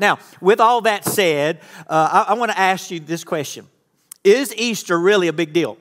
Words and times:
Now, 0.00 0.18
with 0.40 0.60
all 0.60 0.80
that 0.82 1.04
said, 1.04 1.60
uh, 1.86 2.24
I, 2.26 2.32
I 2.32 2.34
want 2.34 2.50
to 2.50 2.58
ask 2.58 2.90
you 2.90 2.98
this 2.98 3.22
question 3.22 3.68
Is 4.24 4.54
Easter 4.56 4.98
really 4.98 5.28
a 5.28 5.32
big 5.32 5.52
deal? 5.52 5.76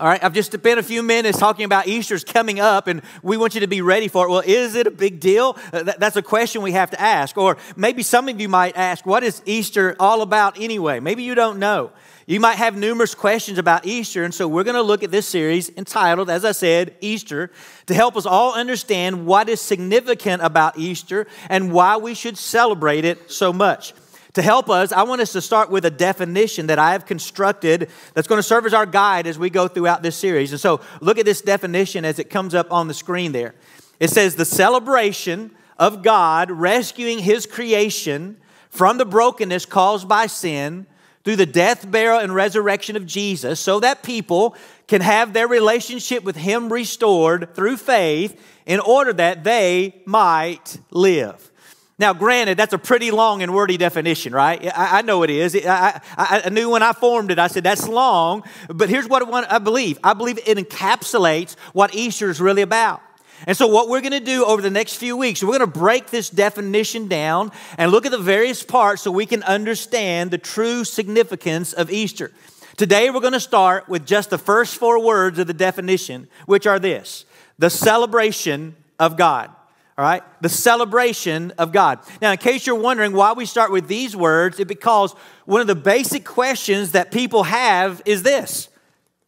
All 0.00 0.08
right, 0.08 0.24
I've 0.24 0.32
just 0.32 0.52
spent 0.52 0.80
a 0.80 0.82
few 0.82 1.00
minutes 1.00 1.38
talking 1.38 1.64
about 1.64 1.86
Easter's 1.86 2.24
coming 2.24 2.58
up, 2.58 2.88
and 2.88 3.02
we 3.22 3.36
want 3.36 3.54
you 3.54 3.60
to 3.60 3.68
be 3.68 3.82
ready 3.82 4.08
for 4.08 4.26
it. 4.26 4.30
Well, 4.30 4.42
is 4.44 4.74
it 4.74 4.88
a 4.88 4.90
big 4.90 5.20
deal? 5.20 5.56
Uh, 5.72 5.84
that's 5.96 6.16
a 6.16 6.22
question 6.22 6.62
we 6.62 6.72
have 6.72 6.90
to 6.90 7.00
ask. 7.00 7.38
Or 7.38 7.56
maybe 7.76 8.02
some 8.02 8.28
of 8.28 8.40
you 8.40 8.48
might 8.48 8.76
ask, 8.76 9.06
what 9.06 9.22
is 9.22 9.42
Easter 9.46 9.94
all 10.00 10.22
about 10.22 10.58
anyway? 10.58 10.98
Maybe 10.98 11.22
you 11.22 11.36
don't 11.36 11.60
know. 11.60 11.92
You 12.26 12.38
might 12.38 12.54
have 12.54 12.76
numerous 12.76 13.16
questions 13.16 13.58
about 13.58 13.84
Easter, 13.84 14.22
and 14.22 14.32
so 14.32 14.46
we're 14.46 14.62
going 14.62 14.76
to 14.76 14.82
look 14.82 15.02
at 15.02 15.10
this 15.10 15.26
series 15.26 15.70
entitled, 15.76 16.30
as 16.30 16.44
I 16.44 16.52
said, 16.52 16.94
Easter, 17.00 17.50
to 17.86 17.94
help 17.94 18.16
us 18.16 18.26
all 18.26 18.54
understand 18.54 19.26
what 19.26 19.48
is 19.48 19.60
significant 19.60 20.40
about 20.40 20.78
Easter 20.78 21.26
and 21.48 21.72
why 21.72 21.96
we 21.96 22.14
should 22.14 22.38
celebrate 22.38 23.04
it 23.04 23.30
so 23.30 23.52
much. 23.52 23.92
To 24.34 24.42
help 24.42 24.70
us, 24.70 24.92
I 24.92 25.02
want 25.02 25.20
us 25.20 25.32
to 25.32 25.40
start 25.40 25.68
with 25.68 25.84
a 25.84 25.90
definition 25.90 26.68
that 26.68 26.78
I 26.78 26.92
have 26.92 27.06
constructed 27.06 27.90
that's 28.14 28.28
going 28.28 28.38
to 28.38 28.42
serve 28.42 28.66
as 28.66 28.72
our 28.72 28.86
guide 28.86 29.26
as 29.26 29.38
we 29.38 29.50
go 29.50 29.66
throughout 29.66 30.02
this 30.02 30.16
series. 30.16 30.52
And 30.52 30.60
so 30.60 30.80
look 31.00 31.18
at 31.18 31.26
this 31.26 31.42
definition 31.42 32.04
as 32.04 32.18
it 32.18 32.30
comes 32.30 32.54
up 32.54 32.72
on 32.72 32.88
the 32.88 32.94
screen 32.94 33.32
there. 33.32 33.54
It 33.98 34.10
says, 34.10 34.36
The 34.36 34.44
celebration 34.44 35.50
of 35.76 36.02
God 36.02 36.50
rescuing 36.50 37.18
his 37.18 37.46
creation 37.46 38.38
from 38.70 38.96
the 38.96 39.04
brokenness 39.04 39.66
caused 39.66 40.08
by 40.08 40.28
sin 40.28 40.86
through 41.24 41.36
the 41.36 41.46
death, 41.46 41.90
burial, 41.90 42.18
and 42.18 42.34
resurrection 42.34 42.96
of 42.96 43.06
Jesus 43.06 43.60
so 43.60 43.80
that 43.80 44.02
people 44.02 44.56
can 44.88 45.00
have 45.00 45.32
their 45.32 45.46
relationship 45.46 46.24
with 46.24 46.36
him 46.36 46.72
restored 46.72 47.54
through 47.54 47.76
faith 47.76 48.40
in 48.66 48.80
order 48.80 49.12
that 49.12 49.44
they 49.44 50.02
might 50.04 50.78
live. 50.90 51.50
Now, 51.98 52.12
granted, 52.12 52.58
that's 52.58 52.72
a 52.72 52.78
pretty 52.78 53.10
long 53.10 53.42
and 53.42 53.54
wordy 53.54 53.76
definition, 53.76 54.32
right? 54.32 54.64
I, 54.76 54.98
I 54.98 55.02
know 55.02 55.22
it 55.22 55.30
is. 55.30 55.54
I, 55.54 56.00
I, 56.16 56.42
I, 56.46 56.48
knew 56.48 56.70
when 56.70 56.82
I 56.82 56.92
formed 56.92 57.30
it, 57.30 57.38
I 57.38 57.46
said, 57.46 57.62
that's 57.62 57.86
long. 57.86 58.42
But 58.68 58.88
here's 58.88 59.06
what 59.06 59.22
I 59.50 59.58
believe 59.58 59.98
I 60.02 60.14
believe 60.14 60.38
it 60.44 60.58
encapsulates 60.58 61.54
what 61.72 61.94
Easter 61.94 62.28
is 62.28 62.40
really 62.40 62.62
about. 62.62 63.02
And 63.46 63.56
so, 63.56 63.66
what 63.66 63.88
we're 63.88 64.00
going 64.00 64.12
to 64.12 64.20
do 64.20 64.44
over 64.44 64.62
the 64.62 64.70
next 64.70 64.96
few 64.96 65.16
weeks, 65.16 65.42
we're 65.42 65.58
going 65.58 65.60
to 65.60 65.66
break 65.66 66.10
this 66.10 66.30
definition 66.30 67.08
down 67.08 67.52
and 67.78 67.90
look 67.90 68.06
at 68.06 68.12
the 68.12 68.18
various 68.18 68.62
parts 68.62 69.02
so 69.02 69.10
we 69.10 69.26
can 69.26 69.42
understand 69.42 70.30
the 70.30 70.38
true 70.38 70.84
significance 70.84 71.72
of 71.72 71.90
Easter. 71.90 72.32
Today, 72.76 73.10
we're 73.10 73.20
going 73.20 73.32
to 73.32 73.40
start 73.40 73.88
with 73.88 74.06
just 74.06 74.30
the 74.30 74.38
first 74.38 74.76
four 74.76 75.02
words 75.02 75.38
of 75.38 75.46
the 75.46 75.54
definition, 75.54 76.28
which 76.46 76.66
are 76.66 76.78
this 76.78 77.24
the 77.58 77.70
celebration 77.70 78.76
of 78.98 79.16
God 79.16 79.50
all 79.98 80.04
right? 80.04 80.22
The 80.40 80.48
celebration 80.48 81.52
of 81.58 81.70
God. 81.70 82.00
Now, 82.20 82.32
in 82.32 82.38
case 82.38 82.66
you're 82.66 82.76
wondering 82.76 83.12
why 83.12 83.32
we 83.34 83.44
start 83.44 83.70
with 83.70 83.88
these 83.88 84.16
words, 84.16 84.58
it's 84.58 84.68
because 84.68 85.12
one 85.44 85.60
of 85.60 85.66
the 85.66 85.74
basic 85.74 86.24
questions 86.24 86.92
that 86.92 87.12
people 87.12 87.42
have 87.44 88.00
is 88.06 88.22
this 88.22 88.68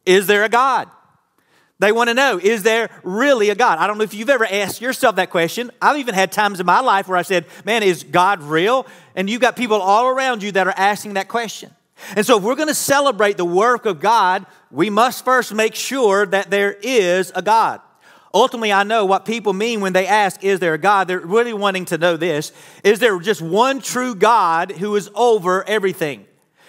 Is 0.05 0.27
there 0.27 0.43
a 0.43 0.49
God? 0.49 0.89
They 1.79 1.91
want 1.91 2.09
to 2.09 2.13
know, 2.13 2.39
is 2.41 2.63
there 2.63 2.89
really 3.03 3.49
a 3.49 3.55
God? 3.55 3.79
I 3.79 3.87
don't 3.87 3.97
know 3.97 4.05
if 4.05 4.13
you've 4.13 4.29
ever 4.29 4.45
asked 4.45 4.79
yourself 4.79 5.17
that 5.17 5.29
question. 5.29 5.71
I've 5.81 5.97
even 5.97 6.15
had 6.15 6.31
times 6.31 6.61
in 6.61 6.65
my 6.65 6.79
life 6.79 7.09
where 7.09 7.17
I 7.17 7.21
said, 7.21 7.45
Man, 7.65 7.83
is 7.83 8.03
God 8.03 8.41
real? 8.41 8.87
And 9.15 9.29
you've 9.29 9.41
got 9.41 9.57
people 9.57 9.81
all 9.81 10.07
around 10.07 10.41
you 10.41 10.53
that 10.53 10.67
are 10.67 10.73
asking 10.77 11.15
that 11.15 11.27
question. 11.27 11.71
And 12.15 12.25
so, 12.25 12.37
if 12.37 12.43
we're 12.43 12.55
going 12.55 12.69
to 12.69 12.73
celebrate 12.73 13.37
the 13.37 13.45
work 13.45 13.85
of 13.85 13.99
God, 13.99 14.45
we 14.71 14.89
must 14.89 15.25
first 15.25 15.53
make 15.53 15.75
sure 15.75 16.25
that 16.25 16.49
there 16.49 16.73
is 16.81 17.31
a 17.35 17.41
God. 17.41 17.81
Ultimately, 18.33 18.73
I 18.73 18.83
know 18.83 19.05
what 19.05 19.23
people 19.23 19.53
mean 19.53 19.79
when 19.79 19.93
they 19.93 20.07
ask, 20.07 20.43
Is 20.43 20.59
there 20.59 20.73
a 20.73 20.77
God? 20.77 21.07
They're 21.07 21.19
really 21.19 21.53
wanting 21.53 21.85
to 21.85 21.97
know 21.97 22.15
this 22.15 22.53
Is 22.83 22.99
there 22.99 23.19
just 23.19 23.41
one 23.41 23.81
true 23.81 24.15
God 24.15 24.71
who 24.71 24.95
is 24.95 25.09
over 25.13 25.67
everything? 25.67 26.25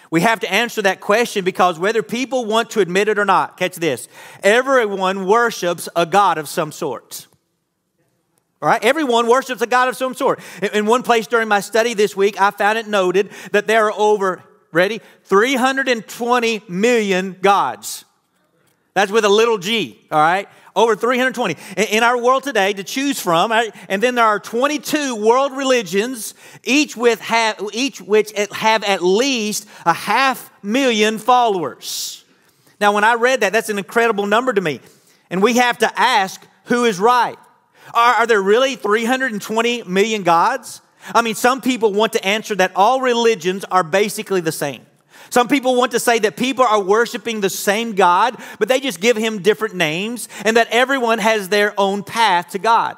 We 0.09 0.21
have 0.21 0.39
to 0.41 0.51
answer 0.51 0.81
that 0.83 1.01
question 1.01 1.43
because 1.43 1.77
whether 1.77 2.01
people 2.01 2.45
want 2.45 2.69
to 2.71 2.79
admit 2.79 3.07
it 3.09 3.19
or 3.19 3.25
not, 3.25 3.57
catch 3.57 3.75
this, 3.75 4.07
everyone 4.41 5.25
worships 5.25 5.89
a 5.95 6.05
God 6.05 6.37
of 6.37 6.47
some 6.47 6.71
sort. 6.71 7.27
All 8.61 8.69
right? 8.69 8.83
Everyone 8.83 9.27
worships 9.27 9.61
a 9.61 9.67
God 9.67 9.87
of 9.87 9.95
some 9.95 10.13
sort. 10.13 10.39
In 10.73 10.85
one 10.85 11.03
place 11.03 11.27
during 11.27 11.47
my 11.47 11.59
study 11.59 11.93
this 11.93 12.15
week, 12.15 12.39
I 12.39 12.51
found 12.51 12.77
it 12.77 12.87
noted 12.87 13.29
that 13.51 13.67
there 13.67 13.85
are 13.85 13.93
over, 13.93 14.43
ready, 14.71 15.01
320 15.25 16.63
million 16.67 17.37
gods. 17.41 18.05
That's 18.93 19.11
with 19.11 19.25
a 19.25 19.29
little 19.29 19.59
g, 19.59 19.99
all 20.11 20.19
right? 20.19 20.49
Over 20.77 20.95
320 20.95 21.57
in 21.89 22.03
our 22.03 22.21
world 22.21 22.43
today 22.43 22.71
to 22.71 22.83
choose 22.83 23.19
from 23.19 23.51
and 23.51 24.03
then 24.03 24.15
there 24.15 24.23
are 24.23 24.39
22 24.39 25.15
world 25.15 25.51
religions 25.57 26.35
each 26.63 26.95
with 26.95 27.19
have, 27.19 27.59
each 27.73 27.99
which 27.99 28.31
have 28.51 28.83
at 28.83 29.03
least 29.03 29.67
a 29.85 29.93
half 29.93 30.51
million 30.63 31.17
followers. 31.17 32.23
Now 32.79 32.93
when 32.93 33.03
i 33.03 33.15
read 33.15 33.41
that 33.41 33.51
that's 33.51 33.69
an 33.69 33.79
incredible 33.79 34.27
number 34.27 34.53
to 34.53 34.61
me. 34.61 34.79
And 35.29 35.41
we 35.41 35.57
have 35.57 35.79
to 35.79 35.99
ask 35.99 36.41
who 36.65 36.85
is 36.85 36.99
right? 36.99 37.37
Are, 37.93 38.13
are 38.15 38.27
there 38.27 38.41
really 38.41 38.75
320 38.75 39.83
million 39.83 40.23
gods? 40.23 40.81
I 41.13 41.23
mean 41.23 41.35
some 41.35 41.59
people 41.59 41.91
want 41.91 42.13
to 42.13 42.23
answer 42.23 42.53
that 42.55 42.71
all 42.75 43.01
religions 43.01 43.65
are 43.65 43.83
basically 43.83 44.41
the 44.41 44.51
same 44.51 44.85
some 45.29 45.47
people 45.47 45.75
want 45.75 45.91
to 45.91 45.99
say 45.99 46.19
that 46.19 46.37
people 46.37 46.65
are 46.65 46.81
worshiping 46.81 47.41
the 47.41 47.49
same 47.49 47.93
God, 47.93 48.37
but 48.59 48.67
they 48.67 48.79
just 48.79 48.99
give 48.99 49.17
him 49.17 49.41
different 49.41 49.75
names, 49.75 50.29
and 50.45 50.57
that 50.57 50.67
everyone 50.71 51.19
has 51.19 51.49
their 51.49 51.73
own 51.79 52.03
path 52.03 52.49
to 52.51 52.59
God. 52.59 52.97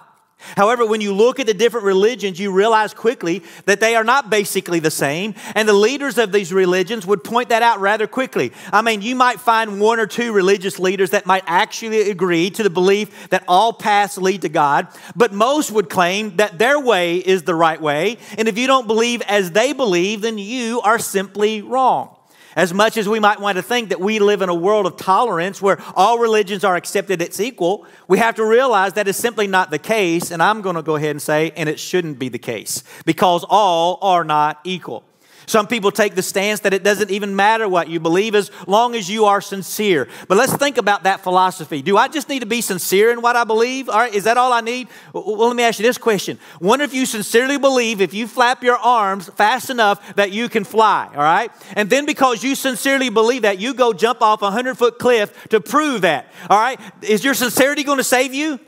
However, 0.56 0.86
when 0.86 1.02
you 1.02 1.14
look 1.14 1.42
at 1.42 1.48
the 1.48 1.54
different 1.54 1.86
religions, 1.86 2.40
you 2.40 2.54
realize 2.54 2.94
quickly 2.94 3.44
that 3.66 3.82
they 3.82 3.96
are 3.96 4.06
not 4.06 4.30
basically 4.30 4.80
the 4.80 4.90
same, 4.90 5.36
and 5.54 5.68
the 5.68 5.74
leaders 5.74 6.18
of 6.18 6.32
these 6.32 6.54
religions 6.54 7.06
would 7.06 7.26
point 7.26 7.50
that 7.50 7.62
out 7.62 7.82
rather 7.82 8.08
quickly. 8.08 8.54
I 8.72 8.82
mean, 8.82 9.02
you 9.02 9.16
might 9.16 9.42
find 9.42 9.82
one 9.82 10.00
or 10.00 10.08
two 10.08 10.32
religious 10.32 10.80
leaders 10.80 11.10
that 11.10 11.26
might 11.26 11.44
actually 11.46 12.10
agree 12.10 12.50
to 12.52 12.64
the 12.64 12.70
belief 12.70 13.30
that 13.30 13.44
all 13.50 13.74
paths 13.74 14.18
lead 14.18 14.44
to 14.44 14.50
God, 14.50 14.88
but 15.14 15.34
most 15.34 15.72
would 15.72 15.90
claim 15.90 16.38
that 16.38 16.58
their 16.58 16.80
way 16.80 17.18
is 17.18 17.44
the 17.44 17.56
right 17.56 17.82
way, 17.82 18.18
and 18.38 18.48
if 18.48 18.58
you 18.58 18.66
don't 18.66 18.88
believe 18.88 19.22
as 19.24 19.52
they 19.52 19.74
believe, 19.74 20.22
then 20.22 20.38
you 20.38 20.80
are 20.82 21.00
simply 21.00 21.62
wrong. 21.62 22.16
As 22.60 22.74
much 22.74 22.98
as 22.98 23.08
we 23.08 23.22
might 23.22 23.40
want 23.40 23.56
to 23.56 23.62
think 23.62 23.88
that 23.88 24.02
we 24.02 24.20
live 24.20 24.42
in 24.42 24.50
a 24.50 24.54
world 24.54 24.86
of 24.86 24.98
tolerance 24.98 25.62
where 25.62 25.82
all 25.96 26.20
religions 26.20 26.66
are 26.66 26.76
accepted 26.76 27.22
as 27.22 27.40
equal, 27.40 27.86
we 28.10 28.18
have 28.18 28.36
to 28.36 28.44
realize 28.44 28.92
that 28.96 29.08
is 29.08 29.16
simply 29.16 29.48
not 29.48 29.72
the 29.72 29.80
case. 29.80 30.30
And 30.30 30.44
I'm 30.44 30.60
going 30.62 30.76
to 30.76 30.82
go 30.82 30.98
ahead 30.98 31.12
and 31.12 31.22
say, 31.22 31.54
and 31.56 31.70
it 31.70 31.80
shouldn't 31.80 32.20
be 32.20 32.28
the 32.28 32.38
case 32.38 32.84
because 33.06 33.46
all 33.48 33.98
are 34.02 34.26
not 34.26 34.60
equal. 34.66 35.06
Some 35.50 35.66
people 35.66 35.90
take 35.90 36.14
the 36.14 36.22
stance 36.22 36.60
that 36.60 36.76
it 36.76 36.84
doesn't 36.84 37.10
even 37.10 37.36
matter 37.36 37.68
what 37.68 37.90
you 37.90 38.00
believe 38.00 38.36
as 38.36 38.52
long 38.68 38.94
as 38.94 39.10
you 39.10 39.26
are 39.26 39.42
sincere. 39.42 40.08
But 40.28 40.38
let's 40.38 40.56
think 40.56 40.78
about 40.78 41.04
that 41.06 41.22
philosophy. 41.22 41.82
Do 41.82 41.98
I 41.98 42.08
just 42.08 42.30
need 42.30 42.42
to 42.42 42.46
be 42.46 42.62
sincere 42.62 43.12
in 43.12 43.24
what 43.24 43.36
I 43.36 43.46
believe? 43.46 43.90
All 43.90 43.98
right, 43.98 44.14
is 44.14 44.26
that 44.26 44.38
all 44.38 44.54
I 44.54 44.62
need? 44.62 44.90
Well, 45.12 45.48
let 45.48 45.56
me 45.56 45.64
ask 45.64 45.80
you 45.80 45.86
this 45.88 45.98
question. 45.98 46.38
Wonder 46.62 46.86
if 46.86 46.94
you 46.94 47.08
sincerely 47.08 47.58
believe 47.58 48.00
if 48.00 48.14
you 48.14 48.28
flap 48.28 48.64
your 48.64 48.78
arms 48.78 49.28
fast 49.30 49.72
enough 49.72 50.16
that 50.18 50.32
you 50.32 50.50
can 50.50 50.64
fly, 50.64 51.10
all 51.12 51.24
right? 51.24 51.52
And 51.74 51.90
then 51.90 52.06
because 52.06 52.44
you 52.44 52.54
sincerely 52.54 53.10
believe 53.10 53.42
that, 53.42 53.58
you 53.58 53.74
go 53.74 53.92
jump 53.92 54.22
off 54.22 54.44
a 54.44 54.46
100 54.46 54.78
foot 54.78 55.00
cliff 55.00 55.48
to 55.50 55.60
prove 55.60 56.02
that, 56.02 56.32
all 56.48 56.60
right? 56.60 56.80
Is 57.02 57.24
your 57.24 57.34
sincerity 57.34 57.84
going 57.84 57.98
to 57.98 58.04
save 58.04 58.36
you? 58.36 58.60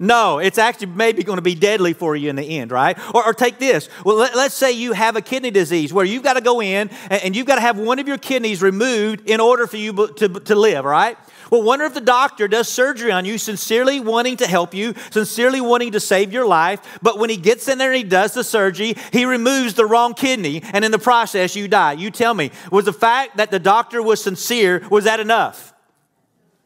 No, 0.00 0.38
it's 0.38 0.58
actually 0.58 0.86
maybe 0.86 1.24
going 1.24 1.38
to 1.38 1.42
be 1.42 1.54
deadly 1.54 1.92
for 1.92 2.14
you 2.14 2.30
in 2.30 2.36
the 2.36 2.58
end, 2.58 2.70
right? 2.70 2.96
Or, 3.14 3.26
or 3.26 3.34
take 3.34 3.58
this. 3.58 3.88
Well, 4.04 4.16
let, 4.16 4.34
us 4.34 4.54
say 4.54 4.72
you 4.72 4.92
have 4.92 5.16
a 5.16 5.20
kidney 5.20 5.50
disease 5.50 5.92
where 5.92 6.04
you've 6.04 6.22
got 6.22 6.34
to 6.34 6.40
go 6.40 6.62
in 6.62 6.88
and, 7.10 7.22
and 7.22 7.36
you've 7.36 7.46
got 7.46 7.56
to 7.56 7.60
have 7.60 7.78
one 7.78 7.98
of 7.98 8.06
your 8.06 8.18
kidneys 8.18 8.62
removed 8.62 9.28
in 9.28 9.40
order 9.40 9.66
for 9.66 9.76
you 9.76 9.92
to, 10.16 10.28
to 10.28 10.54
live, 10.54 10.84
right? 10.84 11.18
Well, 11.50 11.62
wonder 11.62 11.84
if 11.86 11.94
the 11.94 12.00
doctor 12.00 12.46
does 12.46 12.68
surgery 12.68 13.10
on 13.10 13.24
you, 13.24 13.38
sincerely 13.38 14.00
wanting 14.00 14.36
to 14.36 14.46
help 14.46 14.74
you, 14.74 14.94
sincerely 15.10 15.60
wanting 15.60 15.92
to 15.92 16.00
save 16.00 16.32
your 16.32 16.46
life, 16.46 16.98
but 17.02 17.18
when 17.18 17.30
he 17.30 17.36
gets 17.36 17.68
in 17.68 17.78
there 17.78 17.90
and 17.90 17.96
he 17.96 18.04
does 18.04 18.34
the 18.34 18.44
surgery, 18.44 18.94
he 19.12 19.24
removes 19.24 19.74
the 19.74 19.86
wrong 19.86 20.12
kidney, 20.12 20.62
and 20.72 20.84
in 20.84 20.92
the 20.92 20.98
process, 20.98 21.56
you 21.56 21.66
die. 21.66 21.94
You 21.94 22.10
tell 22.10 22.34
me, 22.34 22.50
was 22.70 22.84
the 22.84 22.92
fact 22.92 23.38
that 23.38 23.50
the 23.50 23.58
doctor 23.58 24.02
was 24.02 24.22
sincere, 24.22 24.86
was 24.90 25.04
that 25.04 25.20
enough? 25.20 25.72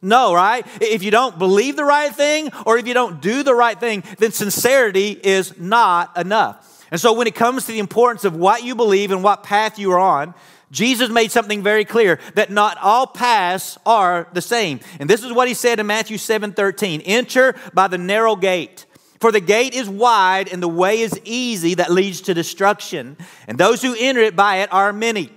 No, 0.03 0.35
right? 0.35 0.67
If 0.81 1.05
you 1.05 1.13
don't 1.13 1.39
believe 1.39 1.77
the 1.77 1.85
right 1.85 2.13
thing 2.13 2.51
or 2.67 2.77
if 2.77 2.89
you 2.89 2.95
don't 2.95 3.23
do 3.23 3.45
the 3.45 3.55
right 3.55 3.79
thing, 3.79 4.03
then 4.19 4.33
sincerity 4.33 5.11
is 5.11 5.57
not 5.59 6.17
enough. 6.19 6.85
And 6.91 7.01
so 7.01 7.13
when 7.13 7.29
it 7.29 7.37
comes 7.37 7.67
to 7.67 7.73
the 7.73 7.79
importance 7.79 8.25
of 8.25 8.35
what 8.35 8.65
you 8.65 8.75
believe 8.75 9.13
and 9.13 9.23
what 9.23 9.45
path 9.45 9.79
you 9.79 9.93
are 9.93 10.01
on, 10.01 10.35
Jesus 10.73 11.09
made 11.11 11.31
something 11.31 11.63
very 11.63 11.85
clear 11.85 12.19
that 12.35 12.51
not 12.51 12.79
all 12.79 13.07
paths 13.07 13.79
are 13.87 14.27
the 14.33 14.41
same. 14.41 14.81
And 14.99 15.09
this 15.09 15.23
is 15.23 15.33
what 15.33 15.47
he 15.47 15.55
said 15.55 15.79
in 15.79 15.87
Matthew 15.87 16.19
7 16.19 16.53
13 16.53 17.03
Enter 17.03 17.55
by 17.73 17.89
the 17.89 17.99
narrow 17.99 18.35
gate. 18.35 18.87
For 19.21 19.31
the 19.31 19.41
gate 19.41 19.75
is 19.75 19.89
wide 19.89 20.53
and 20.53 20.61
the 20.61 20.69
way 20.69 21.01
is 21.01 21.21
easy 21.25 21.75
that 21.75 21.93
leads 21.93 22.23
to 22.23 22.35
destruction, 22.35 23.17
and 23.47 23.57
those 23.57 23.81
who 23.81 23.95
enter 23.97 24.21
it 24.21 24.35
by 24.35 24.57
it 24.57 24.73
are 24.73 24.93
many. 24.93 25.31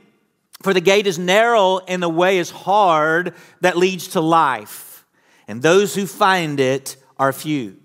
For 0.66 0.74
the 0.74 0.82
gate 0.82 1.06
is 1.06 1.20
narrow 1.20 1.78
and 1.78 2.02
the 2.02 2.10
way 2.10 2.40
is 2.40 2.50
hard 2.50 3.36
that 3.62 3.78
leads 3.78 4.08
to 4.10 4.20
life, 4.20 5.06
and 5.48 5.62
those 5.62 5.94
who 5.94 6.08
find 6.08 6.60
it 6.60 6.96
are 7.20 7.32
few. 7.32 7.78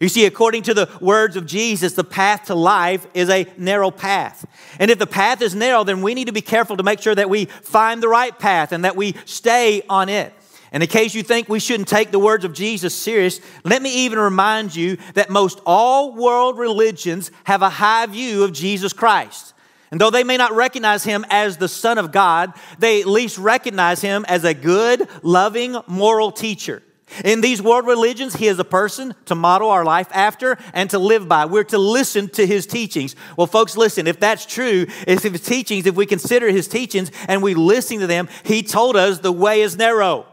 You 0.00 0.10
see, 0.10 0.26
according 0.26 0.64
to 0.64 0.74
the 0.74 0.90
words 1.00 1.36
of 1.36 1.46
Jesus, 1.46 1.94
the 1.94 2.04
path 2.04 2.48
to 2.48 2.54
life 2.54 3.06
is 3.14 3.30
a 3.30 3.46
narrow 3.56 3.90
path. 3.90 4.44
And 4.78 4.90
if 4.90 4.98
the 4.98 5.06
path 5.06 5.40
is 5.40 5.54
narrow, 5.54 5.82
then 5.82 6.02
we 6.02 6.12
need 6.12 6.26
to 6.26 6.32
be 6.34 6.42
careful 6.42 6.76
to 6.76 6.82
make 6.82 7.00
sure 7.00 7.14
that 7.14 7.30
we 7.30 7.46
find 7.46 8.02
the 8.02 8.08
right 8.08 8.38
path 8.38 8.70
and 8.72 8.84
that 8.84 8.96
we 8.96 9.14
stay 9.24 9.80
on 9.88 10.10
it. 10.10 10.34
And 10.72 10.82
in 10.82 10.90
case 10.90 11.14
you 11.14 11.22
think 11.22 11.48
we 11.48 11.58
shouldn't 11.58 11.88
take 11.88 12.10
the 12.10 12.18
words 12.18 12.44
of 12.44 12.52
Jesus 12.52 12.94
serious, 12.94 13.40
let 13.64 13.80
me 13.80 14.04
even 14.04 14.18
remind 14.18 14.76
you 14.76 14.98
that 15.14 15.30
most 15.30 15.62
all 15.64 16.12
world 16.12 16.58
religions 16.58 17.30
have 17.44 17.62
a 17.62 17.70
high 17.70 18.04
view 18.04 18.44
of 18.44 18.52
Jesus 18.52 18.92
Christ. 18.92 19.54
And 19.90 20.00
though 20.00 20.10
they 20.10 20.24
may 20.24 20.36
not 20.36 20.52
recognize 20.52 21.04
him 21.04 21.24
as 21.30 21.56
the 21.56 21.68
Son 21.68 21.98
of 21.98 22.12
God, 22.12 22.52
they 22.78 23.00
at 23.00 23.06
least 23.06 23.38
recognize 23.38 24.00
him 24.00 24.24
as 24.28 24.44
a 24.44 24.54
good, 24.54 25.08
loving, 25.22 25.76
moral 25.86 26.32
teacher. 26.32 26.82
In 27.24 27.40
these 27.40 27.62
world 27.62 27.86
religions, 27.86 28.34
he 28.34 28.48
is 28.48 28.58
a 28.58 28.64
person 28.64 29.14
to 29.26 29.36
model 29.36 29.70
our 29.70 29.84
life 29.84 30.08
after 30.12 30.58
and 30.74 30.90
to 30.90 30.98
live 30.98 31.28
by. 31.28 31.44
We're 31.44 31.64
to 31.64 31.78
listen 31.78 32.28
to 32.30 32.44
his 32.44 32.66
teachings. 32.66 33.14
Well, 33.36 33.46
folks, 33.46 33.76
listen, 33.76 34.08
if 34.08 34.18
that's 34.18 34.44
true, 34.44 34.86
if 35.06 35.22
his 35.22 35.40
teachings, 35.40 35.86
if 35.86 35.94
we 35.94 36.04
consider 36.04 36.50
his 36.50 36.66
teachings 36.66 37.12
and 37.28 37.42
we 37.42 37.54
listen 37.54 38.00
to 38.00 38.08
them, 38.08 38.28
he 38.44 38.62
told 38.62 38.96
us 38.96 39.20
the 39.20 39.30
way 39.30 39.60
is 39.60 39.76
narrow. 39.76 40.26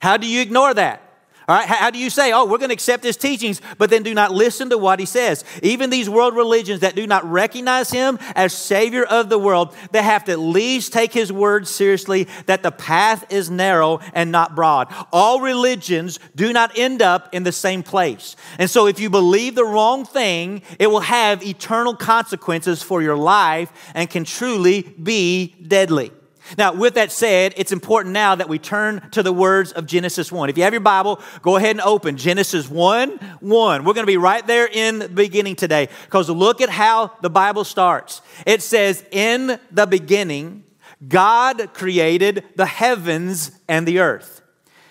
How 0.00 0.16
do 0.16 0.26
you 0.26 0.40
ignore 0.40 0.74
that? 0.74 1.07
All 1.48 1.56
right, 1.56 1.66
how 1.66 1.88
do 1.88 1.98
you 1.98 2.10
say, 2.10 2.30
oh, 2.30 2.44
we're 2.44 2.58
going 2.58 2.68
to 2.68 2.74
accept 2.74 3.02
his 3.02 3.16
teachings, 3.16 3.62
but 3.78 3.88
then 3.88 4.02
do 4.02 4.12
not 4.12 4.32
listen 4.32 4.68
to 4.68 4.76
what 4.76 5.00
he 5.00 5.06
says? 5.06 5.46
Even 5.62 5.88
these 5.88 6.06
world 6.06 6.36
religions 6.36 6.80
that 6.80 6.94
do 6.94 7.06
not 7.06 7.24
recognize 7.24 7.90
him 7.90 8.18
as 8.34 8.52
Savior 8.52 9.04
of 9.04 9.30
the 9.30 9.38
world, 9.38 9.74
they 9.90 10.02
have 10.02 10.24
to 10.26 10.32
at 10.32 10.40
least 10.40 10.92
take 10.92 11.10
his 11.10 11.32
words 11.32 11.70
seriously 11.70 12.28
that 12.44 12.62
the 12.62 12.70
path 12.70 13.32
is 13.32 13.48
narrow 13.48 13.98
and 14.12 14.30
not 14.30 14.54
broad. 14.54 14.92
All 15.10 15.40
religions 15.40 16.20
do 16.36 16.52
not 16.52 16.76
end 16.76 17.00
up 17.00 17.34
in 17.34 17.44
the 17.44 17.52
same 17.52 17.82
place. 17.82 18.36
And 18.58 18.68
so 18.68 18.86
if 18.86 19.00
you 19.00 19.08
believe 19.08 19.54
the 19.54 19.64
wrong 19.64 20.04
thing, 20.04 20.60
it 20.78 20.88
will 20.88 21.00
have 21.00 21.42
eternal 21.42 21.96
consequences 21.96 22.82
for 22.82 23.00
your 23.00 23.16
life 23.16 23.72
and 23.94 24.10
can 24.10 24.24
truly 24.24 24.82
be 24.82 25.54
deadly. 25.66 26.12
Now, 26.56 26.72
with 26.72 26.94
that 26.94 27.12
said, 27.12 27.54
it's 27.56 27.72
important 27.72 28.12
now 28.12 28.34
that 28.34 28.48
we 28.48 28.58
turn 28.58 29.08
to 29.10 29.22
the 29.22 29.32
words 29.32 29.72
of 29.72 29.86
Genesis 29.86 30.32
1. 30.32 30.48
If 30.48 30.56
you 30.56 30.64
have 30.64 30.72
your 30.72 30.80
Bible, 30.80 31.20
go 31.42 31.56
ahead 31.56 31.72
and 31.72 31.80
open 31.80 32.16
Genesis 32.16 32.68
1 32.68 33.10
1. 33.40 33.84
We're 33.84 33.92
going 33.92 34.06
to 34.06 34.10
be 34.10 34.16
right 34.16 34.46
there 34.46 34.68
in 34.70 35.00
the 35.00 35.08
beginning 35.08 35.56
today 35.56 35.88
because 36.04 36.30
look 36.30 36.60
at 36.60 36.70
how 36.70 37.12
the 37.20 37.30
Bible 37.30 37.64
starts. 37.64 38.22
It 38.46 38.62
says, 38.62 39.04
In 39.10 39.58
the 39.70 39.86
beginning, 39.86 40.64
God 41.06 41.74
created 41.74 42.44
the 42.56 42.66
heavens 42.66 43.52
and 43.68 43.86
the 43.86 43.98
earth. 43.98 44.40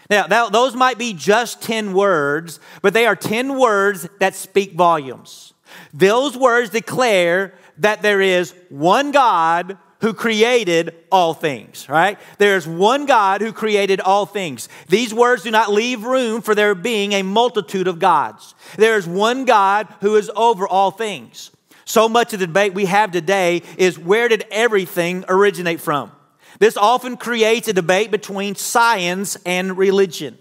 Now, 0.10 0.28
that, 0.28 0.52
those 0.52 0.76
might 0.76 0.98
be 0.98 1.14
just 1.14 1.62
10 1.62 1.94
words, 1.94 2.60
but 2.82 2.94
they 2.94 3.06
are 3.06 3.16
10 3.16 3.60
words 3.60 4.08
that 4.20 4.36
speak 4.36 4.74
volumes. 4.74 5.54
Those 5.94 6.38
words 6.38 6.70
declare 6.70 7.54
that 7.80 8.02
there 8.02 8.22
is 8.22 8.54
one 8.70 9.12
God 9.12 9.78
who 10.02 10.14
created 10.14 10.94
all 11.12 11.34
things, 11.34 11.90
right? 11.90 12.20
There's 12.38 12.68
one 12.68 13.06
God 13.06 13.42
who 13.42 13.52
created 13.52 14.00
all 14.00 14.26
things. 14.26 14.70
These 14.88 15.14
words 15.14 15.44
do 15.44 15.52
not 15.52 15.72
leave 15.72 16.04
room 16.04 16.42
for 16.42 16.54
there 16.54 16.76
being 16.76 17.14
a 17.14 17.24
multitude 17.24 17.88
of 17.88 18.00
gods. 18.00 18.54
There 18.76 18.98
is 18.98 19.08
one 19.08 19.46
God 19.46 19.88
who 20.02 20.16
is 20.16 20.30
over 20.36 20.68
all 20.68 20.92
things. 20.92 21.52
So 21.86 22.10
much 22.10 22.34
of 22.34 22.40
the 22.40 22.48
debate 22.48 22.74
we 22.74 22.86
have 22.86 23.12
today 23.12 23.64
is 23.78 23.98
where 23.98 24.28
did 24.28 24.46
everything 24.52 25.24
originate 25.30 25.80
from? 25.80 26.12
This 26.60 26.78
often 26.78 27.18
creates 27.18 27.68
a 27.68 27.74
debate 27.74 28.12
between 28.12 28.56
science 28.56 29.38
and 29.46 29.78
religion. 29.78 30.38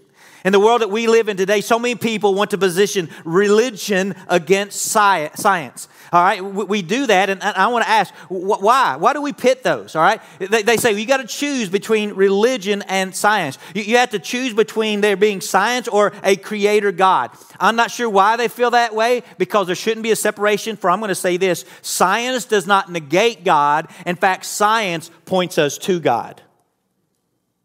In 0.47 0.53
the 0.53 0.61
world 0.61 0.79
that 0.79 0.89
we 0.89 1.07
live 1.07 1.27
in 1.27 1.35
today, 1.35 1.59
so 1.59 1.77
many 1.77 1.95
people 1.95 2.33
want 2.33 2.51
to 2.51 2.57
position 2.57 3.09
religion 3.25 4.15
against 4.29 4.81
science. 4.81 5.89
All 6.13 6.23
right, 6.23 6.41
we 6.41 6.81
do 6.81 7.05
that, 7.05 7.29
and 7.29 7.43
I 7.43 7.67
want 7.67 7.83
to 7.83 7.89
ask, 7.89 8.13
why? 8.29 8.95
Why 8.95 9.11
do 9.11 9.21
we 9.21 9.33
pit 9.33 9.61
those? 9.63 9.93
All 9.93 10.01
right, 10.01 10.21
they 10.39 10.77
say 10.77 10.91
well, 10.91 10.99
you 10.99 11.05
got 11.05 11.17
to 11.17 11.27
choose 11.27 11.67
between 11.67 12.13
religion 12.13 12.81
and 12.83 13.13
science. 13.13 13.57
You 13.75 13.97
have 13.97 14.11
to 14.11 14.19
choose 14.19 14.53
between 14.53 15.01
there 15.01 15.17
being 15.17 15.41
science 15.41 15.89
or 15.89 16.13
a 16.23 16.37
creator 16.37 16.93
God. 16.93 17.31
I'm 17.59 17.75
not 17.75 17.91
sure 17.91 18.09
why 18.09 18.37
they 18.37 18.47
feel 18.47 18.71
that 18.71 18.95
way 18.95 19.23
because 19.37 19.67
there 19.67 19.75
shouldn't 19.75 20.03
be 20.03 20.11
a 20.11 20.15
separation. 20.15 20.77
For 20.77 20.89
I'm 20.89 21.01
going 21.01 21.09
to 21.09 21.15
say 21.15 21.35
this 21.35 21.65
science 21.81 22.45
does 22.45 22.65
not 22.65 22.89
negate 22.89 23.43
God. 23.43 23.89
In 24.05 24.15
fact, 24.15 24.45
science 24.45 25.11
points 25.25 25.57
us 25.57 25.77
to 25.79 25.99
God. 25.99 26.41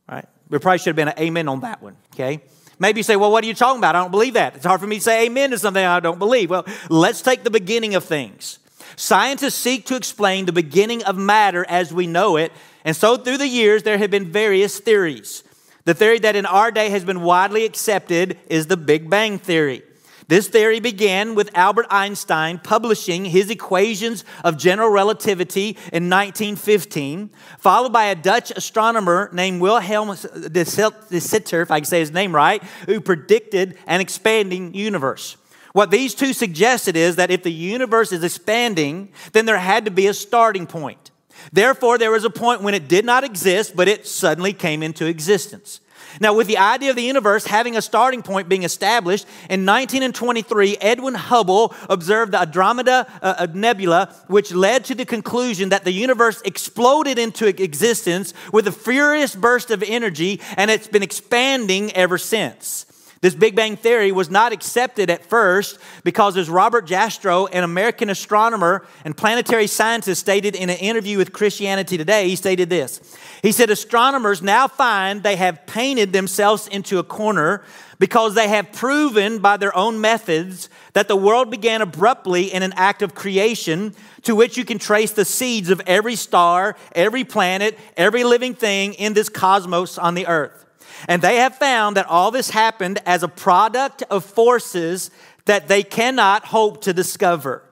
All 0.08 0.16
right, 0.16 0.26
we 0.48 0.58
probably 0.58 0.78
should 0.78 0.86
have 0.88 0.96
been 0.96 1.06
an 1.06 1.18
amen 1.20 1.46
on 1.46 1.60
that 1.60 1.80
one, 1.80 1.94
okay? 2.12 2.42
Maybe 2.78 3.00
you 3.00 3.04
say, 3.04 3.16
well, 3.16 3.30
what 3.30 3.44
are 3.44 3.46
you 3.46 3.54
talking 3.54 3.78
about? 3.78 3.94
I 3.94 4.00
don't 4.00 4.10
believe 4.10 4.34
that. 4.34 4.56
It's 4.56 4.64
hard 4.64 4.80
for 4.80 4.86
me 4.86 4.96
to 4.96 5.02
say 5.02 5.26
amen 5.26 5.50
to 5.50 5.58
something 5.58 5.84
I 5.84 6.00
don't 6.00 6.18
believe. 6.18 6.50
Well, 6.50 6.66
let's 6.88 7.22
take 7.22 7.44
the 7.44 7.50
beginning 7.50 7.94
of 7.94 8.04
things. 8.04 8.58
Scientists 8.96 9.54
seek 9.54 9.86
to 9.86 9.96
explain 9.96 10.46
the 10.46 10.52
beginning 10.52 11.02
of 11.04 11.16
matter 11.16 11.64
as 11.68 11.92
we 11.92 12.06
know 12.06 12.36
it. 12.36 12.52
And 12.84 12.96
so 12.96 13.16
through 13.16 13.38
the 13.38 13.48
years, 13.48 13.84
there 13.84 13.98
have 13.98 14.10
been 14.10 14.26
various 14.26 14.78
theories. 14.78 15.44
The 15.84 15.94
theory 15.94 16.18
that 16.20 16.36
in 16.36 16.46
our 16.46 16.70
day 16.70 16.90
has 16.90 17.04
been 17.04 17.22
widely 17.22 17.64
accepted 17.64 18.38
is 18.48 18.66
the 18.66 18.76
Big 18.76 19.08
Bang 19.10 19.38
Theory. 19.38 19.82
This 20.28 20.48
theory 20.48 20.80
began 20.80 21.34
with 21.34 21.50
Albert 21.54 21.86
Einstein 21.90 22.58
publishing 22.58 23.24
his 23.24 23.50
equations 23.50 24.24
of 24.44 24.56
general 24.56 24.88
relativity 24.88 25.70
in 25.92 26.08
1915, 26.08 27.30
followed 27.58 27.92
by 27.92 28.04
a 28.04 28.14
Dutch 28.14 28.50
astronomer 28.50 29.28
named 29.32 29.60
Wilhelm 29.60 30.16
de 30.50 30.64
Sitter, 30.64 31.62
if 31.62 31.70
I 31.70 31.80
can 31.80 31.86
say 31.86 32.00
his 32.00 32.12
name 32.12 32.34
right, 32.34 32.62
who 32.86 33.00
predicted 33.00 33.76
an 33.86 34.00
expanding 34.00 34.74
universe. 34.74 35.36
What 35.72 35.90
these 35.90 36.14
two 36.14 36.32
suggested 36.32 36.96
is 36.96 37.16
that 37.16 37.30
if 37.30 37.42
the 37.42 37.52
universe 37.52 38.12
is 38.12 38.22
expanding, 38.22 39.12
then 39.32 39.46
there 39.46 39.58
had 39.58 39.86
to 39.86 39.90
be 39.90 40.06
a 40.06 40.14
starting 40.14 40.66
point. 40.66 41.10
Therefore, 41.52 41.98
there 41.98 42.10
was 42.10 42.24
a 42.24 42.30
point 42.30 42.62
when 42.62 42.74
it 42.74 42.88
did 42.88 43.04
not 43.04 43.24
exist, 43.24 43.74
but 43.74 43.88
it 43.88 44.06
suddenly 44.06 44.52
came 44.52 44.82
into 44.82 45.06
existence. 45.06 45.80
Now, 46.20 46.34
with 46.34 46.46
the 46.46 46.58
idea 46.58 46.90
of 46.90 46.96
the 46.96 47.02
universe 47.02 47.46
having 47.46 47.76
a 47.76 47.82
starting 47.82 48.22
point 48.22 48.48
being 48.48 48.62
established, 48.62 49.24
in 49.48 49.66
1923, 49.66 50.76
Edwin 50.80 51.14
Hubble 51.14 51.74
observed 51.88 52.32
the 52.32 52.40
Andromeda 52.40 53.06
uh, 53.22 53.34
uh, 53.38 53.46
Nebula, 53.52 54.14
which 54.28 54.52
led 54.52 54.84
to 54.86 54.94
the 54.94 55.04
conclusion 55.04 55.70
that 55.70 55.84
the 55.84 55.92
universe 55.92 56.40
exploded 56.42 57.18
into 57.18 57.46
existence 57.46 58.34
with 58.52 58.66
a 58.66 58.72
furious 58.72 59.34
burst 59.34 59.70
of 59.70 59.82
energy, 59.82 60.40
and 60.56 60.70
it's 60.70 60.88
been 60.88 61.02
expanding 61.02 61.92
ever 61.92 62.18
since. 62.18 62.86
This 63.22 63.36
Big 63.36 63.54
Bang 63.54 63.76
Theory 63.76 64.10
was 64.10 64.30
not 64.30 64.50
accepted 64.50 65.08
at 65.08 65.24
first 65.24 65.78
because, 66.02 66.36
as 66.36 66.50
Robert 66.50 66.88
Jastrow, 66.88 67.48
an 67.52 67.62
American 67.62 68.10
astronomer 68.10 68.84
and 69.04 69.16
planetary 69.16 69.68
scientist, 69.68 70.20
stated 70.20 70.56
in 70.56 70.68
an 70.68 70.78
interview 70.78 71.18
with 71.18 71.32
Christianity 71.32 71.96
Today, 71.96 72.28
he 72.28 72.34
stated 72.34 72.68
this. 72.68 73.00
He 73.40 73.52
said, 73.52 73.70
Astronomers 73.70 74.42
now 74.42 74.66
find 74.66 75.22
they 75.22 75.36
have 75.36 75.66
painted 75.66 76.12
themselves 76.12 76.66
into 76.66 76.98
a 76.98 77.04
corner 77.04 77.62
because 78.00 78.34
they 78.34 78.48
have 78.48 78.72
proven 78.72 79.38
by 79.38 79.56
their 79.56 79.74
own 79.76 80.00
methods 80.00 80.68
that 80.94 81.06
the 81.06 81.14
world 81.14 81.48
began 81.48 81.80
abruptly 81.80 82.52
in 82.52 82.64
an 82.64 82.72
act 82.74 83.02
of 83.02 83.14
creation 83.14 83.94
to 84.22 84.34
which 84.34 84.56
you 84.56 84.64
can 84.64 84.80
trace 84.80 85.12
the 85.12 85.24
seeds 85.24 85.70
of 85.70 85.80
every 85.86 86.16
star, 86.16 86.74
every 86.92 87.22
planet, 87.22 87.78
every 87.96 88.24
living 88.24 88.54
thing 88.54 88.94
in 88.94 89.14
this 89.14 89.28
cosmos 89.28 89.96
on 89.96 90.14
the 90.14 90.26
earth. 90.26 90.61
And 91.08 91.22
they 91.22 91.36
have 91.36 91.56
found 91.56 91.96
that 91.96 92.06
all 92.06 92.30
this 92.30 92.50
happened 92.50 93.00
as 93.06 93.22
a 93.22 93.28
product 93.28 94.02
of 94.10 94.24
forces 94.24 95.10
that 95.44 95.68
they 95.68 95.82
cannot 95.82 96.46
hope 96.46 96.82
to 96.82 96.92
discover. 96.92 97.62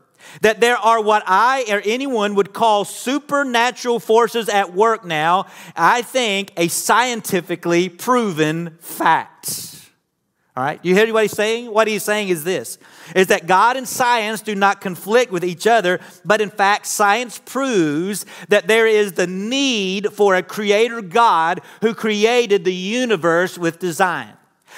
That 0.43 0.61
there 0.61 0.77
are 0.77 1.03
what 1.03 1.23
I 1.27 1.65
or 1.71 1.83
anyone 1.85 2.35
would 2.35 2.53
call 2.53 2.85
supernatural 2.85 4.01
forces 4.01 4.49
at 4.49 4.75
work 4.75 5.05
now, 5.05 5.47
I 5.75 6.03
think 6.03 6.53
a 6.57 6.69
scientifically 6.69 7.89
proven 7.89 8.77
fact. 8.81 9.91
All 10.57 10.65
right, 10.65 10.81
you 10.83 10.95
hear 10.95 11.13
what 11.13 11.23
he's 11.23 11.33
saying? 11.33 11.73
What 11.73 11.89
he's 11.89 12.05
saying 12.05 12.29
is 12.29 12.45
this 12.45 12.79
is 13.15 13.29
that 13.29 13.47
God 13.47 13.77
and 13.77 13.89
science 13.89 14.41
do 14.41 14.55
not 14.55 14.81
conflict 14.81 15.33
with 15.33 15.45
each 15.45 15.67
other, 15.67 16.01
but 16.25 16.41
in 16.41 16.51
fact, 16.51 16.87
science 16.87 17.41
proves 17.45 18.27
that 18.49 18.67
there 18.67 18.87
is 18.87 19.13
the 19.13 19.27
need 19.27 20.13
for 20.13 20.35
a 20.35 20.43
creator 20.43 21.03
God 21.03 21.61
who 21.83 21.95
created 21.95 22.65
the 22.65 22.75
universe 22.75 23.59
with 23.59 23.79
design. 23.79 24.35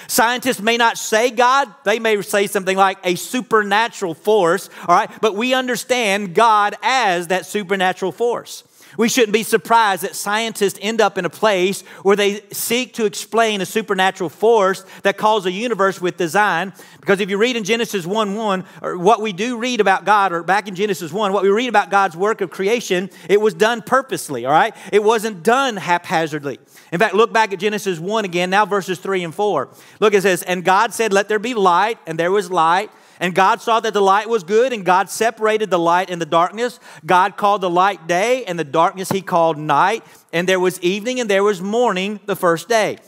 Scientists 0.07 0.61
may 0.61 0.77
not 0.77 0.99
say 0.99 1.31
God, 1.31 1.73
they 1.85 1.99
may 1.99 2.21
say 2.23 2.47
something 2.47 2.77
like 2.77 2.99
a 3.05 3.15
supernatural 3.15 4.15
force, 4.15 4.69
all 4.89 4.97
right, 4.97 5.11
but 5.21 5.37
we 5.37 5.55
understand 5.55 6.35
God 6.35 6.75
as 6.83 7.29
that 7.29 7.47
supernatural 7.47 8.13
force. 8.13 8.65
We 8.99 9.09
shouldn't 9.09 9.33
be 9.33 9.43
surprised 9.43 10.03
that 10.03 10.15
scientists 10.15 10.79
end 10.83 11.01
up 11.01 11.17
in 11.17 11.25
a 11.25 11.31
place 11.31 11.83
where 12.03 12.17
they 12.17 12.43
seek 12.53 12.95
to 12.95 13.05
explain 13.05 13.61
a 13.61 13.67
supernatural 13.67 14.29
force 14.29 14.85
that 15.03 15.17
calls 15.17 15.47
a 15.47 15.53
universe 15.53 16.01
with 16.01 16.17
design. 16.17 16.73
Because 17.01 17.21
if 17.21 17.31
you 17.31 17.39
read 17.39 17.57
in 17.57 17.65
Genesis 17.65 18.07
1 18.07 18.35
1, 18.35 18.65
or 18.83 18.99
what 18.99 19.21
we 19.21 19.33
do 19.33 19.57
read 19.57 19.81
about 19.81 20.05
God, 20.05 20.33
or 20.33 20.43
back 20.43 20.69
in 20.69 20.75
Genesis 20.75 21.13
1, 21.13 21.33
what 21.33 21.43
we 21.43 21.49
read 21.51 21.69
about 21.69 21.91
God's 21.91 22.17
work 22.17 22.41
of 22.41 22.51
creation, 22.51 23.11
it 23.29 23.41
was 23.41 23.55
done 23.55 23.83
purposely, 23.83 24.45
all 24.45 24.53
right? 24.53 24.75
It 24.93 25.03
wasn't 25.03 25.43
done 25.43 25.77
haphazardly. 25.77 26.59
In 26.93 26.99
fact, 26.99 27.15
look 27.15 27.33
back 27.33 27.53
at 27.53 27.59
Genesis 27.59 27.99
1 27.99 28.25
again, 28.25 28.51
now 28.51 28.67
verses 28.67 28.99
3 28.99 29.25
and 29.25 29.35
4. 29.35 29.69
Look, 30.01 30.15
it 30.15 30.23
says, 30.23 30.43
And 30.43 30.65
God 30.65 30.93
said, 30.93 31.13
Let 31.13 31.29
there 31.29 31.39
be 31.39 31.55
light, 31.55 31.99
and 32.07 32.19
there 32.19 32.31
was 32.31 32.51
light. 32.51 32.91
And 33.23 33.37
God 33.37 33.61
saw 33.61 33.79
that 33.79 33.95
the 33.95 34.03
light 34.03 34.29
was 34.29 34.43
good, 34.43 34.73
and 34.73 34.85
God 34.85 35.09
separated 35.09 35.71
the 35.71 35.79
light 35.79 36.11
and 36.11 36.21
the 36.21 36.27
darkness. 36.27 36.81
God 37.07 37.37
called 37.37 37.61
the 37.61 37.71
light 37.71 38.09
day, 38.09 38.45
and 38.45 38.59
the 38.59 38.65
darkness 38.65 39.11
he 39.11 39.23
called 39.23 39.57
night. 39.57 40.05
And 40.33 40.49
there 40.49 40.59
was 40.59 40.81
evening 40.81 41.21
and 41.21 41.31
there 41.31 41.45
was 41.45 41.63
morning 41.63 42.19
the 42.27 42.35
first 42.35 42.69
day. 42.69 42.99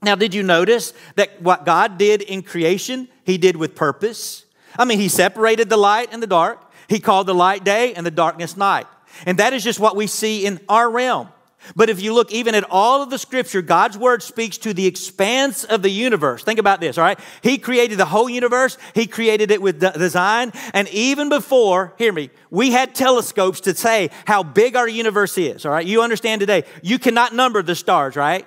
Now, 0.00 0.14
did 0.14 0.32
you 0.32 0.42
notice 0.42 0.94
that 1.16 1.42
what 1.42 1.66
God 1.66 1.98
did 1.98 2.22
in 2.22 2.40
creation, 2.40 3.06
he 3.22 3.36
did 3.36 3.54
with 3.54 3.74
purpose? 3.74 4.46
I 4.78 4.86
mean, 4.86 4.98
he 4.98 5.10
separated 5.10 5.68
the 5.68 5.76
light 5.76 6.08
and 6.10 6.22
the 6.22 6.26
dark. 6.26 6.72
He 6.88 6.98
called 6.98 7.26
the 7.26 7.34
light 7.34 7.62
day 7.62 7.92
and 7.92 8.06
the 8.06 8.10
darkness 8.10 8.56
night. 8.56 8.86
And 9.26 9.38
that 9.40 9.52
is 9.52 9.62
just 9.62 9.78
what 9.78 9.94
we 9.94 10.06
see 10.06 10.46
in 10.46 10.58
our 10.70 10.90
realm. 10.90 11.28
But 11.76 11.90
if 11.90 12.00
you 12.00 12.14
look 12.14 12.32
even 12.32 12.54
at 12.54 12.64
all 12.70 13.02
of 13.02 13.10
the 13.10 13.18
scripture, 13.18 13.62
God's 13.62 13.98
word 13.98 14.22
speaks 14.22 14.58
to 14.58 14.72
the 14.74 14.86
expanse 14.86 15.64
of 15.64 15.82
the 15.82 15.90
universe. 15.90 16.42
Think 16.42 16.58
about 16.58 16.80
this, 16.80 16.98
all 16.98 17.04
right? 17.04 17.18
He 17.42 17.58
created 17.58 17.98
the 17.98 18.06
whole 18.06 18.28
universe, 18.28 18.78
He 18.94 19.06
created 19.06 19.50
it 19.50 19.62
with 19.62 19.80
design. 19.80 20.52
And 20.72 20.88
even 20.88 21.28
before, 21.28 21.94
hear 21.98 22.12
me, 22.12 22.30
we 22.50 22.70
had 22.70 22.94
telescopes 22.94 23.60
to 23.62 23.74
say 23.74 24.10
how 24.26 24.42
big 24.42 24.76
our 24.76 24.88
universe 24.88 25.36
is, 25.38 25.64
all 25.64 25.72
right? 25.72 25.86
You 25.86 26.02
understand 26.02 26.40
today, 26.40 26.64
you 26.82 26.98
cannot 26.98 27.34
number 27.34 27.62
the 27.62 27.74
stars, 27.74 28.16
right? 28.16 28.46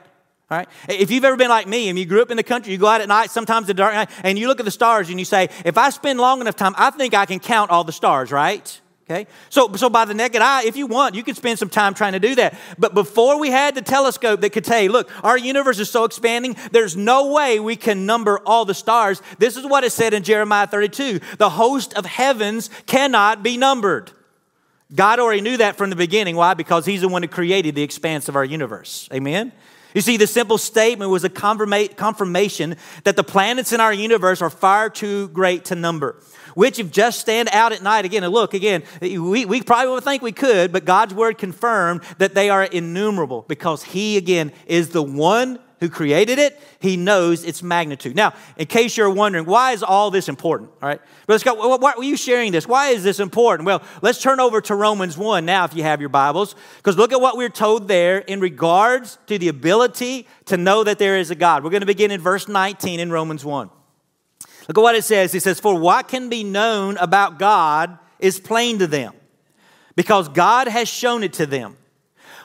All 0.52 0.58
right? 0.58 0.68
If 0.90 1.10
you've 1.10 1.24
ever 1.24 1.38
been 1.38 1.50
like 1.50 1.68
me 1.68 1.90
and 1.90 1.98
you 1.98 2.06
grew 2.06 2.22
up 2.22 2.30
in 2.30 2.38
the 2.38 2.44
country, 2.44 2.74
you 2.74 2.78
go 2.78 2.88
out 2.88 3.02
at 3.02 3.08
night, 3.08 3.32
sometimes 3.32 3.68
the 3.68 3.74
dark 3.74 3.94
night, 3.94 4.10
and 4.24 4.38
you 4.38 4.48
look 4.48 4.60
at 4.60 4.66
the 4.66 4.72
stars 4.72 5.10
and 5.10 5.18
you 5.18 5.26
say, 5.26 5.50
if 5.66 5.78
I 5.78 5.90
spend 5.90 6.20
long 6.20 6.42
enough 6.42 6.56
time, 6.56 6.74
I 6.78 6.90
think 6.92 7.14
I 7.14 7.26
can 7.26 7.40
count 7.40 7.72
all 7.72 7.84
the 7.84 7.92
stars, 7.92 8.32
right? 8.32 8.80
Okay? 9.10 9.28
So, 9.50 9.72
so 9.74 9.90
by 9.90 10.06
the 10.06 10.14
naked 10.14 10.42
eye, 10.42 10.64
if 10.64 10.78
you 10.78 10.88
want, 10.88 11.16
you 11.16 11.24
could 11.24 11.36
spend 11.36 11.60
some 11.60 11.70
time 11.70 11.94
trying 11.94 12.14
to 12.14 12.20
do 12.20 12.36
that. 12.36 12.58
But 12.78 12.94
before 12.94 13.38
we 13.38 13.52
had 13.52 13.76
the 13.76 13.82
telescope 13.82 14.40
that 14.42 14.52
could 14.52 14.66
say, 14.66 14.88
look, 14.88 15.12
our 15.24 15.38
universe 15.38 15.80
is 15.80 15.90
so 15.90 16.06
expanding, 16.06 16.56
there's 16.72 16.96
no 16.96 17.34
way 17.34 17.60
we 17.60 17.76
can 17.76 18.06
number 18.06 18.40
all 18.46 18.64
the 18.64 18.74
stars. 18.74 19.22
This 19.40 19.58
is 19.58 19.66
what 19.66 19.84
it 19.84 19.92
said 19.92 20.14
in 20.14 20.24
Jeremiah 20.24 20.68
32 20.68 21.20
the 21.38 21.50
host 21.50 21.94
of 21.96 22.06
heavens 22.06 22.70
cannot 22.86 23.44
be 23.44 23.58
numbered. 23.58 24.12
God 24.96 25.20
already 25.20 25.42
knew 25.42 25.58
that 25.58 25.76
from 25.76 25.90
the 25.90 25.96
beginning. 25.96 26.36
Why? 26.36 26.54
Because 26.54 26.86
He's 26.86 27.02
the 27.02 27.08
one 27.08 27.24
who 27.24 27.28
created 27.28 27.76
the 27.76 27.84
expanse 27.84 28.30
of 28.30 28.36
our 28.36 28.46
universe. 28.46 29.10
Amen? 29.12 29.52
You 29.94 30.02
see, 30.02 30.18
the 30.18 30.28
simple 30.28 30.58
statement 30.58 31.12
was 31.12 31.24
a 31.24 31.30
confirmation 31.30 32.78
that 33.04 33.16
the 33.16 33.24
planets 33.24 33.74
in 33.74 33.80
our 33.80 33.94
universe 33.94 34.42
are 34.42 34.50
far 34.50 34.90
too 34.90 35.28
great 35.30 35.66
to 35.66 35.76
number 35.76 36.16
which 36.56 36.80
if 36.80 36.92
just 36.92 37.20
stand 37.20 37.50
out 37.52 37.72
at 37.72 37.82
night 37.82 38.06
again 38.06 38.24
and 38.24 38.34
look 38.34 38.54
again 38.54 38.84
we, 39.02 39.46
we 39.46 39.62
probably 39.62 39.94
would 39.94 40.04
think 40.04 40.22
we 40.22 40.32
could 40.32 40.72
but 40.72 40.86
god's 40.86 41.14
word 41.14 41.38
confirmed 41.38 42.02
that 42.18 42.34
they 42.34 42.50
are 42.50 42.64
innumerable 42.64 43.46
because 43.48 43.84
he 43.84 44.18
again 44.18 44.52
is 44.68 44.90
the 44.90 45.04
one 45.04 45.60
who 45.84 45.90
created 45.90 46.40
it. 46.40 46.58
He 46.80 46.96
knows 46.96 47.44
its 47.44 47.62
magnitude. 47.62 48.16
Now 48.16 48.34
in 48.56 48.68
case 48.68 48.96
you're 48.96 49.10
wondering 49.10 49.46
why 49.46 49.74
is 49.74 49.84
all 49.84 50.12
this 50.12 50.30
important 50.30 50.72
all 50.82 50.88
right? 50.88 51.02
But 51.28 51.34
let's 51.34 51.44
go 51.44 51.78
why 51.78 51.94
are 51.98 52.04
you 52.04 52.16
sharing 52.16 52.54
this? 52.54 52.66
Why 52.66 52.90
is 52.90 53.04
this 53.04 53.20
important? 53.20 53.68
Well 53.68 53.84
let's 54.02 54.22
turn 54.22 54.40
over 54.40 54.62
to 54.62 54.76
romans 54.76 55.18
1 55.18 55.46
now 55.46 55.66
if 55.66 55.76
you 55.76 55.84
have 55.84 56.00
your 56.00 56.10
bibles 56.10 56.56
because 56.78 56.98
look 56.98 57.12
at 57.12 57.20
what 57.20 57.36
we're 57.36 57.50
told 57.50 57.90
there 57.90 58.20
in 58.20 58.40
regards 58.40 59.18
to 59.28 59.38
the 59.38 59.50
ability 59.50 60.26
to 60.46 60.56
know 60.56 60.86
that 60.86 61.00
there 61.00 61.18
is 61.18 61.32
a 61.32 61.36
god. 61.36 61.66
We're 61.66 61.70
going 61.70 61.82
to 61.82 61.86
begin 61.86 62.12
in 62.12 62.22
verse 62.22 62.48
19 62.48 63.02
in 63.02 63.12
romans 63.12 63.44
1 63.44 63.70
Look 64.68 64.78
at 64.78 64.82
what 64.82 64.96
it 64.96 65.04
says. 65.04 65.36
It 65.36 65.44
says, 65.44 65.60
For 65.60 65.78
what 65.78 66.08
can 66.08 66.30
be 66.30 66.44
known 66.44 66.98
about 66.98 67.40
God 67.40 67.98
is 68.20 68.40
plain 68.40 68.80
to 68.80 68.88
them, 68.88 69.14
because 69.96 70.30
God 70.30 70.68
has 70.68 70.88
shown 70.88 71.24
it 71.24 71.34
to 71.34 71.46
them. 71.46 71.78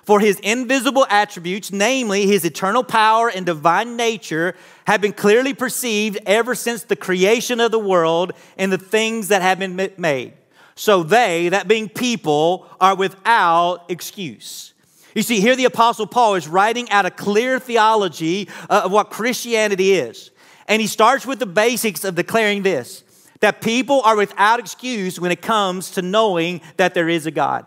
For 0.08 0.20
his 0.20 0.40
invisible 0.40 1.06
attributes, 1.10 1.70
namely 1.70 2.26
his 2.26 2.46
eternal 2.46 2.82
power 2.82 3.28
and 3.28 3.44
divine 3.44 3.96
nature, 3.96 4.56
have 4.86 5.02
been 5.02 5.12
clearly 5.12 5.52
perceived 5.52 6.18
ever 6.24 6.54
since 6.54 6.82
the 6.82 6.96
creation 6.96 7.60
of 7.60 7.72
the 7.72 7.78
world 7.78 8.32
and 8.56 8.72
the 8.72 8.78
things 8.78 9.28
that 9.28 9.42
have 9.42 9.58
been 9.58 9.76
made. 9.98 10.32
So 10.76 11.02
they, 11.02 11.50
that 11.50 11.68
being 11.68 11.90
people, 11.90 12.66
are 12.80 12.94
without 12.94 13.84
excuse. 13.90 14.72
You 15.14 15.22
see, 15.22 15.40
here 15.40 15.56
the 15.56 15.66
Apostle 15.66 16.06
Paul 16.06 16.36
is 16.36 16.48
writing 16.48 16.88
out 16.90 17.04
a 17.04 17.10
clear 17.10 17.58
theology 17.58 18.48
of 18.70 18.90
what 18.90 19.10
Christianity 19.10 19.92
is. 19.92 20.30
And 20.68 20.80
he 20.80 20.86
starts 20.86 21.26
with 21.26 21.38
the 21.38 21.46
basics 21.46 22.04
of 22.04 22.14
declaring 22.14 22.62
this 22.62 23.02
that 23.40 23.60
people 23.60 24.02
are 24.02 24.16
without 24.16 24.58
excuse 24.58 25.20
when 25.20 25.30
it 25.30 25.40
comes 25.40 25.92
to 25.92 26.02
knowing 26.02 26.60
that 26.76 26.92
there 26.94 27.08
is 27.08 27.24
a 27.24 27.30
God. 27.30 27.64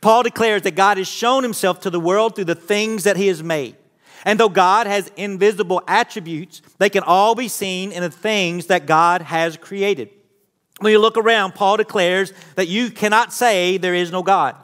Paul 0.00 0.22
declares 0.22 0.62
that 0.62 0.76
God 0.76 0.98
has 0.98 1.08
shown 1.08 1.42
himself 1.42 1.80
to 1.80 1.90
the 1.90 1.98
world 1.98 2.36
through 2.36 2.44
the 2.44 2.54
things 2.54 3.04
that 3.04 3.16
he 3.16 3.26
has 3.26 3.42
made. 3.42 3.76
And 4.24 4.38
though 4.38 4.48
God 4.48 4.86
has 4.86 5.10
invisible 5.16 5.82
attributes, 5.88 6.62
they 6.78 6.90
can 6.90 7.02
all 7.02 7.34
be 7.34 7.48
seen 7.48 7.90
in 7.90 8.02
the 8.02 8.10
things 8.10 8.66
that 8.66 8.86
God 8.86 9.22
has 9.22 9.56
created. 9.56 10.10
When 10.78 10.92
you 10.92 10.98
look 10.98 11.16
around, 11.16 11.54
Paul 11.54 11.76
declares 11.76 12.32
that 12.54 12.68
you 12.68 12.90
cannot 12.90 13.32
say 13.32 13.78
there 13.78 13.94
is 13.94 14.12
no 14.12 14.22
God. 14.22 14.56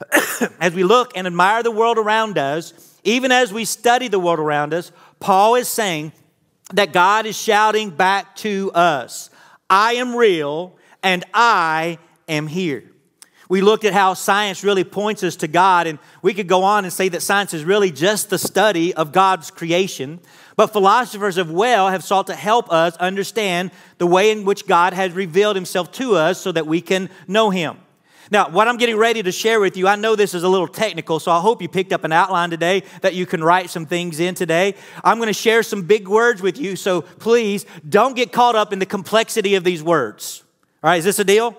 as 0.60 0.74
we 0.74 0.84
look 0.84 1.16
and 1.16 1.26
admire 1.26 1.62
the 1.62 1.70
world 1.70 1.98
around 1.98 2.38
us, 2.38 2.98
even 3.04 3.30
as 3.32 3.52
we 3.52 3.64
study 3.64 4.08
the 4.08 4.18
world 4.18 4.38
around 4.38 4.72
us, 4.72 4.90
Paul 5.20 5.56
is 5.56 5.68
saying 5.68 6.12
that 6.72 6.92
God 6.92 7.26
is 7.26 7.36
shouting 7.36 7.90
back 7.90 8.36
to 8.36 8.70
us 8.72 9.30
I 9.68 9.94
am 9.94 10.14
real 10.14 10.76
and 11.02 11.24
I 11.32 11.98
am 12.28 12.46
here. 12.46 12.84
We 13.48 13.60
looked 13.60 13.84
at 13.84 13.92
how 13.92 14.14
science 14.14 14.64
really 14.64 14.84
points 14.84 15.22
us 15.22 15.36
to 15.36 15.48
God, 15.48 15.86
and 15.86 15.98
we 16.22 16.32
could 16.32 16.48
go 16.48 16.62
on 16.62 16.84
and 16.84 16.92
say 16.92 17.10
that 17.10 17.20
science 17.20 17.52
is 17.52 17.64
really 17.64 17.90
just 17.90 18.30
the 18.30 18.38
study 18.38 18.94
of 18.94 19.12
God's 19.12 19.50
creation. 19.50 20.20
But 20.56 20.68
philosophers 20.68 21.36
of 21.36 21.50
well 21.50 21.90
have 21.90 22.02
sought 22.02 22.28
to 22.28 22.34
help 22.34 22.72
us 22.72 22.96
understand 22.96 23.70
the 23.98 24.06
way 24.06 24.30
in 24.30 24.44
which 24.44 24.66
God 24.66 24.94
has 24.94 25.12
revealed 25.12 25.56
himself 25.56 25.92
to 25.92 26.14
us 26.14 26.40
so 26.40 26.50
that 26.52 26.66
we 26.66 26.80
can 26.80 27.10
know 27.26 27.50
him. 27.50 27.76
Now, 28.30 28.48
what 28.48 28.68
I'm 28.68 28.76
getting 28.76 28.96
ready 28.96 29.22
to 29.22 29.32
share 29.32 29.60
with 29.60 29.76
you, 29.76 29.88
I 29.88 29.96
know 29.96 30.16
this 30.16 30.34
is 30.34 30.42
a 30.42 30.48
little 30.48 30.68
technical, 30.68 31.18
so 31.18 31.32
I 31.32 31.40
hope 31.40 31.60
you 31.60 31.68
picked 31.68 31.92
up 31.92 32.04
an 32.04 32.12
outline 32.12 32.50
today 32.50 32.84
that 33.00 33.14
you 33.14 33.26
can 33.26 33.42
write 33.42 33.70
some 33.70 33.86
things 33.86 34.20
in 34.20 34.34
today. 34.34 34.74
I'm 35.02 35.18
going 35.18 35.26
to 35.28 35.32
share 35.32 35.62
some 35.62 35.82
big 35.82 36.08
words 36.08 36.40
with 36.40 36.58
you, 36.58 36.76
so 36.76 37.02
please 37.02 37.66
don't 37.88 38.14
get 38.14 38.32
caught 38.32 38.54
up 38.54 38.72
in 38.72 38.78
the 38.78 38.86
complexity 38.86 39.54
of 39.54 39.64
these 39.64 39.82
words. 39.82 40.42
All 40.82 40.90
right, 40.90 40.98
is 40.98 41.04
this 41.04 41.18
a 41.18 41.24
deal? 41.24 41.56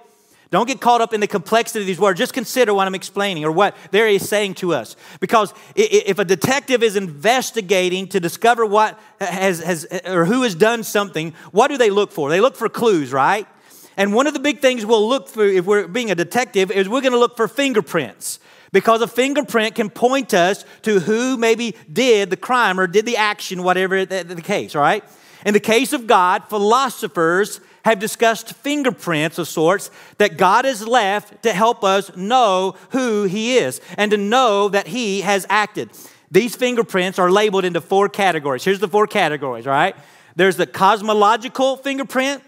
Don't 0.53 0.67
get 0.67 0.79
caught 0.79 1.01
up 1.01 1.13
in 1.13 1.19
the 1.19 1.27
complexity 1.27 1.79
of 1.79 1.87
these 1.87 1.99
words. 1.99 2.19
Just 2.19 2.31
consider 2.31 2.75
what 2.75 2.85
I'm 2.85 2.93
explaining 2.93 3.43
or 3.43 3.51
what 3.51 3.75
there 3.89 4.07
is 4.07 4.29
saying 4.29 4.53
to 4.55 4.75
us. 4.75 4.95
Because 5.19 5.51
if 5.75 6.19
a 6.19 6.25
detective 6.25 6.83
is 6.83 6.95
investigating 6.95 8.07
to 8.09 8.19
discover 8.19 8.63
what 8.63 8.99
has, 9.19 9.63
has 9.63 9.87
or 10.05 10.25
who 10.25 10.43
has 10.43 10.53
done 10.53 10.83
something, 10.83 11.33
what 11.51 11.69
do 11.69 11.77
they 11.77 11.89
look 11.89 12.11
for? 12.11 12.29
They 12.29 12.39
look 12.39 12.55
for 12.55 12.69
clues, 12.69 13.11
right? 13.11 13.47
And 13.97 14.13
one 14.13 14.27
of 14.27 14.33
the 14.33 14.39
big 14.39 14.59
things 14.59 14.85
we'll 14.85 15.07
look 15.07 15.27
for 15.27 15.43
if 15.43 15.65
we're 15.65 15.87
being 15.87 16.11
a 16.11 16.15
detective 16.15 16.71
is 16.71 16.89
we're 16.89 17.01
going 17.01 17.13
to 17.13 17.19
look 17.19 17.37
for 17.37 17.47
fingerprints 17.47 18.39
because 18.71 19.01
a 19.01 19.07
fingerprint 19.07 19.75
can 19.75 19.89
point 19.89 20.33
us 20.33 20.65
to 20.81 20.99
who 20.99 21.37
maybe 21.37 21.75
did 21.91 22.29
the 22.29 22.37
crime 22.37 22.79
or 22.79 22.87
did 22.87 23.05
the 23.05 23.17
action, 23.17 23.63
whatever 23.63 24.05
the, 24.05 24.23
the 24.23 24.41
case, 24.41 24.75
right? 24.75 25.03
In 25.45 25.53
the 25.53 25.59
case 25.59 25.93
of 25.93 26.07
God, 26.07 26.45
philosophers 26.49 27.61
have 27.85 27.99
discussed 27.99 28.53
fingerprints 28.53 29.37
of 29.37 29.47
sorts 29.47 29.91
that 30.17 30.37
God 30.37 30.65
has 30.65 30.87
left 30.87 31.43
to 31.43 31.53
help 31.53 31.83
us 31.83 32.15
know 32.15 32.75
who 32.91 33.23
He 33.23 33.57
is 33.57 33.81
and 33.97 34.09
to 34.11 34.17
know 34.17 34.69
that 34.69 34.87
He 34.87 35.21
has 35.21 35.45
acted. 35.49 35.91
These 36.31 36.55
fingerprints 36.55 37.19
are 37.19 37.29
labeled 37.29 37.65
into 37.65 37.81
four 37.81 38.09
categories. 38.09 38.63
Here's 38.63 38.79
the 38.79 38.87
four 38.87 39.05
categories, 39.05 39.67
all 39.67 39.73
right? 39.73 39.95
There's 40.35 40.57
the 40.57 40.65
cosmological 40.65 41.77
fingerprint, 41.77 42.41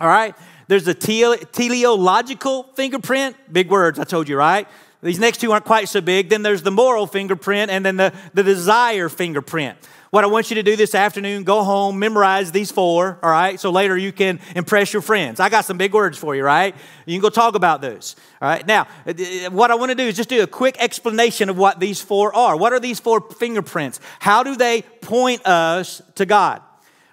all 0.00 0.08
right? 0.08 0.34
There's 0.70 0.86
a 0.86 0.94
teleological 0.94 2.62
fingerprint. 2.76 3.34
Big 3.52 3.68
words, 3.68 3.98
I 3.98 4.04
told 4.04 4.28
you, 4.28 4.36
right? 4.36 4.68
These 5.02 5.18
next 5.18 5.40
two 5.40 5.50
aren't 5.50 5.64
quite 5.64 5.88
so 5.88 6.00
big. 6.00 6.28
Then 6.28 6.42
there's 6.42 6.62
the 6.62 6.70
moral 6.70 7.08
fingerprint 7.08 7.72
and 7.72 7.84
then 7.84 7.96
the, 7.96 8.12
the 8.34 8.44
desire 8.44 9.08
fingerprint. 9.08 9.78
What 10.10 10.22
I 10.22 10.28
want 10.28 10.48
you 10.48 10.54
to 10.54 10.62
do 10.62 10.76
this 10.76 10.94
afternoon, 10.94 11.42
go 11.42 11.64
home, 11.64 11.98
memorize 11.98 12.52
these 12.52 12.70
four, 12.70 13.18
all 13.20 13.30
right? 13.32 13.58
So 13.58 13.72
later 13.72 13.98
you 13.98 14.12
can 14.12 14.38
impress 14.54 14.92
your 14.92 15.02
friends. 15.02 15.40
I 15.40 15.48
got 15.48 15.64
some 15.64 15.76
big 15.76 15.92
words 15.92 16.16
for 16.16 16.36
you, 16.36 16.44
right? 16.44 16.72
You 17.04 17.14
can 17.16 17.20
go 17.20 17.30
talk 17.30 17.56
about 17.56 17.80
those, 17.80 18.14
all 18.40 18.48
right? 18.48 18.64
Now, 18.64 18.86
uh, 19.08 19.10
uh, 19.10 19.50
what 19.50 19.72
I 19.72 19.74
want 19.74 19.90
to 19.90 19.96
do 19.96 20.04
is 20.04 20.14
just 20.14 20.28
do 20.28 20.40
a 20.40 20.46
quick 20.46 20.76
explanation 20.78 21.48
of 21.48 21.58
what 21.58 21.80
these 21.80 22.00
four 22.00 22.32
are. 22.32 22.56
What 22.56 22.72
are 22.72 22.78
these 22.78 23.00
four 23.00 23.20
fingerprints? 23.20 23.98
How 24.20 24.44
do 24.44 24.54
they 24.54 24.82
point 25.00 25.44
us 25.48 26.00
to 26.14 26.26
God? 26.26 26.62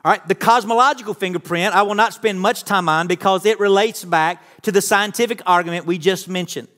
All 0.07 0.13
right, 0.13 0.25
the 0.25 0.35
cosmological 0.35 1.13
fingerprint, 1.13 1.75
I 1.75 1.81
will 1.81 1.93
not 1.93 2.13
spend 2.13 2.39
much 2.39 2.63
time 2.63 2.87
on 2.87 3.07
because 3.07 3.45
it 3.45 3.59
relates 3.59 4.05
back 4.05 4.41
to 4.61 4.71
the 4.71 4.81
scientific 4.81 5.41
argument 5.45 5.85
we 5.85 5.97
just 5.97 6.29
mentioned. 6.29 6.69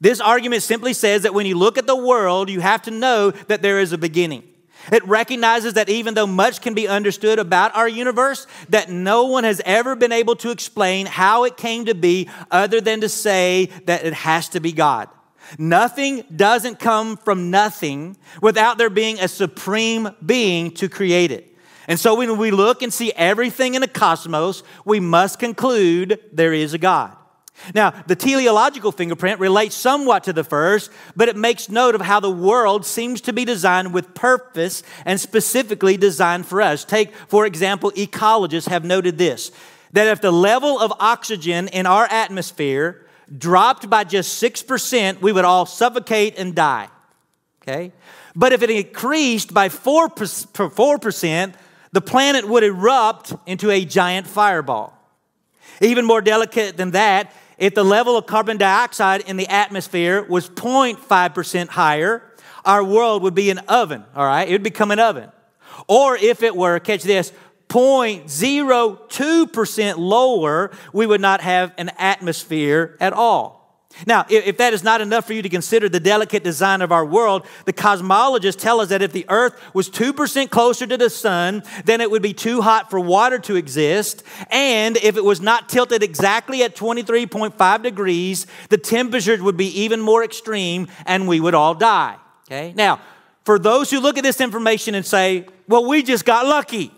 This 0.00 0.22
argument 0.22 0.62
simply 0.62 0.94
says 0.94 1.24
that 1.24 1.34
when 1.34 1.44
you 1.44 1.58
look 1.58 1.76
at 1.76 1.86
the 1.86 1.94
world, 1.94 2.48
you 2.48 2.60
have 2.60 2.80
to 2.84 2.90
know 2.90 3.32
that 3.48 3.60
there 3.60 3.78
is 3.78 3.92
a 3.92 3.98
beginning. 3.98 4.42
It 4.90 5.06
recognizes 5.06 5.74
that 5.74 5.90
even 5.90 6.14
though 6.14 6.26
much 6.26 6.62
can 6.62 6.72
be 6.72 6.88
understood 6.88 7.38
about 7.38 7.76
our 7.76 7.86
universe, 7.86 8.46
that 8.70 8.88
no 8.88 9.26
one 9.26 9.44
has 9.44 9.60
ever 9.66 9.94
been 9.94 10.10
able 10.10 10.36
to 10.36 10.50
explain 10.50 11.04
how 11.04 11.44
it 11.44 11.58
came 11.58 11.84
to 11.84 11.94
be 11.94 12.30
other 12.50 12.80
than 12.80 13.02
to 13.02 13.10
say 13.10 13.66
that 13.84 14.06
it 14.06 14.14
has 14.14 14.48
to 14.48 14.60
be 14.60 14.72
God. 14.72 15.10
Nothing 15.58 16.24
doesn't 16.34 16.78
come 16.78 17.18
from 17.18 17.50
nothing 17.50 18.16
without 18.40 18.78
there 18.78 18.88
being 18.88 19.20
a 19.20 19.28
supreme 19.28 20.08
being 20.24 20.70
to 20.70 20.88
create 20.88 21.30
it. 21.32 21.54
And 21.88 21.98
so 21.98 22.14
when 22.14 22.36
we 22.36 22.50
look 22.50 22.82
and 22.82 22.92
see 22.92 23.12
everything 23.16 23.74
in 23.74 23.80
the 23.80 23.88
cosmos, 23.88 24.62
we 24.84 25.00
must 25.00 25.38
conclude 25.38 26.20
there 26.32 26.52
is 26.52 26.74
a 26.74 26.78
God. 26.78 27.16
Now, 27.74 27.90
the 28.06 28.14
teleological 28.14 28.92
fingerprint 28.92 29.40
relates 29.40 29.74
somewhat 29.74 30.24
to 30.24 30.32
the 30.32 30.44
first, 30.44 30.90
but 31.16 31.28
it 31.28 31.34
makes 31.34 31.68
note 31.68 31.94
of 31.94 32.00
how 32.00 32.20
the 32.20 32.30
world 32.30 32.86
seems 32.86 33.20
to 33.22 33.32
be 33.32 33.44
designed 33.44 33.92
with 33.92 34.14
purpose 34.14 34.82
and 35.04 35.20
specifically 35.20 35.96
designed 35.96 36.46
for 36.46 36.62
us. 36.62 36.84
Take, 36.84 37.12
for 37.26 37.46
example, 37.46 37.90
ecologists 37.92 38.68
have 38.68 38.84
noted 38.84 39.18
this 39.18 39.50
that 39.92 40.06
if 40.06 40.20
the 40.20 40.30
level 40.30 40.78
of 40.78 40.92
oxygen 41.00 41.66
in 41.68 41.86
our 41.86 42.04
atmosphere 42.10 43.06
dropped 43.36 43.88
by 43.88 44.04
just 44.04 44.40
6%, 44.42 45.22
we 45.22 45.32
would 45.32 45.46
all 45.46 45.64
suffocate 45.64 46.38
and 46.38 46.54
die. 46.54 46.88
Okay? 47.62 47.92
But 48.36 48.52
if 48.52 48.62
it 48.62 48.68
increased 48.68 49.54
by 49.54 49.70
4%, 49.70 50.10
4% 50.52 51.54
the 51.92 52.00
planet 52.00 52.48
would 52.48 52.64
erupt 52.64 53.34
into 53.46 53.70
a 53.70 53.84
giant 53.84 54.26
fireball. 54.26 54.94
Even 55.80 56.04
more 56.04 56.20
delicate 56.20 56.76
than 56.76 56.90
that, 56.92 57.32
if 57.56 57.74
the 57.74 57.84
level 57.84 58.16
of 58.16 58.26
carbon 58.26 58.56
dioxide 58.56 59.22
in 59.22 59.36
the 59.36 59.48
atmosphere 59.48 60.22
was 60.22 60.48
0.5% 60.48 61.68
higher, 61.68 62.22
our 62.64 62.84
world 62.84 63.22
would 63.22 63.34
be 63.34 63.50
an 63.50 63.58
oven, 63.68 64.04
all 64.14 64.24
right? 64.24 64.48
It 64.48 64.52
would 64.52 64.62
become 64.62 64.90
an 64.90 65.00
oven. 65.00 65.30
Or 65.86 66.16
if 66.16 66.42
it 66.42 66.56
were, 66.56 66.78
catch 66.80 67.02
this, 67.02 67.32
0.02% 67.68 69.98
lower, 69.98 70.70
we 70.92 71.06
would 71.06 71.20
not 71.20 71.40
have 71.42 71.72
an 71.78 71.90
atmosphere 71.98 72.96
at 73.00 73.12
all. 73.12 73.67
Now, 74.06 74.26
if 74.28 74.58
that 74.58 74.74
is 74.74 74.84
not 74.84 75.00
enough 75.00 75.26
for 75.26 75.32
you 75.32 75.42
to 75.42 75.48
consider 75.48 75.88
the 75.88 75.98
delicate 75.98 76.44
design 76.44 76.82
of 76.82 76.92
our 76.92 77.04
world, 77.04 77.46
the 77.64 77.72
cosmologists 77.72 78.58
tell 78.58 78.80
us 78.80 78.90
that 78.90 79.02
if 79.02 79.12
the 79.12 79.24
earth 79.28 79.58
was 79.74 79.88
2% 79.88 80.50
closer 80.50 80.86
to 80.86 80.96
the 80.96 81.10
sun, 81.10 81.62
then 81.84 82.00
it 82.00 82.10
would 82.10 82.22
be 82.22 82.34
too 82.34 82.60
hot 82.60 82.90
for 82.90 83.00
water 83.00 83.38
to 83.40 83.56
exist. 83.56 84.22
And 84.50 84.96
if 84.98 85.16
it 85.16 85.24
was 85.24 85.40
not 85.40 85.68
tilted 85.68 86.02
exactly 86.02 86.62
at 86.62 86.76
23.5 86.76 87.82
degrees, 87.82 88.46
the 88.68 88.78
temperatures 88.78 89.40
would 89.40 89.56
be 89.56 89.80
even 89.80 90.00
more 90.00 90.22
extreme 90.22 90.88
and 91.06 91.26
we 91.26 91.40
would 91.40 91.54
all 91.54 91.74
die. 91.74 92.16
Okay? 92.46 92.74
Now, 92.76 93.00
for 93.44 93.58
those 93.58 93.90
who 93.90 94.00
look 94.00 94.18
at 94.18 94.22
this 94.22 94.40
information 94.40 94.94
and 94.94 95.04
say, 95.04 95.46
well, 95.66 95.84
we 95.86 96.02
just 96.02 96.24
got 96.24 96.46
lucky 96.46 96.92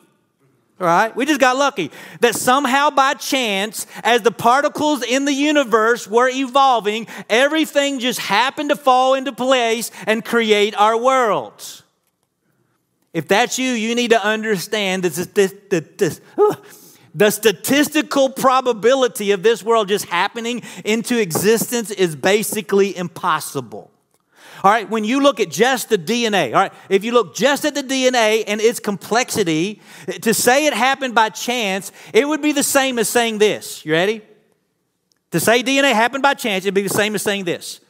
right? 0.80 1.14
We 1.14 1.26
just 1.26 1.40
got 1.40 1.56
lucky 1.56 1.90
that 2.20 2.34
somehow 2.34 2.90
by 2.90 3.14
chance, 3.14 3.86
as 4.02 4.22
the 4.22 4.32
particles 4.32 5.02
in 5.02 5.26
the 5.26 5.32
universe 5.32 6.08
were 6.08 6.28
evolving, 6.28 7.06
everything 7.28 7.98
just 8.00 8.18
happened 8.18 8.70
to 8.70 8.76
fall 8.76 9.14
into 9.14 9.32
place 9.32 9.90
and 10.06 10.24
create 10.24 10.74
our 10.74 10.96
worlds. 10.96 11.82
If 13.12 13.28
that's 13.28 13.58
you, 13.58 13.72
you 13.72 13.94
need 13.94 14.10
to 14.10 14.24
understand 14.24 15.02
that 15.02 15.12
this, 15.12 15.54
this, 15.68 15.82
this, 15.96 16.20
the 17.14 17.30
statistical 17.30 18.30
probability 18.30 19.32
of 19.32 19.42
this 19.42 19.62
world 19.62 19.88
just 19.88 20.06
happening 20.06 20.62
into 20.84 21.20
existence 21.20 21.90
is 21.90 22.16
basically 22.16 22.96
impossible. 22.96 23.90
All 24.62 24.70
right, 24.70 24.88
when 24.88 25.04
you 25.04 25.20
look 25.20 25.40
at 25.40 25.50
just 25.50 25.88
the 25.88 25.96
DNA, 25.96 26.48
all 26.48 26.60
right, 26.60 26.72
if 26.88 27.02
you 27.02 27.12
look 27.12 27.34
just 27.34 27.64
at 27.64 27.74
the 27.74 27.82
DNA 27.82 28.44
and 28.46 28.60
its 28.60 28.78
complexity, 28.78 29.80
to 30.20 30.34
say 30.34 30.66
it 30.66 30.74
happened 30.74 31.14
by 31.14 31.30
chance, 31.30 31.92
it 32.12 32.28
would 32.28 32.42
be 32.42 32.52
the 32.52 32.62
same 32.62 32.98
as 32.98 33.08
saying 33.08 33.38
this. 33.38 33.84
You 33.86 33.92
ready? 33.92 34.22
To 35.30 35.40
say 35.40 35.62
DNA 35.62 35.92
happened 35.92 36.22
by 36.22 36.34
chance, 36.34 36.64
it'd 36.64 36.74
be 36.74 36.82
the 36.82 36.88
same 36.88 37.14
as 37.14 37.22
saying 37.22 37.44
this 37.44 37.80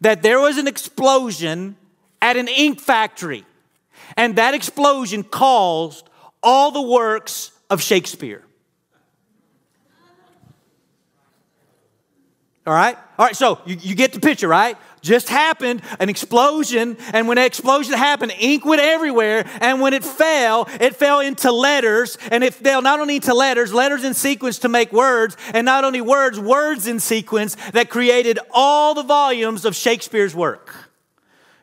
that 0.00 0.22
there 0.22 0.40
was 0.40 0.56
an 0.56 0.66
explosion 0.66 1.76
at 2.22 2.36
an 2.36 2.48
ink 2.48 2.80
factory, 2.80 3.44
and 4.16 4.36
that 4.36 4.54
explosion 4.54 5.22
caused 5.22 6.08
all 6.42 6.70
the 6.70 6.80
works 6.80 7.52
of 7.68 7.82
Shakespeare. 7.82 8.44
All 12.66 12.74
right? 12.74 12.96
All 13.20 13.26
right, 13.26 13.36
so 13.36 13.60
you, 13.66 13.76
you 13.82 13.94
get 13.94 14.14
the 14.14 14.18
picture, 14.18 14.48
right? 14.48 14.78
just 15.02 15.28
happened 15.28 15.82
an 15.98 16.08
explosion, 16.08 16.96
and 17.12 17.28
when 17.28 17.36
that 17.36 17.46
explosion 17.46 17.92
happened, 17.92 18.32
ink 18.38 18.64
went 18.64 18.80
everywhere. 18.80 19.46
And 19.60 19.82
when 19.82 19.92
it 19.92 20.02
fell, 20.02 20.66
it 20.80 20.96
fell 20.96 21.20
into 21.20 21.52
letters, 21.52 22.16
and 22.30 22.42
it 22.42 22.54
fell 22.54 22.80
not 22.80 22.98
only 22.98 23.16
into 23.16 23.34
letters, 23.34 23.74
letters 23.74 24.04
in 24.04 24.14
sequence 24.14 24.60
to 24.60 24.70
make 24.70 24.90
words, 24.90 25.36
and 25.52 25.66
not 25.66 25.84
only 25.84 26.00
words, 26.00 26.40
words 26.40 26.86
in 26.86 26.98
sequence 26.98 27.56
that 27.72 27.90
created 27.90 28.38
all 28.52 28.94
the 28.94 29.02
volumes 29.02 29.66
of 29.66 29.76
Shakespeare's 29.76 30.34
work. 30.34 30.74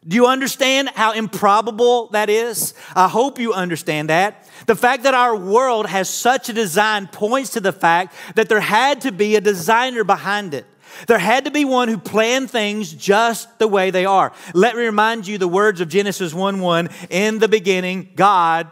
Do 0.07 0.15
you 0.15 0.27
understand 0.27 0.89
how 0.93 1.11
improbable 1.11 2.07
that 2.09 2.29
is? 2.29 2.75
I 2.95 3.07
hope 3.07 3.39
you 3.39 3.51
understand 3.51 4.11
that. 4.11 4.47
The 4.67 4.75
fact 4.75 5.03
that 5.03 5.15
our 5.15 5.35
world 5.35 5.87
has 5.87 6.07
such 6.07 6.49
a 6.49 6.53
design 6.53 7.07
points 7.07 7.51
to 7.51 7.61
the 7.61 7.73
fact 7.73 8.15
that 8.35 8.47
there 8.47 8.59
had 8.59 9.01
to 9.01 9.11
be 9.11 9.35
a 9.35 9.41
designer 9.41 10.03
behind 10.03 10.53
it. 10.53 10.65
There 11.07 11.19
had 11.19 11.45
to 11.45 11.51
be 11.51 11.65
one 11.65 11.89
who 11.89 11.97
planned 11.97 12.49
things 12.49 12.91
just 12.91 13.59
the 13.59 13.67
way 13.67 13.91
they 13.91 14.05
are. 14.05 14.33
Let 14.53 14.75
me 14.75 14.83
remind 14.83 15.27
you 15.27 15.37
the 15.37 15.47
words 15.47 15.81
of 15.81 15.89
Genesis 15.89 16.33
1 16.33 16.59
1 16.59 16.89
In 17.09 17.39
the 17.39 17.47
beginning, 17.47 18.09
God 18.15 18.67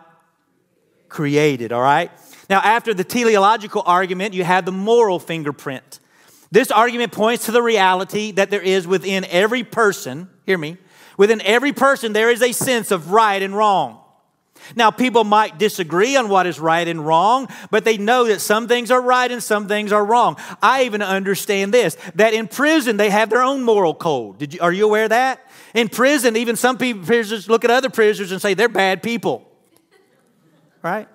created, 1.10 1.72
all 1.72 1.82
right? 1.82 2.12
Now, 2.50 2.60
after 2.60 2.94
the 2.94 3.04
teleological 3.04 3.84
argument, 3.86 4.34
you 4.34 4.44
have 4.44 4.66
the 4.66 4.72
moral 4.72 5.20
fingerprint. 5.20 6.00
This 6.52 6.72
argument 6.72 7.12
points 7.12 7.46
to 7.46 7.52
the 7.52 7.62
reality 7.62 8.32
that 8.32 8.50
there 8.50 8.62
is 8.62 8.88
within 8.88 9.26
every 9.26 9.64
person, 9.64 10.30
hear 10.46 10.58
me, 10.58 10.78
within 11.18 11.42
every 11.42 11.74
person, 11.74 12.14
there 12.14 12.30
is 12.30 12.42
a 12.42 12.52
sense 12.52 12.92
of 12.92 13.12
right 13.12 13.42
and 13.42 13.56
wrong. 13.56 14.00
Now, 14.75 14.91
people 14.91 15.23
might 15.23 15.58
disagree 15.58 16.15
on 16.15 16.30
what 16.30 16.47
is 16.47 16.60
right 16.60 16.88
and 16.88 17.06
wrong, 17.06 17.47
but 17.71 17.86
they 17.86 17.97
know 17.97 18.25
that 18.25 18.41
some 18.41 18.67
things 18.67 18.91
are 18.91 19.01
right 19.01 19.32
and 19.32 19.43
some 19.43 19.67
things 19.67 19.91
are 19.91 20.04
wrong. 20.04 20.38
I 20.62 20.84
even 20.84 21.01
understand 21.01 21.73
this 21.73 21.97
that 22.15 22.34
in 22.34 22.47
prison 22.47 22.97
they 22.97 23.10
have 23.10 23.30
their 23.30 23.43
own 23.43 23.63
moral 23.63 23.93
code. 23.93 24.38
Did 24.38 24.54
you, 24.54 24.60
are 24.62 24.73
you 24.73 24.86
aware 24.86 25.04
of 25.04 25.10
that? 25.10 25.45
In 25.73 25.89
prison, 25.89 26.36
even 26.38 26.56
some 26.56 26.78
people, 26.78 27.06
prisoners 27.06 27.49
look 27.49 27.65
at 27.65 27.71
other 27.71 27.89
prisoners 27.89 28.32
and 28.32 28.41
say 28.41 28.54
they're 28.54 28.69
bad 28.69 29.04
people. 29.04 29.49
Right? 30.82 31.08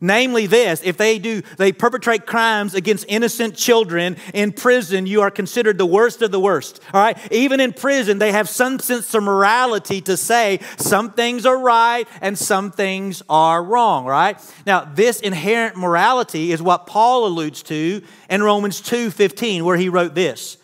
Namely, 0.00 0.46
this 0.46 0.80
if 0.84 0.96
they 0.96 1.18
do, 1.18 1.42
they 1.56 1.72
perpetrate 1.72 2.24
crimes 2.24 2.74
against 2.74 3.04
innocent 3.08 3.56
children 3.56 4.16
in 4.32 4.52
prison, 4.52 5.06
you 5.06 5.22
are 5.22 5.30
considered 5.30 5.76
the 5.76 5.86
worst 5.86 6.22
of 6.22 6.30
the 6.30 6.38
worst. 6.38 6.80
All 6.94 7.00
right? 7.00 7.18
Even 7.32 7.58
in 7.58 7.72
prison, 7.72 8.18
they 8.18 8.30
have 8.30 8.48
some 8.48 8.78
sense 8.78 9.12
of 9.14 9.24
morality 9.24 10.00
to 10.02 10.16
say 10.16 10.60
some 10.76 11.10
things 11.12 11.44
are 11.46 11.58
right 11.58 12.06
and 12.20 12.38
some 12.38 12.70
things 12.70 13.22
are 13.28 13.62
wrong, 13.62 14.04
right? 14.04 14.38
Now, 14.66 14.84
this 14.84 15.20
inherent 15.20 15.76
morality 15.76 16.52
is 16.52 16.62
what 16.62 16.86
Paul 16.86 17.26
alludes 17.26 17.62
to 17.64 18.02
in 18.30 18.42
Romans 18.42 18.80
2 18.80 19.10
15, 19.10 19.64
where 19.64 19.76
he 19.76 19.88
wrote 19.88 20.14
this 20.14 20.58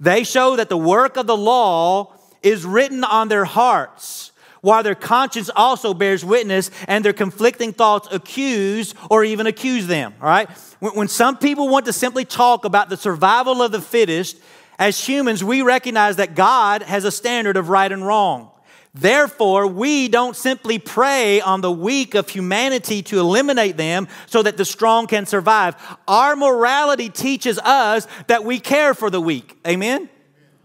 They 0.00 0.24
show 0.24 0.56
that 0.56 0.68
the 0.68 0.78
work 0.78 1.16
of 1.16 1.28
the 1.28 1.36
law 1.36 2.14
is 2.42 2.64
written 2.64 3.04
on 3.04 3.28
their 3.28 3.44
hearts 3.44 4.29
while 4.60 4.82
their 4.82 4.94
conscience 4.94 5.50
also 5.54 5.94
bears 5.94 6.24
witness 6.24 6.70
and 6.86 7.04
their 7.04 7.12
conflicting 7.12 7.72
thoughts 7.72 8.08
accuse 8.10 8.94
or 9.10 9.24
even 9.24 9.46
accuse 9.46 9.86
them. 9.86 10.14
All 10.20 10.28
right? 10.28 10.50
When, 10.80 11.08
some 11.08 11.38
people 11.38 11.68
want 11.68 11.86
to 11.86 11.92
simply 11.92 12.24
talk 12.24 12.64
about 12.64 12.88
the 12.88 12.96
survival 12.96 13.62
of 13.62 13.72
the 13.72 13.80
fittest, 13.80 14.38
as 14.78 15.02
humans, 15.06 15.44
we 15.44 15.62
recognize 15.62 16.16
that 16.16 16.34
God 16.34 16.82
has 16.82 17.04
a 17.04 17.10
standard 17.10 17.56
of 17.56 17.68
right 17.68 17.90
and 17.90 18.06
wrong. 18.06 18.50
Therefore, 18.92 19.68
we 19.68 20.08
don't 20.08 20.34
simply 20.34 20.78
prey 20.78 21.40
on 21.40 21.60
the 21.60 21.70
weak 21.70 22.14
of 22.14 22.28
humanity 22.28 23.02
to 23.02 23.20
eliminate 23.20 23.76
them 23.76 24.08
so 24.26 24.42
that 24.42 24.56
the 24.56 24.64
strong 24.64 25.06
can 25.06 25.26
survive. 25.26 25.76
Our 26.08 26.34
morality 26.34 27.08
teaches 27.08 27.58
us 27.58 28.08
that 28.26 28.44
we 28.44 28.58
care 28.58 28.94
for 28.94 29.10
the 29.10 29.20
weak. 29.20 29.56
Amen? 29.66 30.08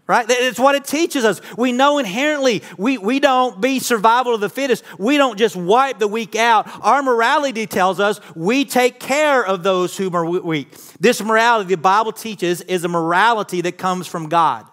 Right? 0.07 0.25
It's 0.29 0.59
what 0.59 0.75
it 0.75 0.85
teaches 0.85 1.25
us. 1.25 1.41
We 1.57 1.71
know 1.71 1.97
inherently 1.97 2.61
we, 2.77 2.97
we 2.97 3.19
don't 3.19 3.59
be 3.59 3.79
survival 3.79 4.35
of 4.35 4.41
the 4.41 4.49
fittest. 4.49 4.83
We 4.99 5.17
don't 5.17 5.37
just 5.37 5.55
wipe 5.55 5.99
the 5.99 6.07
weak 6.07 6.35
out. 6.35 6.67
Our 6.81 7.01
morality 7.01 7.65
tells 7.65 7.99
us 7.99 8.19
we 8.35 8.65
take 8.65 8.99
care 8.99 9.45
of 9.45 9.63
those 9.63 9.97
who 9.97 10.13
are 10.13 10.25
weak. 10.25 10.75
This 10.99 11.21
morality, 11.21 11.69
the 11.69 11.81
Bible 11.81 12.11
teaches, 12.11 12.61
is 12.61 12.83
a 12.83 12.87
morality 12.87 13.61
that 13.61 13.77
comes 13.77 14.07
from 14.07 14.29
God. 14.29 14.67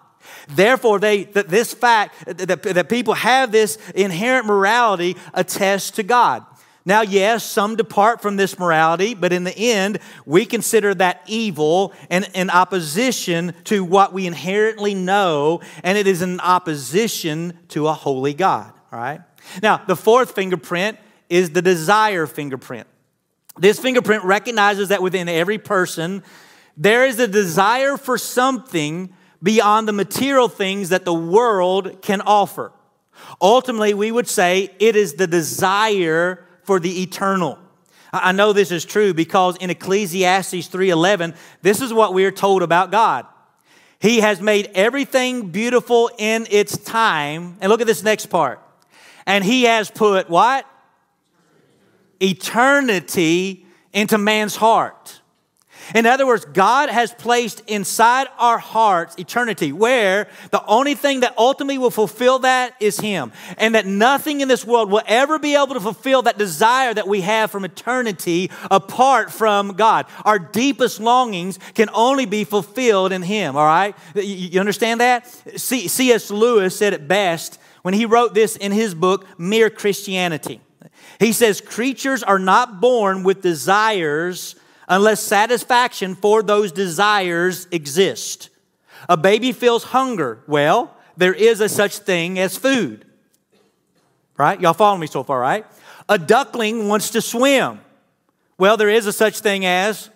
Therefore, 0.47 0.99
they, 0.99 1.23
this 1.23 1.73
fact 1.73 2.25
that, 2.25 2.63
that 2.63 2.89
people 2.89 3.13
have 3.13 3.51
this 3.51 3.77
inherent 3.95 4.45
morality 4.45 5.15
attests 5.33 5.91
to 5.91 6.03
God. 6.03 6.45
Now, 6.85 7.01
yes, 7.01 7.45
some 7.45 7.77
depart 7.77 8.21
from 8.21 8.35
this 8.35 8.59
morality, 8.59 9.13
but 9.13 9.31
in 9.31 9.45
the 9.45 9.57
end, 9.57 9.99
we 10.25 10.45
consider 10.45 10.93
that 10.95 11.21
evil 11.27 11.93
and 12.09 12.29
in 12.33 12.49
opposition 12.49 13.53
to 13.65 13.85
what 13.85 14.11
we 14.11 14.27
inherently 14.27 14.93
know, 14.93 15.61
and 15.83 15.97
it 15.97 16.07
is 16.07 16.21
in 16.21 16.41
opposition 16.41 17.57
to 17.69 17.87
a 17.87 17.93
holy 17.93 18.33
God. 18.33 18.73
All 18.91 18.99
right? 18.99 19.21
Now, 19.61 19.77
the 19.77 19.95
fourth 19.95 20.35
fingerprint 20.35 20.97
is 21.29 21.51
the 21.51 21.61
desire 21.61 22.27
fingerprint. 22.27 22.87
This 23.57 23.79
fingerprint 23.79 24.23
recognizes 24.25 24.89
that 24.89 25.01
within 25.01 25.29
every 25.29 25.59
person, 25.59 26.21
there 26.75 27.05
is 27.05 27.17
a 27.19 27.27
desire 27.27 27.97
for 27.97 28.17
something 28.17 29.13
beyond 29.41 29.87
the 29.87 29.93
material 29.93 30.49
things 30.49 30.89
that 30.89 31.05
the 31.05 31.13
world 31.13 32.01
can 32.01 32.21
offer. 32.21 32.73
Ultimately, 33.41 33.93
we 33.93 34.11
would 34.11 34.27
say 34.27 34.71
it 34.79 34.95
is 34.95 35.13
the 35.13 35.27
desire 35.27 36.45
for 36.63 36.79
the 36.79 37.01
eternal. 37.01 37.59
I 38.11 38.31
know 38.31 38.53
this 38.53 38.71
is 38.71 38.85
true 38.85 39.13
because 39.13 39.57
in 39.57 39.69
Ecclesiastes 39.71 40.67
3:11, 40.67 41.33
this 41.61 41.81
is 41.81 41.91
what 41.91 42.13
we 42.13 42.25
are 42.25 42.31
told 42.31 42.61
about 42.61 42.91
God. 42.91 43.25
He 43.99 44.19
has 44.19 44.41
made 44.41 44.69
everything 44.75 45.49
beautiful 45.49 46.11
in 46.17 46.45
its 46.51 46.77
time. 46.77 47.57
And 47.61 47.69
look 47.69 47.81
at 47.81 47.87
this 47.87 48.03
next 48.03 48.27
part. 48.27 48.59
And 49.25 49.43
he 49.43 49.63
has 49.63 49.89
put 49.89 50.29
what? 50.29 50.65
Eternity 52.21 53.65
into 53.93 54.17
man's 54.17 54.57
heart. 54.57 55.21
In 55.95 56.05
other 56.05 56.25
words, 56.25 56.45
God 56.45 56.89
has 56.89 57.13
placed 57.13 57.61
inside 57.67 58.27
our 58.37 58.57
hearts 58.57 59.15
eternity, 59.17 59.71
where 59.71 60.27
the 60.51 60.63
only 60.65 60.95
thing 60.95 61.21
that 61.21 61.33
ultimately 61.37 61.77
will 61.77 61.91
fulfill 61.91 62.39
that 62.39 62.75
is 62.79 62.99
Him. 62.99 63.31
And 63.57 63.75
that 63.75 63.85
nothing 63.85 64.41
in 64.41 64.47
this 64.47 64.65
world 64.65 64.91
will 64.91 65.03
ever 65.07 65.39
be 65.39 65.55
able 65.55 65.73
to 65.73 65.79
fulfill 65.79 66.23
that 66.23 66.37
desire 66.37 66.93
that 66.93 67.07
we 67.07 67.21
have 67.21 67.51
from 67.51 67.65
eternity 67.65 68.51
apart 68.71 69.31
from 69.31 69.73
God. 69.73 70.05
Our 70.25 70.39
deepest 70.39 70.99
longings 70.99 71.59
can 71.73 71.89
only 71.93 72.25
be 72.25 72.43
fulfilled 72.43 73.11
in 73.11 73.21
Him, 73.21 73.55
all 73.55 73.65
right? 73.65 73.95
You 74.15 74.59
understand 74.59 75.01
that? 75.01 75.27
C.S. 75.55 76.31
Lewis 76.31 76.77
said 76.77 76.93
it 76.93 77.07
best 77.07 77.59
when 77.83 77.93
he 77.93 78.05
wrote 78.05 78.33
this 78.33 78.55
in 78.55 78.71
his 78.71 78.95
book, 78.95 79.27
Mere 79.37 79.69
Christianity. 79.69 80.59
He 81.19 81.31
says, 81.31 81.61
Creatures 81.61 82.23
are 82.23 82.39
not 82.39 82.81
born 82.81 83.23
with 83.23 83.41
desires 83.41 84.55
unless 84.87 85.19
satisfaction 85.19 86.15
for 86.15 86.43
those 86.43 86.71
desires 86.71 87.67
exist. 87.71 88.49
A 89.09 89.17
baby 89.17 89.51
feels 89.51 89.83
hunger. 89.85 90.43
Well, 90.47 90.95
there 91.17 91.33
is 91.33 91.61
a 91.61 91.69
such 91.69 91.99
thing 91.99 92.39
as 92.39 92.57
food. 92.57 93.05
Right? 94.37 94.59
Y'all 94.59 94.73
follow 94.73 94.97
me 94.97 95.07
so 95.07 95.23
far, 95.23 95.39
right? 95.39 95.65
A 96.09 96.17
duckling 96.17 96.87
wants 96.87 97.11
to 97.11 97.21
swim. 97.21 97.79
Well, 98.57 98.77
there 98.77 98.89
is 98.89 99.05
a 99.05 99.13
such 99.13 99.39
thing 99.39 99.65
as 99.65 100.09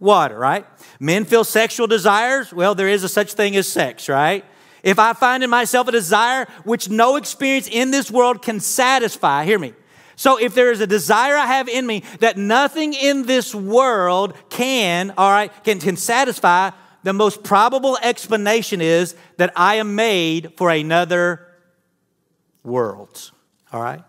water, 0.00 0.38
right? 0.38 0.66
Men 1.00 1.24
feel 1.24 1.44
sexual 1.44 1.86
desires. 1.86 2.52
Well, 2.52 2.74
there 2.74 2.88
is 2.88 3.04
a 3.04 3.08
such 3.08 3.32
thing 3.32 3.56
as 3.56 3.66
sex, 3.66 4.08
right? 4.08 4.44
If 4.82 4.98
I 4.98 5.14
find 5.14 5.42
in 5.42 5.50
myself 5.50 5.88
a 5.88 5.92
desire 5.92 6.46
which 6.64 6.90
no 6.90 7.16
experience 7.16 7.68
in 7.68 7.90
this 7.90 8.10
world 8.10 8.42
can 8.42 8.60
satisfy, 8.60 9.44
hear 9.44 9.58
me, 9.58 9.72
so 10.16 10.38
if 10.38 10.54
there 10.54 10.70
is 10.70 10.80
a 10.80 10.86
desire 10.86 11.36
I 11.36 11.46
have 11.46 11.68
in 11.68 11.86
me 11.86 12.02
that 12.20 12.36
nothing 12.36 12.94
in 12.94 13.26
this 13.26 13.54
world 13.54 14.34
can, 14.50 15.12
all 15.16 15.30
right, 15.30 15.52
can, 15.64 15.80
can 15.80 15.96
satisfy, 15.96 16.70
the 17.02 17.12
most 17.12 17.42
probable 17.42 17.98
explanation 18.02 18.80
is 18.80 19.14
that 19.36 19.52
I 19.56 19.76
am 19.76 19.94
made 19.94 20.54
for 20.56 20.70
another 20.70 21.46
world. 22.62 23.30
All 23.72 23.82
right? 23.82 24.02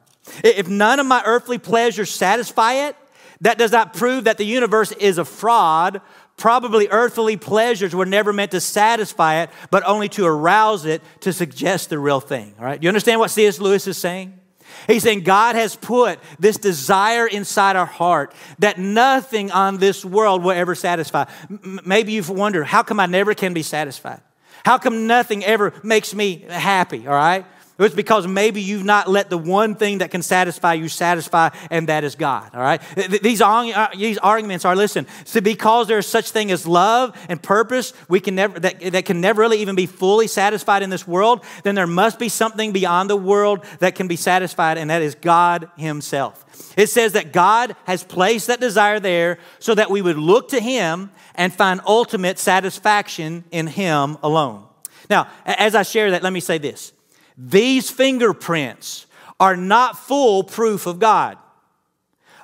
If 0.44 0.68
none 0.68 1.00
of 1.00 1.06
my 1.06 1.22
earthly 1.26 1.58
pleasures 1.58 2.10
satisfy 2.10 2.88
it, 2.88 2.96
that 3.42 3.58
does 3.58 3.72
not 3.72 3.94
prove 3.94 4.24
that 4.24 4.38
the 4.38 4.46
universe 4.46 4.92
is 4.94 5.18
a 5.18 5.26
fraud. 5.26 6.02
Probably 6.38 6.88
earthly 6.90 7.38
pleasures 7.38 7.94
were 7.94 8.06
never 8.06 8.32
meant 8.32 8.52
to 8.52 8.62
satisfy 8.62 9.42
it, 9.42 9.50
but 9.72 9.84
only 9.86 10.10
to 10.10 10.26
arouse 10.26 10.86
it 10.86 11.02
to 11.22 11.34
suggest 11.34 11.90
the 11.90 12.00
real 12.00 12.22
thing. 12.22 12.56
All 12.58 12.66
right? 12.66 12.80
Do 12.80 12.86
you 12.86 12.90
understand 12.90 13.20
what 13.20 13.30
C.S. 13.30 13.60
Lewis 13.60 13.88
is 13.88 13.98
saying? 13.98 14.40
He's 14.88 15.04
saying 15.04 15.22
God 15.22 15.56
has 15.56 15.76
put 15.76 16.20
this 16.40 16.58
desire 16.58 17.28
inside 17.28 17.76
our 17.76 17.86
heart 17.86 18.34
that 18.60 18.78
nothing 18.78 19.52
on 19.52 19.78
this 19.78 20.06
world 20.06 20.44
will 20.44 20.52
ever 20.52 20.76
satisfy. 20.76 21.26
M- 21.50 21.80
maybe 21.86 22.12
you've 22.14 22.30
wondered, 22.30 22.66
how 22.66 22.84
come 22.84 23.00
I 23.00 23.06
never 23.06 23.34
can 23.34 23.54
be 23.54 23.64
satisfied? 23.64 24.22
How 24.64 24.78
come 24.78 25.08
nothing 25.08 25.44
ever 25.44 25.74
makes 25.84 26.14
me 26.16 26.46
happy, 26.50 27.08
all 27.08 27.14
right? 27.14 27.46
It's 27.78 27.94
because 27.94 28.26
maybe 28.26 28.62
you've 28.62 28.86
not 28.86 29.10
let 29.10 29.30
the 29.30 29.38
one 29.38 29.76
thing 29.76 29.98
that 29.98 30.10
can 30.10 30.22
satisfy 30.22 30.76
you 30.76 30.88
satisfy, 30.88 31.50
and 31.70 31.90
that 31.90 32.06
is 32.06 32.16
God. 32.16 32.52
All 32.54 32.62
right. 32.62 32.82
These, 33.22 33.42
uh, 33.42 33.88
these 33.98 34.18
arguments 34.20 34.64
are 34.64 34.78
listen. 34.78 35.06
So 35.26 35.42
because 35.42 35.88
there 35.88 35.98
is 35.98 36.08
such 36.08 36.32
thing 36.32 36.52
as 36.52 36.66
love 36.66 37.18
and 37.28 37.42
purpose, 37.42 37.92
we 38.08 38.22
can 38.22 38.36
never 38.36 38.58
that, 38.62 38.80
that 38.80 39.06
can 39.06 39.20
never 39.20 39.42
really 39.42 39.60
even 39.60 39.76
be 39.76 39.88
fully 39.88 40.28
satisfied 40.28 40.84
in 40.84 40.90
this 40.90 41.06
world. 41.06 41.44
Then 41.64 41.76
there 41.76 41.88
must 41.88 42.18
be 42.18 42.30
something 42.30 42.72
beyond 42.72 43.10
the 43.10 43.18
world 43.18 43.66
that 43.80 43.96
can 43.96 44.08
be 44.08 44.16
satisfied, 44.16 44.78
and 44.78 44.90
that 44.90 45.02
is 45.02 45.16
God 45.16 45.70
Himself. 45.76 46.46
It 46.78 46.88
says 46.88 47.12
that 47.12 47.34
God 47.34 47.76
has 47.86 48.04
placed 48.04 48.48
that 48.48 48.62
desire 48.62 49.02
there 49.02 49.38
so 49.60 49.76
that 49.76 49.92
we 49.92 50.02
would 50.02 50.18
look 50.18 50.50
to 50.50 50.62
Him 50.62 51.12
and 51.36 51.54
find 51.54 51.82
ultimate 51.86 52.40
satisfaction 52.40 53.44
in 53.52 53.68
Him 53.68 54.18
alone. 54.24 54.66
Now, 55.10 55.28
as 55.46 55.76
I 55.76 55.84
share 55.84 56.12
that, 56.12 56.24
let 56.24 56.32
me 56.32 56.40
say 56.40 56.58
this. 56.58 56.94
These 57.38 57.90
fingerprints 57.90 59.06
are 59.40 59.58
not 59.58 59.98
full 59.98 60.44
proof 60.44 60.86
of 60.88 61.00
God. 61.00 61.38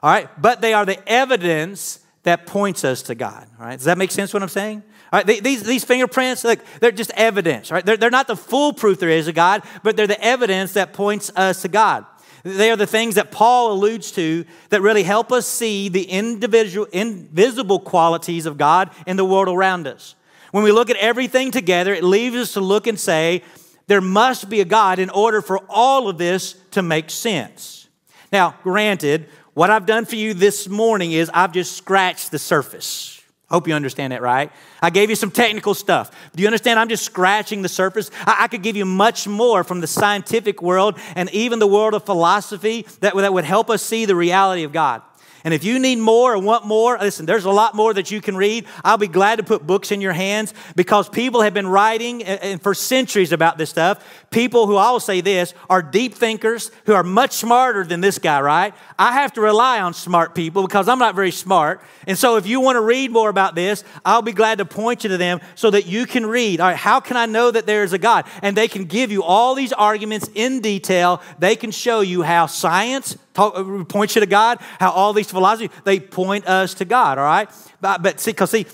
All 0.04 0.12
right, 0.12 0.30
but 0.42 0.62
they 0.62 0.74
are 0.74 0.86
the 0.86 1.08
evidence 1.08 2.00
that 2.24 2.46
points 2.46 2.84
us 2.84 3.04
to 3.04 3.16
God. 3.16 3.48
All 3.60 3.66
right, 3.66 3.78
does 3.78 3.86
that 3.86 3.98
make 3.98 4.12
sense 4.12 4.34
what 4.34 4.44
I'm 4.44 4.50
saying? 4.50 4.84
All 5.14 5.22
right, 5.22 5.44
these, 5.44 5.64
these 5.64 5.84
fingerprints, 5.84 6.44
look, 6.44 6.60
they're 6.80 6.92
just 6.92 7.12
evidence, 7.12 7.70
right? 7.70 7.86
They're, 7.86 7.98
they're 7.98 8.10
not 8.10 8.28
the 8.28 8.36
full 8.36 8.72
proof 8.74 9.00
there 9.00 9.10
is 9.10 9.28
of 9.28 9.36
God, 9.36 9.64
but 9.84 9.98
they're 9.98 10.08
the 10.08 10.24
evidence 10.24 10.74
that 10.74 10.94
points 10.94 11.32
us 11.36 11.64
to 11.64 11.68
God. 11.68 12.06
They 12.44 12.72
are 12.72 12.78
the 12.78 12.88
things 12.88 13.16
that 13.16 13.32
Paul 13.32 13.74
alludes 13.74 14.12
to 14.14 14.46
that 14.70 14.82
really 14.82 15.04
help 15.04 15.32
us 15.32 15.46
see 15.46 15.90
the 15.90 16.04
individual, 16.04 16.88
invisible 16.92 17.80
qualities 17.80 18.46
of 18.46 18.58
God 18.58 18.90
in 19.06 19.18
the 19.18 19.26
world 19.26 19.48
around 19.48 19.86
us. 19.86 20.16
When 20.52 20.64
we 20.64 20.72
look 20.72 20.90
at 20.90 20.98
everything 20.98 21.52
together, 21.52 21.94
it 21.94 22.04
leaves 22.04 22.36
us 22.36 22.54
to 22.54 22.62
look 22.62 22.88
and 22.88 23.00
say, 23.00 23.44
there 23.92 24.00
must 24.00 24.50
be 24.50 24.62
a 24.62 24.66
God 24.66 25.00
in 25.00 25.10
order 25.10 25.42
for 25.42 25.60
all 25.68 26.08
of 26.08 26.18
this 26.18 26.56
to 26.72 26.82
make 26.82 27.10
sense. 27.10 27.90
Now, 28.32 28.56
granted, 28.64 29.28
what 29.54 29.70
I've 29.70 29.86
done 29.86 30.06
for 30.06 30.16
you 30.16 30.34
this 30.34 30.70
morning 30.70 31.12
is 31.12 31.30
I've 31.34 31.52
just 31.52 31.76
scratched 31.76 32.32
the 32.32 32.40
surface. 32.40 33.22
Hope 33.50 33.68
you 33.68 33.74
understand 33.74 34.14
that, 34.14 34.22
right? 34.22 34.50
I 34.82 34.92
gave 34.92 35.10
you 35.10 35.18
some 35.18 35.30
technical 35.30 35.74
stuff. 35.74 36.10
Do 36.34 36.42
you 36.42 36.48
understand? 36.48 36.80
I'm 36.80 36.88
just 36.88 37.04
scratching 37.04 37.64
the 37.64 37.68
surface. 37.68 38.10
I, 38.26 38.44
I, 38.44 38.48
could 38.48 38.64
give 38.64 38.78
you 38.78 38.86
much 38.86 39.28
more 39.28 39.62
from 39.66 39.82
the 39.82 39.88
scientific 39.88 40.62
world 40.62 40.98
and 41.18 41.30
even 41.32 41.60
the 41.60 41.68
world 41.68 41.94
of 41.94 42.06
philosophy 42.06 42.86
that, 43.02 43.14
that 43.14 43.34
would 43.34 43.44
help 43.44 43.70
us 43.70 43.84
see 43.84 44.06
the 44.06 44.16
reality 44.16 44.64
of 44.64 44.72
God. 44.72 45.02
And 45.44 45.54
if 45.54 45.64
you 45.64 45.80
need 45.80 45.98
more 45.98 46.34
or 46.34 46.40
want 46.40 46.66
more, 46.66 46.98
listen, 47.00 47.26
there's 47.26 47.46
a 47.46 47.52
lot 47.52 47.76
more 47.76 47.94
that 47.94 48.12
you 48.12 48.22
can 48.22 48.38
read. 48.38 48.66
I'll 48.84 48.98
be 48.98 49.08
glad 49.08 49.38
to 49.38 49.44
put 49.44 49.66
books 49.66 49.92
in 49.92 50.02
your 50.02 50.14
hands 50.14 50.54
because 50.76 51.10
people 51.10 51.42
have 51.42 51.54
been 51.54 51.68
writing 51.68 52.60
for 52.60 52.74
centuries 52.74 53.32
about 53.32 53.58
this 53.58 53.70
stuff. 53.70 54.04
People 54.30 54.68
who 54.68 54.76
I 54.76 54.92
will 54.92 55.00
say 55.00 55.22
this 55.22 55.54
are 55.70 55.82
deep 55.82 56.14
thinkers 56.14 56.72
who 56.86 56.94
are 56.94 57.04
much 57.04 57.34
smarter 57.34 57.84
than 57.84 58.02
this 58.02 58.20
guy, 58.20 58.40
right? 58.42 58.74
I 58.98 59.14
have 59.14 59.34
to 59.34 59.42
rely 59.42 59.82
on 59.82 59.94
smart 59.94 60.36
people 60.36 60.62
because 60.62 60.88
I'm 60.88 61.00
not 61.00 61.16
very 61.16 61.32
smart. 61.32 61.82
And 62.08 62.18
so 62.18 62.38
if 62.38 62.46
you 62.48 62.62
want 62.62 62.76
to 62.76 62.82
read 62.82 63.12
more 63.12 63.30
about 63.30 63.56
this, 63.56 63.84
I'll 64.06 64.22
be 64.22 64.32
glad 64.32 64.60
to 64.60 64.66
point 64.66 65.04
you 65.04 65.10
to 65.10 65.18
them 65.18 65.42
so 65.56 65.72
that 65.72 65.86
you 65.86 66.06
can 66.06 66.26
read. 66.26 66.62
All 66.62 66.68
right, 66.68 66.78
how 66.78 67.00
can 67.00 67.18
I 67.18 67.26
know 67.26 67.52
that 67.52 67.66
there 67.66 67.84
is 67.84 67.94
a 67.94 67.98
God? 67.98 68.26
And 68.42 68.56
they 68.56 68.68
can 68.68 68.86
give 68.86 69.12
you 69.12 69.24
all 69.24 69.56
these 69.56 69.74
arguments 69.74 70.30
in 70.36 70.62
detail. 70.62 71.22
They 71.40 71.56
can 71.56 71.72
show 71.72 72.02
you 72.02 72.22
how 72.22 72.46
science, 72.46 73.18
talk, 73.34 73.54
uh, 73.56 73.84
points 73.86 74.16
you 74.16 74.22
to 74.22 74.28
God, 74.28 74.60
how 74.80 74.92
all 74.92 75.14
these 75.14 75.30
philosophies, 75.30 75.70
they 75.84 76.00
point 76.00 76.48
us 76.48 76.74
to 76.76 76.86
God, 76.86 77.18
all 77.18 77.26
right? 77.26 77.50
But, 77.80 78.02
but 78.02 78.20
see, 78.20 78.32
because 78.32 78.52
see, 78.52 78.66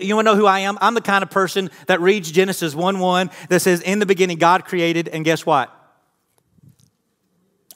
you 0.00 0.14
want 0.14 0.26
to 0.26 0.32
know 0.32 0.36
who 0.36 0.46
I 0.46 0.60
am? 0.60 0.78
I'm 0.80 0.94
the 0.94 1.00
kind 1.00 1.22
of 1.22 1.30
person 1.30 1.70
that 1.86 2.00
reads 2.00 2.30
Genesis 2.30 2.74
1 2.74 2.98
1 2.98 3.30
that 3.48 3.60
says, 3.60 3.80
In 3.80 3.98
the 3.98 4.06
beginning, 4.06 4.38
God 4.38 4.64
created, 4.64 5.08
and 5.08 5.24
guess 5.24 5.44
what? 5.44 5.74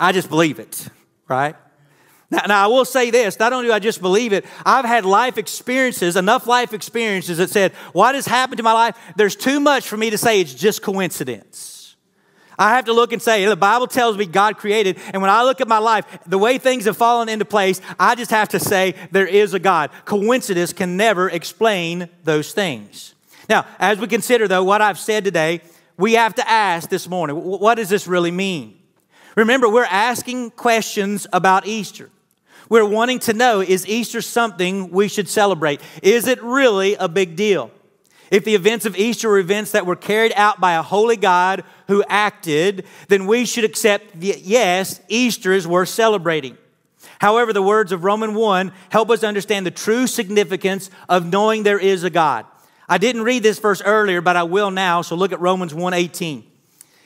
I 0.01 0.13
just 0.13 0.29
believe 0.29 0.59
it, 0.59 0.89
right? 1.29 1.55
Now, 2.31 2.41
now, 2.49 2.65
I 2.65 2.67
will 2.69 2.87
say 2.87 3.11
this 3.11 3.39
not 3.39 3.53
only 3.53 3.69
do 3.69 3.75
I 3.75 3.79
just 3.79 4.01
believe 4.01 4.33
it, 4.33 4.47
I've 4.65 4.87
had 4.87 5.05
life 5.05 5.37
experiences, 5.37 6.17
enough 6.17 6.47
life 6.47 6.73
experiences 6.73 7.37
that 7.37 7.51
said, 7.51 7.73
What 7.93 8.15
has 8.15 8.27
happened 8.27 8.57
to 8.57 8.63
my 8.63 8.73
life? 8.73 8.97
There's 9.17 9.37
too 9.37 9.61
much 9.61 9.87
for 9.87 9.99
me 9.99 10.09
to 10.11 10.19
say 10.19 10.41
it's 10.41 10.55
just 10.55 10.81
coincidence. 10.81 11.82
I 12.59 12.75
have 12.77 12.85
to 12.87 12.93
look 12.93 13.13
and 13.13 13.23
say, 13.23 13.45
the 13.47 13.57
Bible 13.57 13.87
tells 13.87 14.17
me 14.17 14.27
God 14.27 14.57
created. 14.57 14.99
And 15.13 15.23
when 15.23 15.31
I 15.31 15.43
look 15.45 15.61
at 15.61 15.69
my 15.69 15.79
life, 15.79 16.07
the 16.27 16.39
way 16.39 16.59
things 16.59 16.85
have 16.85 16.97
fallen 16.97 17.29
into 17.29 17.45
place, 17.45 17.81
I 17.99 18.15
just 18.15 18.31
have 18.31 18.51
to 18.51 18.61
say 18.61 18.95
there 19.11 19.27
is 19.27 19.55
a 19.55 19.59
God. 19.59 19.91
Coincidence 20.05 20.73
can 20.73 20.97
never 20.97 21.29
explain 21.29 22.09
those 22.25 22.53
things. 22.53 23.15
Now, 23.49 23.67
as 23.79 23.99
we 23.99 24.07
consider, 24.07 24.49
though, 24.49 24.65
what 24.65 24.83
I've 24.83 24.99
said 24.99 25.25
today, 25.25 25.61
we 25.97 26.15
have 26.15 26.35
to 26.37 26.51
ask 26.51 26.89
this 26.89 27.09
morning 27.09 27.37
what 27.37 27.75
does 27.77 27.89
this 27.89 28.07
really 28.07 28.31
mean? 28.31 28.79
Remember, 29.37 29.69
we're 29.69 29.85
asking 29.85 30.51
questions 30.51 31.27
about 31.33 31.67
Easter. 31.67 32.11
We're 32.69 32.87
wanting 32.87 33.19
to 33.21 33.33
know 33.33 33.61
is 33.61 33.87
Easter 33.87 34.23
something 34.23 34.91
we 34.91 35.09
should 35.09 35.29
celebrate? 35.29 35.81
Is 36.03 36.27
it 36.27 36.43
really 36.43 36.95
a 36.95 37.09
big 37.09 37.37
deal? 37.37 37.71
If 38.33 38.45
the 38.45 38.55
events 38.55 38.87
of 38.87 38.97
Easter 38.97 39.29
were 39.29 39.39
events 39.39 39.73
that 39.73 39.85
were 39.85 39.95
carried 39.95 40.33
out 40.37 40.59
by 40.59 40.73
a 40.73 40.81
holy 40.81 41.19
God 41.19 41.65
who 41.87 42.03
acted, 42.09 42.87
then 43.09 43.27
we 43.27 43.45
should 43.45 43.63
accept, 43.63 44.19
that, 44.19 44.41
yes, 44.41 45.03
Easter 45.07 45.53
is 45.53 45.67
worth 45.67 45.91
celebrating. 45.91 46.57
However, 47.19 47.53
the 47.53 47.63
words 47.63 47.93
of 47.93 48.05
Roman 48.05 48.35
1 48.35 48.73
help 48.89 49.11
us 49.11 49.23
understand 49.23 49.67
the 49.67 49.71
true 49.71 50.07
significance 50.07 50.89
of 51.11 51.27
knowing 51.27 51.63
there 51.63 51.79
is 51.79 52.05
a 52.05 52.11
God. 52.11 52.47
I 52.89 52.97
didn't 52.97 53.25
read 53.25 53.43
this 53.43 53.59
verse 53.59 53.83
earlier, 53.83 54.23
but 54.23 54.35
I 54.35 54.45
will 54.45 54.71
now, 54.71 55.03
so 55.03 55.15
look 55.15 55.33
at 55.33 55.41
Romans 55.41 55.75
1:18. 55.75 56.43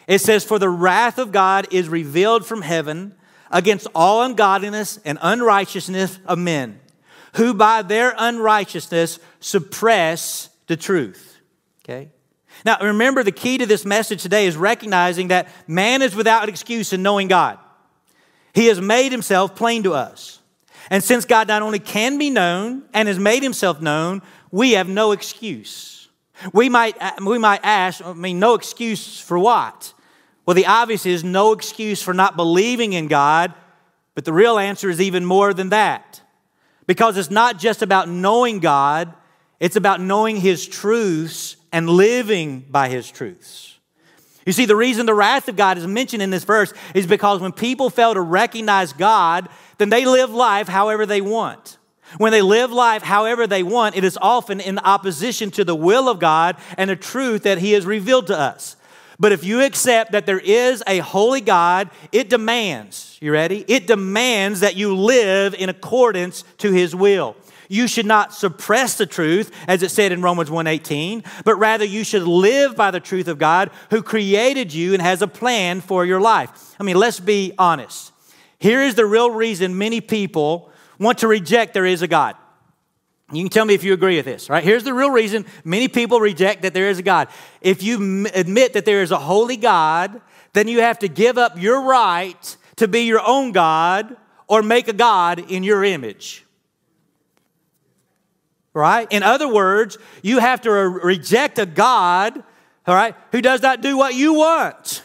It 0.07 0.21
says, 0.21 0.45
For 0.45 0.61
the 0.61 0.71
wrath 0.71 1.19
of 1.19 1.33
God 1.33 1.67
is 1.73 1.89
revealed 1.89 2.47
from 2.47 2.63
heaven 2.63 3.17
against 3.51 3.89
all 3.97 4.23
ungodliness 4.23 5.01
and 5.05 5.19
unrighteousness 5.21 6.21
of 6.25 6.39
men, 6.39 6.79
who 7.35 7.53
by 7.53 7.83
their 7.83 8.15
unrighteousness 8.17 9.19
suppress 9.41 10.51
the 10.67 10.77
truth. 10.77 11.41
Okay? 11.85 12.11
Now, 12.65 12.79
remember, 12.81 13.23
the 13.23 13.33
key 13.33 13.59
to 13.59 13.67
this 13.67 13.85
message 13.85 14.23
today 14.23 14.47
is 14.47 14.57
recognizing 14.57 15.29
that 15.29 15.49
man 15.67 16.03
is 16.03 16.15
without 16.15 16.49
excuse 16.49 16.93
in 16.93 17.03
knowing 17.03 17.29
God. 17.29 17.59
He 18.55 18.67
has 18.67 18.81
made 18.81 19.13
himself 19.13 19.55
plain 19.55 19.83
to 19.83 19.95
us. 19.95 20.41
And 20.91 21.03
since 21.03 21.25
God 21.25 21.49
not 21.49 21.63
only 21.63 21.79
can 21.79 22.17
be 22.19 22.31
known 22.31 22.85
and 22.95 23.09
has 23.09 23.19
made 23.19 23.43
himself 23.43 23.81
known, 23.81 24.23
we 24.51 24.73
have 24.73 24.89
no 24.89 25.13
excuse. 25.13 26.09
We 26.53 26.69
might, 26.69 26.97
uh, 27.01 27.13
we 27.27 27.39
might 27.39 27.61
ask, 27.63 28.05
I 28.05 28.13
mean, 28.13 28.39
no 28.39 28.55
excuse 28.55 29.21
for 29.21 29.39
what? 29.39 29.93
Well, 30.45 30.55
the 30.55 30.67
obvious 30.67 31.07
is 31.07 31.25
no 31.25 31.53
excuse 31.53 32.03
for 32.03 32.15
not 32.15 32.37
believing 32.37 32.93
in 32.93 33.09
God, 33.09 33.53
but 34.15 34.25
the 34.25 34.33
real 34.33 34.59
answer 34.59 34.89
is 34.89 35.01
even 35.01 35.25
more 35.25 35.53
than 35.53 35.71
that. 35.71 36.23
Because 36.87 37.17
it's 37.17 37.31
not 37.31 37.59
just 37.59 37.83
about 37.83 38.09
knowing 38.09 38.61
God, 38.61 39.13
it's 39.61 39.77
about 39.77 40.01
knowing 40.01 40.37
His 40.37 40.67
truths 40.67 41.57
and 41.73 41.89
living 41.89 42.65
by 42.71 42.89
His 42.89 43.11
truths. 43.11 43.79
You 44.45 44.53
see, 44.53 44.65
the 44.65 44.77
reason 44.77 45.07
the 45.07 45.15
wrath 45.15 45.49
of 45.49 45.57
God 45.57 45.77
is 45.77 45.87
mentioned 45.87 46.23
in 46.23 46.31
this 46.31 46.45
verse 46.45 46.73
is 46.95 47.07
because 47.07 47.41
when 47.41 47.53
people 47.53 47.91
fail 47.91 48.15
to 48.15 48.21
recognize 48.21 48.93
God, 48.93 49.49
then 49.79 49.89
they 49.89 50.07
live 50.07 50.31
life 50.31 50.69
however 50.69 51.05
they 51.05 51.21
want. 51.21 51.79
When 52.19 52.31
they 52.31 52.43
live 52.43 52.71
life 52.71 53.03
however 53.03 53.49
they 53.49 53.65
want, 53.65 53.97
it 53.97 54.05
is 54.05 54.17
often 54.23 54.61
in 54.61 54.79
opposition 54.79 55.51
to 55.53 55.65
the 55.65 55.75
will 55.75 56.09
of 56.09 56.21
God 56.21 56.57
and 56.79 56.89
the 56.89 56.97
truth 56.97 57.43
that 57.43 57.59
He 57.59 57.73
has 57.73 57.85
revealed 57.85 58.29
to 58.29 58.39
us. 58.39 58.77
But 59.19 59.33
if 59.33 59.45
you 59.45 59.63
accept 59.63 60.13
that 60.13 60.27
there 60.27 60.39
is 60.39 60.83
a 60.87 60.99
holy 60.99 61.41
God, 61.41 61.91
it 62.13 62.29
demands, 62.29 63.19
you 63.21 63.33
ready? 63.33 63.65
It 63.67 63.87
demands 63.87 64.61
that 64.61 64.77
you 64.77 64.95
live 64.95 65.55
in 65.55 65.69
accordance 65.69 66.45
to 66.59 66.71
his 66.71 66.95
will. 66.95 67.35
You 67.69 67.89
should 67.89 68.07
not 68.07 68.33
suppress 68.33 68.97
the 68.97 69.07
truth, 69.07 69.51
as 69.67 69.83
it 69.83 69.91
said 69.91 70.13
in 70.13 70.23
Romans 70.23 70.51
1:18, 70.51 71.25
but 71.45 71.57
rather 71.57 71.85
you 71.85 72.05
should 72.05 72.23
live 72.23 72.77
by 72.77 72.91
the 72.91 73.01
truth 73.01 73.29
of 73.29 73.39
God 73.39 73.71
who 73.91 74.03
created 74.03 74.73
you 74.73 74.93
and 74.93 75.03
has 75.03 75.23
a 75.23 75.29
plan 75.29 75.81
for 75.81 76.05
your 76.05 76.21
life. 76.21 76.51
I 76.79 76.83
mean, 76.83 76.97
let's 76.97 77.21
be 77.21 77.53
honest. 77.59 78.13
Here 78.59 78.83
is 78.83 78.95
the 78.95 79.07
real 79.07 79.31
reason 79.31 79.77
many 79.77 80.01
people 80.01 80.71
want 80.99 81.19
to 81.19 81.29
reject 81.29 81.75
there 81.75 81.87
is 81.87 82.03
a 82.03 82.09
God. 82.09 82.37
You 83.33 83.43
can 83.43 83.51
tell 83.51 83.65
me 83.65 83.75
if 83.75 83.83
you 83.83 83.93
agree 83.93 84.17
with 84.17 84.25
this, 84.25 84.49
right? 84.49 84.63
Here's 84.63 84.85
the 84.85 84.95
real 84.95 85.11
reason 85.11 85.47
many 85.65 85.89
people 85.89 86.21
reject 86.21 86.63
that 86.63 86.75
there 86.75 86.89
is 86.89 86.99
a 86.99 87.03
God. 87.03 87.29
If 87.61 87.83
you 87.83 88.27
admit 88.33 88.75
that 88.75 88.85
there 88.85 89.03
is 89.03 89.11
a 89.11 89.19
holy 89.19 89.57
God, 89.57 90.21
then 90.53 90.69
you 90.69 90.81
have 90.81 91.01
to 91.01 91.09
give 91.09 91.37
up 91.37 91.61
your 91.61 91.83
right 91.83 92.57
to 92.77 92.87
be 92.87 93.01
your 93.01 93.21
own 93.27 93.51
God 93.51 94.17
or 94.47 94.63
make 94.63 94.87
a 94.87 94.93
God 94.93 95.51
in 95.51 95.65
your 95.65 95.83
image. 95.83 96.46
Right? 98.77 99.11
In 99.11 99.23
other 99.23 99.49
words, 99.49 99.97
you 100.21 100.39
have 100.39 100.61
to 100.61 100.71
re- 100.71 101.01
reject 101.03 101.59
a 101.59 101.65
God, 101.65 102.45
all 102.87 102.95
right, 102.95 103.15
who 103.33 103.41
does 103.41 103.63
not 103.63 103.81
do 103.81 103.97
what 103.97 104.15
you 104.15 104.35
want. 104.35 105.03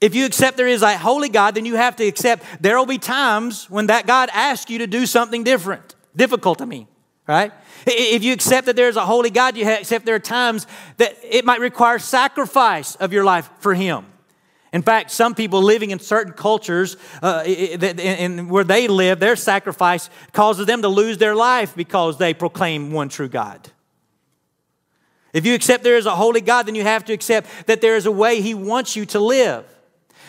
If 0.00 0.14
you 0.14 0.24
accept 0.24 0.56
there 0.56 0.68
is 0.68 0.82
a 0.82 0.96
holy 0.96 1.28
God, 1.28 1.56
then 1.56 1.64
you 1.64 1.74
have 1.74 1.96
to 1.96 2.06
accept 2.06 2.44
there 2.60 2.78
will 2.78 2.86
be 2.86 2.98
times 2.98 3.68
when 3.68 3.88
that 3.88 4.06
God 4.06 4.28
asks 4.32 4.70
you 4.70 4.78
to 4.78 4.86
do 4.86 5.04
something 5.04 5.42
different, 5.42 5.96
difficult, 6.14 6.62
I 6.62 6.66
mean, 6.66 6.86
right? 7.26 7.50
If 7.84 8.22
you 8.22 8.32
accept 8.32 8.66
that 8.66 8.76
there's 8.76 8.94
a 8.94 9.04
holy 9.04 9.30
God, 9.30 9.56
you 9.56 9.68
accept 9.68 10.06
there 10.06 10.14
are 10.14 10.20
times 10.20 10.68
that 10.98 11.16
it 11.24 11.44
might 11.44 11.58
require 11.58 11.98
sacrifice 11.98 12.94
of 12.94 13.12
your 13.12 13.24
life 13.24 13.50
for 13.58 13.74
Him. 13.74 14.06
In 14.72 14.80
fact, 14.80 15.10
some 15.10 15.34
people 15.34 15.62
living 15.62 15.90
in 15.90 15.98
certain 15.98 16.32
cultures 16.32 16.96
uh, 17.20 17.44
where 17.44 18.64
they 18.64 18.88
live, 18.88 19.20
their 19.20 19.36
sacrifice 19.36 20.08
causes 20.32 20.66
them 20.66 20.80
to 20.82 20.88
lose 20.88 21.18
their 21.18 21.34
life 21.34 21.76
because 21.76 22.16
they 22.16 22.32
proclaim 22.32 22.90
one 22.90 23.10
true 23.10 23.28
God. 23.28 23.70
If 25.34 25.46
you 25.46 25.54
accept 25.54 25.84
there 25.84 25.96
is 25.96 26.06
a 26.06 26.14
holy 26.14 26.40
God, 26.40 26.66
then 26.66 26.74
you 26.74 26.82
have 26.82 27.04
to 27.06 27.12
accept 27.12 27.66
that 27.66 27.80
there 27.80 27.96
is 27.96 28.06
a 28.06 28.10
way 28.10 28.40
He 28.40 28.54
wants 28.54 28.96
you 28.96 29.04
to 29.06 29.20
live. 29.20 29.64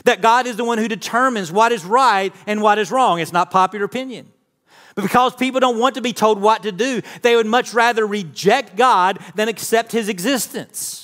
That 0.06 0.21
God 0.21 0.47
is 0.47 0.58
the 0.58 0.65
one 0.65 0.77
who 0.77 0.88
determines 0.88 1.51
what 1.51 1.71
is 1.71 1.86
right 1.86 2.34
and 2.45 2.62
what 2.62 2.77
is 2.77 2.91
wrong. 2.91 3.19
It's 3.19 3.32
not 3.32 3.51
popular 3.51 3.86
opinion. 3.86 4.32
But 4.95 5.03
because 5.03 5.36
people 5.36 5.60
don't 5.60 5.79
want 5.79 5.95
to 5.95 6.01
be 6.01 6.13
told 6.13 6.41
what 6.41 6.63
to 6.63 6.71
do, 6.71 7.01
they 7.21 7.36
would 7.36 7.47
much 7.47 7.73
rather 7.73 8.06
reject 8.06 8.75
God 8.75 9.19
than 9.36 9.47
accept 9.47 9.91
His 9.91 10.10
existence. 10.10 11.02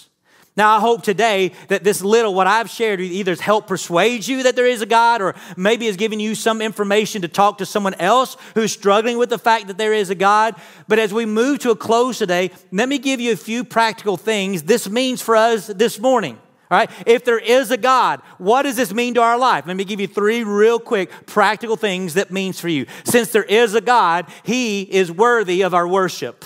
Now, 0.60 0.76
I 0.76 0.82
hope 0.82 1.04
today 1.04 1.54
that 1.70 1.86
this 1.86 2.02
little, 2.02 2.34
what 2.34 2.46
I've 2.46 2.70
shared, 2.70 3.00
either 3.00 3.32
has 3.32 3.40
helped 3.40 3.70
persuade 3.70 4.28
you 4.28 4.44
that 4.44 4.58
there 4.58 4.66
is 4.66 4.82
a 4.82 4.86
God 4.86 5.22
or 5.22 5.34
maybe 5.56 5.86
has 5.86 5.96
given 5.96 6.20
you 6.20 6.36
some 6.36 6.62
information 6.62 7.22
to 7.22 7.30
talk 7.30 7.60
to 7.60 7.66
someone 7.66 7.94
else 7.94 8.36
who's 8.56 8.74
struggling 8.74 9.18
with 9.18 9.30
the 9.30 9.38
fact 9.38 9.68
that 9.68 9.78
there 9.78 9.94
is 9.94 10.10
a 10.10 10.16
God. 10.16 10.56
But 10.90 11.00
as 11.00 11.14
we 11.14 11.26
move 11.26 11.60
to 11.60 11.72
a 11.72 11.78
close 11.78 12.18
today, 12.18 12.52
let 12.74 12.90
me 12.90 12.98
give 12.98 13.22
you 13.22 13.32
a 13.32 13.38
few 13.38 13.64
practical 13.64 14.18
things 14.18 14.64
this 14.64 14.90
means 14.90 15.22
for 15.22 15.38
us 15.38 15.68
this 15.68 15.98
morning. 15.98 16.36
All 16.70 16.78
right, 16.78 16.92
if 17.06 17.24
there 17.24 17.40
is 17.40 17.72
a 17.72 17.78
God, 17.78 18.20
what 18.38 18.64
does 18.64 18.76
this 18.76 18.94
mean 18.94 19.14
to 19.14 19.22
our 19.22 19.38
life? 19.38 19.66
Let 19.66 19.78
me 19.78 19.86
give 19.86 20.02
you 20.02 20.08
three 20.08 20.44
real 20.44 20.78
quick 20.78 21.26
practical 21.26 21.78
things 21.78 22.16
that 22.16 22.32
means 22.32 22.60
for 22.60 22.68
you. 22.68 22.86
Since 23.06 23.32
there 23.32 23.44
is 23.44 23.76
a 23.76 23.82
God, 23.82 24.26
He 24.44 24.82
is 24.82 25.10
worthy 25.10 25.62
of 25.62 25.74
our 25.74 25.88
worship. 25.88 26.44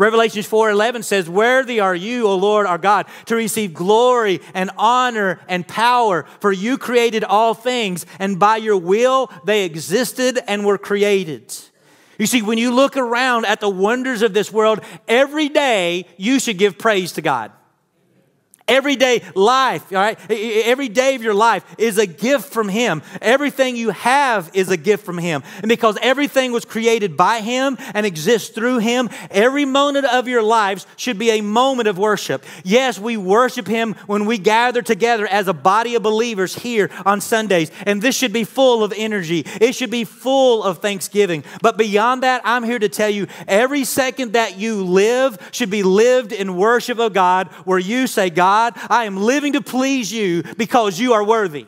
Revelations 0.00 0.46
4:11 0.46 1.02
says, 1.02 1.28
"Worthy 1.28 1.78
are 1.78 1.94
you, 1.94 2.26
O 2.26 2.34
Lord 2.34 2.66
our 2.66 2.78
God, 2.78 3.04
to 3.26 3.36
receive 3.36 3.74
glory 3.74 4.40
and 4.54 4.70
honor 4.78 5.40
and 5.46 5.68
power, 5.68 6.24
for 6.40 6.50
you 6.52 6.78
created 6.78 7.22
all 7.22 7.52
things, 7.52 8.06
and 8.18 8.38
by 8.38 8.56
your 8.56 8.78
will 8.78 9.30
they 9.44 9.64
existed 9.64 10.42
and 10.46 10.64
were 10.64 10.78
created." 10.78 11.54
You 12.18 12.24
see, 12.26 12.40
when 12.40 12.56
you 12.56 12.70
look 12.70 12.96
around 12.96 13.44
at 13.44 13.60
the 13.60 13.68
wonders 13.68 14.22
of 14.22 14.32
this 14.32 14.50
world, 14.50 14.80
every 15.06 15.50
day 15.50 16.06
you 16.16 16.40
should 16.40 16.56
give 16.56 16.78
praise 16.78 17.12
to 17.12 17.20
God. 17.20 17.52
Everyday 18.70 19.22
life, 19.34 19.92
all 19.92 19.98
right? 19.98 20.18
Every 20.30 20.88
day 20.88 21.16
of 21.16 21.22
your 21.22 21.34
life 21.34 21.64
is 21.76 21.98
a 21.98 22.06
gift 22.06 22.52
from 22.52 22.68
Him. 22.68 23.02
Everything 23.20 23.74
you 23.74 23.90
have 23.90 24.48
is 24.54 24.70
a 24.70 24.76
gift 24.76 25.04
from 25.04 25.18
Him. 25.18 25.42
And 25.56 25.68
because 25.68 25.98
everything 26.00 26.52
was 26.52 26.64
created 26.64 27.16
by 27.16 27.40
Him 27.40 27.76
and 27.94 28.06
exists 28.06 28.50
through 28.50 28.78
Him, 28.78 29.10
every 29.30 29.64
moment 29.64 30.06
of 30.06 30.28
your 30.28 30.42
lives 30.42 30.86
should 30.96 31.18
be 31.18 31.30
a 31.30 31.40
moment 31.40 31.88
of 31.88 31.98
worship. 31.98 32.44
Yes, 32.62 32.98
we 33.00 33.16
worship 33.16 33.66
Him 33.66 33.94
when 34.06 34.24
we 34.24 34.38
gather 34.38 34.82
together 34.82 35.26
as 35.26 35.48
a 35.48 35.52
body 35.52 35.96
of 35.96 36.04
believers 36.04 36.54
here 36.54 36.90
on 37.04 37.20
Sundays. 37.20 37.72
And 37.86 38.00
this 38.00 38.14
should 38.14 38.32
be 38.32 38.44
full 38.44 38.84
of 38.84 38.94
energy, 38.96 39.44
it 39.60 39.74
should 39.74 39.90
be 39.90 40.04
full 40.04 40.62
of 40.62 40.78
thanksgiving. 40.78 41.42
But 41.60 41.76
beyond 41.76 42.22
that, 42.22 42.40
I'm 42.44 42.62
here 42.62 42.78
to 42.78 42.88
tell 42.88 43.10
you 43.10 43.26
every 43.48 43.82
second 43.82 44.34
that 44.34 44.58
you 44.58 44.84
live 44.84 45.36
should 45.50 45.70
be 45.70 45.82
lived 45.82 46.32
in 46.32 46.56
worship 46.56 47.00
of 47.00 47.12
God, 47.12 47.48
where 47.64 47.80
you 47.80 48.06
say, 48.06 48.30
God, 48.30 48.59
God, 48.60 48.74
I 48.90 49.04
am 49.04 49.16
living 49.16 49.54
to 49.54 49.62
please 49.62 50.12
you 50.12 50.42
because 50.56 50.98
you 50.98 51.14
are 51.14 51.24
worthy. 51.24 51.66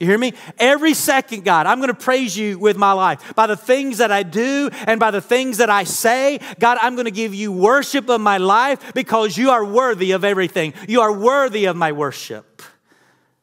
You 0.00 0.06
hear 0.06 0.18
me? 0.18 0.32
Every 0.58 0.94
second, 0.94 1.44
God, 1.44 1.66
I'm 1.66 1.78
going 1.78 1.88
to 1.88 1.94
praise 1.94 2.36
you 2.36 2.58
with 2.58 2.76
my 2.76 2.92
life. 2.92 3.34
By 3.34 3.46
the 3.46 3.56
things 3.56 3.98
that 3.98 4.10
I 4.10 4.22
do 4.22 4.70
and 4.86 4.98
by 5.00 5.10
the 5.10 5.20
things 5.20 5.58
that 5.58 5.70
I 5.70 5.84
say, 5.84 6.38
God, 6.58 6.78
I'm 6.80 6.94
going 6.94 7.06
to 7.06 7.10
give 7.10 7.34
you 7.34 7.52
worship 7.52 8.08
of 8.08 8.20
my 8.20 8.38
life 8.38 8.94
because 8.94 9.36
you 9.36 9.50
are 9.50 9.64
worthy 9.64 10.12
of 10.12 10.24
everything. 10.24 10.74
You 10.88 11.00
are 11.02 11.12
worthy 11.12 11.66
of 11.66 11.76
my 11.76 11.92
worship. 11.92 12.62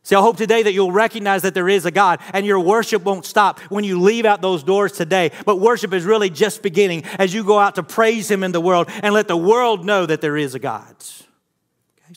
See, 0.04 0.16
I 0.16 0.22
hope 0.22 0.38
today 0.38 0.64
that 0.64 0.74
you'll 0.74 0.92
recognize 0.92 1.44
that 1.44 1.54
there 1.54 1.70
is 1.70 1.86
a 1.86 1.92
God 1.92 2.20
and 2.34 2.46
your 2.46 2.60
worship 2.60 3.04
won't 3.04 3.26
stop 3.26 3.60
when 3.72 3.84
you 3.84 4.00
leave 4.02 4.26
out 4.26 4.42
those 4.42 4.64
doors 4.64 4.92
today. 4.92 5.32
But 5.46 5.58
worship 5.58 5.94
is 5.94 6.04
really 6.04 6.30
just 6.30 6.62
beginning 6.62 7.04
as 7.20 7.34
you 7.34 7.44
go 7.44 7.58
out 7.58 7.76
to 7.76 7.84
praise 7.84 8.30
Him 8.30 8.44
in 8.44 8.52
the 8.52 8.62
world 8.62 8.90
and 9.02 9.14
let 9.14 9.28
the 9.28 9.38
world 9.38 9.86
know 9.86 10.06
that 10.06 10.22
there 10.22 10.38
is 10.38 10.56
a 10.56 10.60
God. 10.60 10.96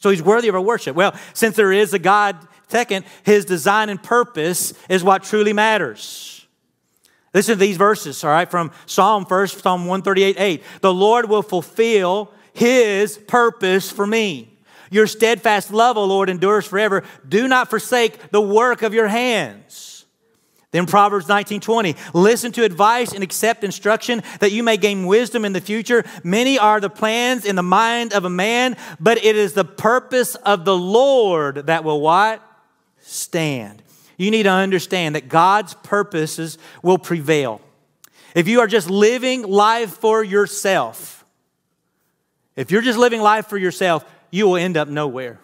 So 0.00 0.10
he's 0.10 0.22
worthy 0.22 0.48
of 0.48 0.54
our 0.54 0.60
worship. 0.60 0.94
Well, 0.96 1.14
since 1.32 1.56
there 1.56 1.72
is 1.72 1.94
a 1.94 1.98
God, 1.98 2.36
second, 2.68 3.04
his 3.24 3.44
design 3.44 3.88
and 3.88 4.02
purpose 4.02 4.74
is 4.88 5.02
what 5.02 5.22
truly 5.22 5.52
matters. 5.52 6.46
Listen 7.32 7.54
to 7.54 7.60
these 7.60 7.76
verses, 7.76 8.22
all 8.24 8.30
right, 8.30 8.50
from 8.50 8.70
Psalm 8.86 9.26
first, 9.26 9.60
Psalm 9.60 9.86
138 9.86 10.36
8. 10.38 10.62
The 10.80 10.94
Lord 10.94 11.28
will 11.28 11.42
fulfill 11.42 12.32
his 12.54 13.18
purpose 13.18 13.90
for 13.90 14.06
me. 14.06 14.56
Your 14.90 15.06
steadfast 15.06 15.72
love, 15.72 15.96
O 15.96 16.04
Lord, 16.04 16.30
endures 16.30 16.66
forever. 16.66 17.02
Do 17.28 17.48
not 17.48 17.68
forsake 17.68 18.30
the 18.30 18.40
work 18.40 18.82
of 18.82 18.94
your 18.94 19.08
hands. 19.08 19.95
Then 20.76 20.84
Proverbs 20.84 21.26
19:20, 21.26 21.96
listen 22.12 22.52
to 22.52 22.62
advice 22.62 23.12
and 23.12 23.24
accept 23.24 23.64
instruction 23.64 24.22
that 24.40 24.52
you 24.52 24.62
may 24.62 24.76
gain 24.76 25.06
wisdom 25.06 25.46
in 25.46 25.54
the 25.54 25.60
future. 25.60 26.04
Many 26.22 26.58
are 26.58 26.80
the 26.80 26.90
plans 26.90 27.46
in 27.46 27.56
the 27.56 27.62
mind 27.62 28.12
of 28.12 28.26
a 28.26 28.30
man, 28.30 28.76
but 29.00 29.16
it 29.24 29.36
is 29.36 29.54
the 29.54 29.64
purpose 29.64 30.34
of 30.34 30.66
the 30.66 30.76
Lord 30.76 31.68
that 31.68 31.82
will 31.82 32.02
what? 32.02 32.42
Stand. 33.00 33.82
You 34.18 34.30
need 34.30 34.42
to 34.42 34.50
understand 34.50 35.14
that 35.14 35.30
God's 35.30 35.72
purposes 35.72 36.58
will 36.82 36.98
prevail. 36.98 37.62
If 38.34 38.46
you 38.46 38.60
are 38.60 38.66
just 38.66 38.90
living 38.90 39.44
life 39.44 39.96
for 39.96 40.22
yourself, 40.22 41.24
if 42.54 42.70
you're 42.70 42.82
just 42.82 42.98
living 42.98 43.22
life 43.22 43.46
for 43.46 43.56
yourself, 43.56 44.04
you 44.30 44.46
will 44.46 44.56
end 44.56 44.76
up 44.76 44.88
nowhere. 44.88 45.40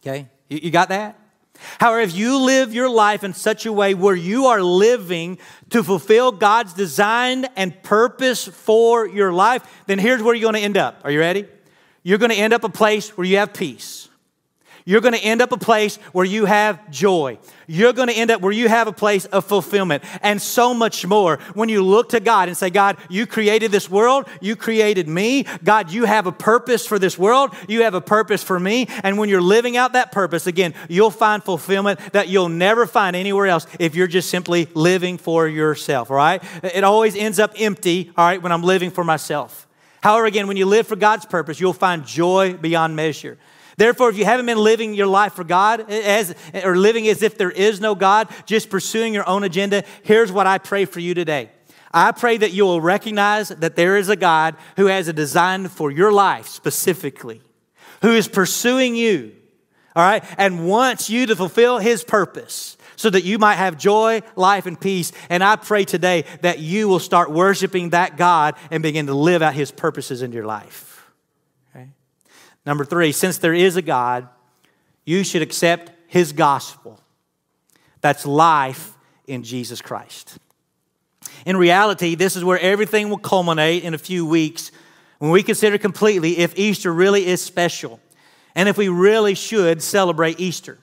Okay? 0.00 0.28
You, 0.48 0.60
you 0.62 0.70
got 0.70 0.88
that? 0.88 1.18
However, 1.78 2.00
if 2.00 2.14
you 2.14 2.38
live 2.38 2.74
your 2.74 2.88
life 2.88 3.24
in 3.24 3.34
such 3.34 3.66
a 3.66 3.72
way 3.72 3.94
where 3.94 4.14
you 4.14 4.46
are 4.46 4.62
living 4.62 5.38
to 5.70 5.82
fulfill 5.82 6.32
God's 6.32 6.72
design 6.72 7.46
and 7.56 7.82
purpose 7.82 8.46
for 8.46 9.06
your 9.06 9.32
life, 9.32 9.62
then 9.86 9.98
here's 9.98 10.22
where 10.22 10.34
you're 10.34 10.50
going 10.50 10.60
to 10.60 10.64
end 10.64 10.76
up. 10.76 11.00
Are 11.04 11.10
you 11.10 11.20
ready? 11.20 11.46
You're 12.02 12.18
going 12.18 12.30
to 12.30 12.36
end 12.36 12.52
up 12.52 12.64
a 12.64 12.68
place 12.68 13.16
where 13.16 13.26
you 13.26 13.38
have 13.38 13.52
peace. 13.52 14.05
You're 14.88 15.00
going 15.00 15.14
to 15.14 15.20
end 15.20 15.42
up 15.42 15.50
a 15.50 15.56
place 15.56 15.96
where 16.12 16.24
you 16.24 16.44
have 16.44 16.92
joy. 16.92 17.38
You're 17.66 17.92
going 17.92 18.06
to 18.06 18.14
end 18.14 18.30
up 18.30 18.40
where 18.40 18.52
you 18.52 18.68
have 18.68 18.86
a 18.86 18.92
place 18.92 19.24
of 19.24 19.44
fulfillment 19.44 20.04
and 20.22 20.40
so 20.40 20.72
much 20.72 21.04
more 21.04 21.40
when 21.54 21.68
you 21.68 21.82
look 21.82 22.10
to 22.10 22.20
God 22.20 22.46
and 22.46 22.56
say, 22.56 22.70
God, 22.70 22.96
you 23.10 23.26
created 23.26 23.72
this 23.72 23.90
world. 23.90 24.28
You 24.40 24.54
created 24.54 25.08
me. 25.08 25.44
God, 25.64 25.90
you 25.90 26.04
have 26.04 26.28
a 26.28 26.32
purpose 26.32 26.86
for 26.86 27.00
this 27.00 27.18
world. 27.18 27.52
You 27.66 27.82
have 27.82 27.94
a 27.94 28.00
purpose 28.00 28.44
for 28.44 28.60
me. 28.60 28.86
And 29.02 29.18
when 29.18 29.28
you're 29.28 29.42
living 29.42 29.76
out 29.76 29.94
that 29.94 30.12
purpose, 30.12 30.46
again, 30.46 30.72
you'll 30.88 31.10
find 31.10 31.42
fulfillment 31.42 31.98
that 32.12 32.28
you'll 32.28 32.48
never 32.48 32.86
find 32.86 33.16
anywhere 33.16 33.48
else 33.48 33.66
if 33.80 33.96
you're 33.96 34.06
just 34.06 34.30
simply 34.30 34.68
living 34.74 35.18
for 35.18 35.48
yourself, 35.48 36.12
all 36.12 36.16
right? 36.16 36.40
It 36.62 36.84
always 36.84 37.16
ends 37.16 37.40
up 37.40 37.54
empty, 37.58 38.12
all 38.16 38.24
right, 38.24 38.40
when 38.40 38.52
I'm 38.52 38.62
living 38.62 38.92
for 38.92 39.02
myself. 39.02 39.66
However, 40.00 40.26
again, 40.26 40.46
when 40.46 40.56
you 40.56 40.66
live 40.66 40.86
for 40.86 40.94
God's 40.94 41.26
purpose, 41.26 41.58
you'll 41.58 41.72
find 41.72 42.06
joy 42.06 42.54
beyond 42.54 42.94
measure. 42.94 43.36
Therefore, 43.76 44.08
if 44.08 44.16
you 44.16 44.24
haven't 44.24 44.46
been 44.46 44.58
living 44.58 44.94
your 44.94 45.06
life 45.06 45.34
for 45.34 45.44
God 45.44 45.90
as, 45.90 46.34
or 46.64 46.76
living 46.76 47.08
as 47.08 47.22
if 47.22 47.36
there 47.36 47.50
is 47.50 47.80
no 47.80 47.94
God, 47.94 48.28
just 48.46 48.70
pursuing 48.70 49.12
your 49.12 49.28
own 49.28 49.44
agenda, 49.44 49.84
here's 50.02 50.32
what 50.32 50.46
I 50.46 50.58
pray 50.58 50.86
for 50.86 51.00
you 51.00 51.12
today. 51.14 51.50
I 51.92 52.12
pray 52.12 52.36
that 52.38 52.52
you 52.52 52.64
will 52.64 52.80
recognize 52.80 53.48
that 53.48 53.76
there 53.76 53.96
is 53.96 54.08
a 54.08 54.16
God 54.16 54.56
who 54.76 54.86
has 54.86 55.08
a 55.08 55.12
design 55.12 55.68
for 55.68 55.90
your 55.90 56.12
life 56.12 56.46
specifically, 56.48 57.42
who 58.02 58.12
is 58.12 58.28
pursuing 58.28 58.96
you, 58.96 59.34
all 59.94 60.04
right, 60.04 60.24
and 60.36 60.66
wants 60.66 61.08
you 61.08 61.26
to 61.26 61.36
fulfill 61.36 61.78
his 61.78 62.02
purpose 62.04 62.76
so 62.96 63.10
that 63.10 63.24
you 63.24 63.38
might 63.38 63.54
have 63.54 63.78
joy, 63.78 64.22
life, 64.36 64.66
and 64.66 64.80
peace. 64.80 65.12
And 65.28 65.44
I 65.44 65.56
pray 65.56 65.84
today 65.84 66.24
that 66.40 66.58
you 66.58 66.88
will 66.88 66.98
start 66.98 67.30
worshiping 67.30 67.90
that 67.90 68.16
God 68.16 68.56
and 68.70 68.82
begin 68.82 69.06
to 69.06 69.14
live 69.14 69.42
out 69.42 69.54
his 69.54 69.70
purposes 69.70 70.22
in 70.22 70.32
your 70.32 70.46
life. 70.46 70.85
Number 72.66 72.84
three, 72.84 73.12
since 73.12 73.38
there 73.38 73.54
is 73.54 73.76
a 73.76 73.82
God, 73.82 74.28
you 75.04 75.22
should 75.22 75.40
accept 75.40 75.92
his 76.08 76.32
gospel. 76.32 77.00
That's 78.00 78.26
life 78.26 78.96
in 79.26 79.44
Jesus 79.44 79.80
Christ. 79.80 80.38
In 81.46 81.56
reality, 81.56 82.16
this 82.16 82.34
is 82.34 82.44
where 82.44 82.58
everything 82.58 83.08
will 83.08 83.18
culminate 83.18 83.84
in 83.84 83.94
a 83.94 83.98
few 83.98 84.26
weeks 84.26 84.72
when 85.18 85.30
we 85.30 85.42
consider 85.42 85.78
completely 85.78 86.38
if 86.38 86.58
Easter 86.58 86.92
really 86.92 87.26
is 87.26 87.40
special 87.40 88.00
and 88.54 88.68
if 88.68 88.76
we 88.76 88.88
really 88.88 89.34
should 89.34 89.80
celebrate 89.80 90.40
Easter. 90.40 90.78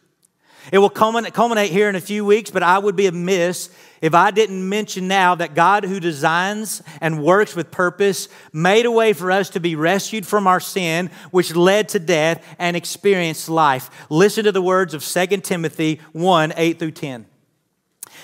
It 0.71 0.77
will 0.77 0.89
culminate 0.89 1.71
here 1.71 1.89
in 1.89 1.95
a 1.95 2.01
few 2.01 2.23
weeks, 2.23 2.49
but 2.49 2.63
I 2.63 2.79
would 2.79 2.95
be 2.95 3.07
amiss 3.07 3.69
if 4.03 4.13
I 4.13 4.31
didn't 4.31 4.67
mention 4.67 5.07
now 5.07 5.33
that 5.35 5.55
God, 5.55 5.85
who 5.85 6.01
designs 6.01 6.83
and 6.99 7.23
works 7.23 7.55
with 7.55 7.71
purpose, 7.71 8.27
made 8.51 8.85
a 8.85 8.91
way 8.91 9.13
for 9.13 9.31
us 9.31 9.49
to 9.51 9.61
be 9.61 9.77
rescued 9.77 10.27
from 10.27 10.45
our 10.45 10.59
sin, 10.59 11.09
which 11.31 11.55
led 11.55 11.87
to 11.89 11.99
death, 11.99 12.45
and 12.59 12.75
experience 12.75 13.47
life. 13.47 13.89
Listen 14.09 14.43
to 14.43 14.51
the 14.51 14.61
words 14.61 14.93
of 14.93 15.05
2 15.05 15.37
Timothy 15.37 16.01
1 16.11 16.51
8 16.57 16.79
through 16.79 16.91
10. 16.91 17.25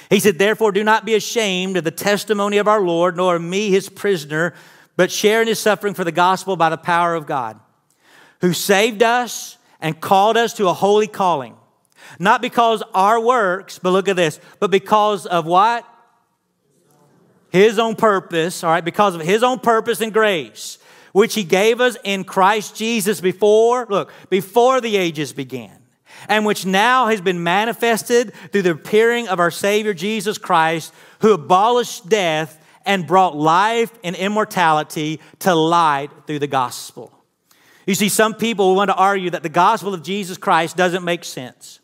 He 0.10 0.20
said, 0.20 0.38
Therefore, 0.38 0.74
do 0.74 0.84
not 0.84 1.06
be 1.06 1.16
ashamed 1.16 1.78
of 1.78 1.86
the 1.86 1.92
testimony 1.92 2.58
of 2.58 2.68
our 2.68 2.82
Lord, 2.82 3.16
nor 3.16 3.38
of 3.38 3.42
me, 3.42 3.70
his 3.70 3.88
prisoner, 3.88 4.54
but 4.98 5.14
share 5.14 5.42
in 5.42 5.48
his 5.48 5.60
suffering 5.60 5.94
for 5.94 6.04
the 6.04 6.12
gospel 6.12 6.58
by 6.58 6.70
the 6.70 6.78
power 6.78 7.16
of 7.16 7.26
God, 7.26 7.58
who 8.42 8.52
saved 8.52 9.02
us 9.02 9.58
and 9.80 10.02
called 10.02 10.36
us 10.36 10.52
to 10.56 10.68
a 10.68 10.74
holy 10.74 11.08
calling 11.08 11.56
not 12.18 12.42
because 12.42 12.84
our 12.94 13.20
works, 13.20 13.80
but 13.80 13.92
look 13.92 14.08
at 14.08 14.16
this, 14.16 14.40
but 14.60 14.72
because 14.72 15.26
of 15.26 15.46
what? 15.46 15.86
His 17.50 17.80
own 17.80 17.96
purpose, 17.96 18.64
all 18.64 18.72
right, 18.72 18.86
because 18.86 19.16
of 19.16 19.22
his 19.22 19.44
own 19.44 19.60
purpose 19.60 20.02
and 20.02 20.14
grace, 20.14 20.78
which 21.14 21.34
he 21.34 21.44
gave 21.44 21.82
us 21.82 21.98
in 22.04 22.24
Christ 22.24 22.76
Jesus 22.76 23.22
before, 23.22 23.88
look, 23.90 24.12
before 24.30 24.82
the 24.82 24.98
ages 24.98 25.34
began, 25.34 25.76
and 26.28 26.46
which 26.46 26.66
now 26.66 27.08
has 27.08 27.22
been 27.22 27.44
manifested 27.44 28.34
through 28.52 28.62
the 28.62 28.72
appearing 28.72 29.28
of 29.28 29.40
our 29.40 29.52
Savior 29.52 29.94
Jesus 29.94 30.38
Christ, 30.38 30.94
who 31.22 31.34
abolished 31.34 32.08
death 32.08 32.64
and 32.86 33.08
brought 33.08 33.36
life 33.36 33.92
and 34.04 34.16
immortality 34.16 35.20
to 35.40 35.54
light 35.56 36.10
through 36.28 36.40
the 36.40 36.48
gospel. 36.48 37.14
You 37.86 37.96
see, 37.96 38.10
some 38.10 38.36
people 38.36 38.76
want 38.76 38.90
to 38.90 38.96
argue 38.96 39.32
that 39.32 39.42
the 39.42 39.50
gospel 39.50 39.94
of 39.96 40.04
Jesus 40.04 40.38
Christ 40.38 40.78
doesn't 40.78 41.04
make 41.04 41.24
sense. 41.24 41.79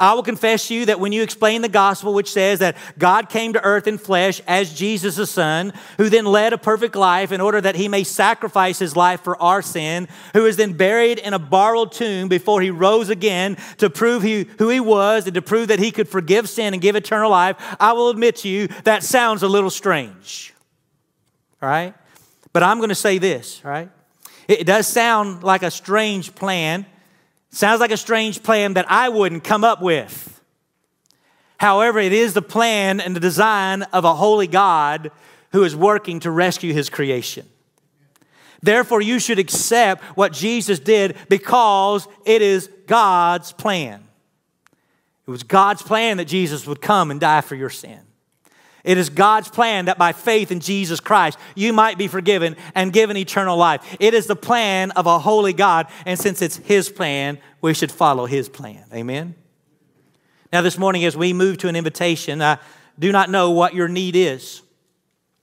I 0.00 0.14
will 0.14 0.22
confess 0.22 0.68
to 0.68 0.74
you 0.74 0.86
that 0.86 0.98
when 0.98 1.12
you 1.12 1.22
explain 1.22 1.60
the 1.60 1.68
gospel, 1.68 2.14
which 2.14 2.32
says 2.32 2.60
that 2.60 2.76
God 2.98 3.28
came 3.28 3.52
to 3.52 3.62
earth 3.62 3.86
in 3.86 3.98
flesh 3.98 4.40
as 4.48 4.72
Jesus 4.72 5.16
the 5.16 5.26
Son, 5.26 5.74
who 5.98 6.08
then 6.08 6.24
led 6.24 6.54
a 6.54 6.58
perfect 6.58 6.96
life 6.96 7.32
in 7.32 7.40
order 7.42 7.60
that 7.60 7.76
he 7.76 7.86
may 7.86 8.02
sacrifice 8.02 8.78
his 8.78 8.96
life 8.96 9.20
for 9.20 9.40
our 9.40 9.60
sin, 9.60 10.08
who 10.32 10.44
was 10.44 10.56
then 10.56 10.72
buried 10.72 11.18
in 11.18 11.34
a 11.34 11.38
borrowed 11.38 11.92
tomb 11.92 12.28
before 12.28 12.62
he 12.62 12.70
rose 12.70 13.10
again 13.10 13.58
to 13.76 13.90
prove 13.90 14.22
he, 14.22 14.48
who 14.58 14.70
he 14.70 14.80
was 14.80 15.26
and 15.26 15.34
to 15.34 15.42
prove 15.42 15.68
that 15.68 15.78
he 15.78 15.90
could 15.90 16.08
forgive 16.08 16.48
sin 16.48 16.72
and 16.72 16.82
give 16.82 16.96
eternal 16.96 17.30
life, 17.30 17.56
I 17.78 17.92
will 17.92 18.08
admit 18.08 18.36
to 18.36 18.48
you 18.48 18.68
that 18.84 19.02
sounds 19.02 19.42
a 19.42 19.48
little 19.48 19.70
strange. 19.70 20.54
All 21.60 21.68
right? 21.68 21.94
But 22.54 22.62
I'm 22.62 22.78
going 22.78 22.88
to 22.88 22.94
say 22.94 23.18
this, 23.18 23.62
right? 23.62 23.90
It 24.48 24.66
does 24.66 24.86
sound 24.86 25.44
like 25.44 25.62
a 25.62 25.70
strange 25.70 26.34
plan 26.34 26.86
Sounds 27.50 27.80
like 27.80 27.90
a 27.90 27.96
strange 27.96 28.42
plan 28.42 28.74
that 28.74 28.90
I 28.90 29.08
wouldn't 29.08 29.44
come 29.44 29.64
up 29.64 29.82
with. 29.82 30.40
However, 31.58 31.98
it 31.98 32.12
is 32.12 32.32
the 32.32 32.42
plan 32.42 33.00
and 33.00 33.14
the 33.14 33.20
design 33.20 33.82
of 33.82 34.04
a 34.04 34.14
holy 34.14 34.46
God 34.46 35.10
who 35.52 35.64
is 35.64 35.74
working 35.76 36.20
to 36.20 36.30
rescue 36.30 36.72
his 36.72 36.88
creation. 36.88 37.46
Therefore, 38.62 39.00
you 39.00 39.18
should 39.18 39.38
accept 39.38 40.02
what 40.16 40.32
Jesus 40.32 40.78
did 40.78 41.16
because 41.28 42.06
it 42.24 42.40
is 42.40 42.70
God's 42.86 43.52
plan. 43.52 44.02
It 45.26 45.30
was 45.30 45.42
God's 45.42 45.82
plan 45.82 46.18
that 46.18 46.26
Jesus 46.26 46.66
would 46.66 46.80
come 46.80 47.10
and 47.10 47.20
die 47.20 47.40
for 47.40 47.54
your 47.54 47.70
sin. 47.70 48.00
It 48.84 48.98
is 48.98 49.10
God's 49.10 49.48
plan 49.48 49.86
that 49.86 49.98
by 49.98 50.12
faith 50.12 50.50
in 50.50 50.60
Jesus 50.60 51.00
Christ, 51.00 51.38
you 51.54 51.72
might 51.72 51.98
be 51.98 52.08
forgiven 52.08 52.56
and 52.74 52.92
given 52.92 53.16
eternal 53.16 53.56
life. 53.56 53.96
It 54.00 54.14
is 54.14 54.26
the 54.26 54.36
plan 54.36 54.90
of 54.92 55.06
a 55.06 55.18
holy 55.18 55.52
God, 55.52 55.86
and 56.06 56.18
since 56.18 56.40
it's 56.42 56.56
His 56.56 56.88
plan, 56.88 57.38
we 57.60 57.74
should 57.74 57.92
follow 57.92 58.26
His 58.26 58.48
plan. 58.48 58.84
Amen? 58.92 59.34
Now, 60.52 60.62
this 60.62 60.78
morning, 60.78 61.04
as 61.04 61.16
we 61.16 61.32
move 61.32 61.58
to 61.58 61.68
an 61.68 61.76
invitation, 61.76 62.42
I 62.42 62.58
do 62.98 63.12
not 63.12 63.30
know 63.30 63.50
what 63.50 63.74
your 63.74 63.88
need 63.88 64.16
is. 64.16 64.62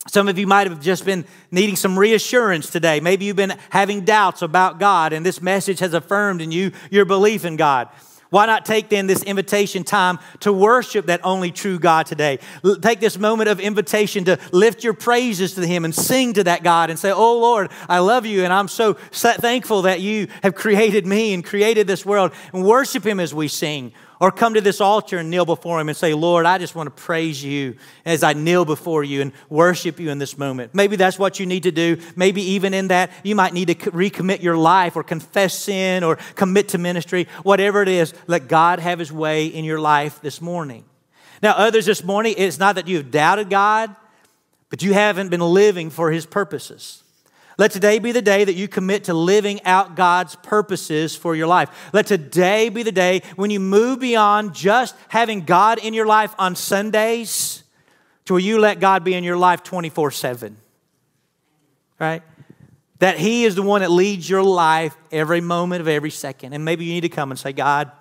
Some 0.08 0.30
of 0.30 0.38
you 0.39 0.47
might 0.47 0.67
have 0.67 0.80
just 0.80 1.06
been 1.06 1.26
needing 1.52 1.76
some 1.76 2.00
reassurance 2.00 2.69
today. 2.69 3.00
Maybe 3.02 3.26
you've 3.26 3.36
been 3.36 3.58
having 3.69 4.06
doubts 4.06 4.41
about 4.41 4.80
God, 4.80 5.13
and 5.13 5.26
this 5.26 5.41
message 5.41 5.80
has 5.80 5.93
affirmed 5.93 6.41
in 6.41 6.52
you 6.52 6.71
your 6.89 7.06
belief 7.06 7.45
in 7.45 7.58
God. 7.58 7.89
Why 8.29 8.45
not 8.45 8.65
take 8.65 8.89
then 8.89 9.07
this 9.07 9.23
invitation 9.23 9.83
time 9.83 10.19
to 10.41 10.51
worship 10.51 11.05
that 11.05 11.21
only 11.23 11.51
true 11.51 11.79
God 11.79 12.05
today? 12.05 12.39
Take 12.81 12.99
this 12.99 13.17
moment 13.17 13.49
of 13.49 13.59
invitation 13.59 14.25
to 14.25 14.37
lift 14.51 14.83
your 14.83 14.93
praises 14.93 15.53
to 15.55 15.65
Him 15.65 15.85
and 15.85 15.95
sing 15.95 16.33
to 16.33 16.43
that 16.43 16.63
God 16.63 16.89
and 16.89 16.99
say, 16.99 17.11
Oh 17.11 17.39
Lord, 17.39 17.71
I 17.87 17.99
love 17.99 18.25
you 18.25 18.43
and 18.43 18.51
I'm 18.51 18.67
so 18.67 18.93
thankful 18.93 19.83
that 19.83 20.01
you 20.01 20.27
have 20.43 20.55
created 20.55 21.05
me 21.05 21.33
and 21.33 21.43
created 21.43 21.87
this 21.87 22.05
world 22.05 22.31
and 22.53 22.65
worship 22.65 23.05
Him 23.05 23.19
as 23.19 23.33
we 23.33 23.47
sing. 23.47 23.93
Or 24.19 24.32
come 24.32 24.56
to 24.56 24.62
this 24.62 24.82
altar 24.82 25.19
and 25.19 25.30
kneel 25.30 25.45
before 25.45 25.80
Him 25.80 25.89
and 25.89 25.97
say, 25.97 26.13
Lord, 26.15 26.45
I 26.47 26.58
just 26.58 26.73
want 26.73 26.88
to 26.88 27.03
praise 27.03 27.43
you 27.43 27.75
as 28.03 28.23
I 28.23 28.34
kneel 28.34 28.65
before 28.65 29.03
you 29.03 29.21
and 29.21 29.32
worship 29.47 29.99
you 29.99 30.10
in 30.10 30.17
this 30.17 30.38
moment. 30.38 30.73
Maybe 30.73 30.95
that's 30.95 31.19
what 31.19 31.39
you 31.39 31.45
need 31.45 31.63
to 31.63 31.71
do. 31.71 31.97
Maybe 32.15 32.41
even 32.41 32.73
in 32.73 32.88
that, 32.88 33.12
you 33.23 33.36
might 33.36 33.53
need 33.53 33.67
to 33.67 33.75
recommit 33.75 34.41
your 34.41 34.58
life 34.58 34.95
or 34.95 35.03
confess 35.03 35.58
sin 35.58 36.03
or 36.03 36.15
commit 36.36 36.69
to 36.69 36.80
ministry. 36.80 37.27
Whatever 37.43 37.84
it 37.84 37.89
is, 37.89 38.13
let 38.25 38.47
God 38.47 38.80
have 38.80 38.97
His 38.97 39.12
way 39.12 39.45
in 39.45 39.63
your 39.63 39.80
life 39.80 40.19
this 40.21 40.41
morning. 40.41 40.84
Now, 41.43 41.51
others 41.51 41.86
this 41.86 42.04
morning, 42.04 42.33
it's 42.37 42.58
not 42.58 42.75
that 42.75 42.87
you've 42.87 43.12
doubted 43.12 43.52
God, 43.52 43.96
but 44.69 44.81
you 44.81 44.94
haven't 44.94 45.29
been 45.29 45.41
living 45.41 45.91
for 45.91 46.12
His 46.12 46.25
purposes. 46.25 47.04
Let 47.58 47.71
today 47.71 47.97
be 47.97 48.12
the 48.12 48.21
day 48.21 48.43
that 48.43 48.53
you 48.53 48.67
commit 48.67 49.05
to 49.05 49.15
living 49.15 49.63
out 49.65 49.95
God's 49.95 50.35
purposes 50.35 51.15
for 51.15 51.35
your 51.35 51.47
life. 51.47 51.89
Let 51.91 52.05
today 52.05 52.69
be 52.69 52.83
the 52.83 52.91
day 52.91 53.23
when 53.35 53.49
you 53.49 53.60
move 53.60 53.99
beyond 53.99 54.53
just 54.53 54.95
having 55.08 55.41
God 55.41 55.79
in 55.79 55.95
your 55.95 56.05
life 56.05 56.35
on 56.37 56.55
Sundays 56.55 57.63
to 58.25 58.33
where 58.33 58.41
you 58.41 58.60
let 58.60 58.79
God 58.79 59.03
be 59.03 59.15
in 59.15 59.23
your 59.23 59.37
life 59.37 59.63
24 59.63 60.12
7. 60.12 60.55
Right? 61.99 62.21
That 62.99 63.17
He 63.17 63.45
is 63.45 63.55
the 63.55 63.63
one 63.63 63.81
that 63.81 63.89
leads 63.89 64.29
your 64.29 64.43
life 64.43 64.95
every 65.12 65.41
moment 65.41 65.81
of 65.81 65.87
every 65.87 66.12
second. 66.12 66.53
And 66.53 66.63
maybe 66.63 66.85
you 66.85 66.93
need 66.93 67.01
to 67.01 67.10
come 67.10 67.31
and 67.31 67.39
say, 67.39 67.53
God, 67.53 67.91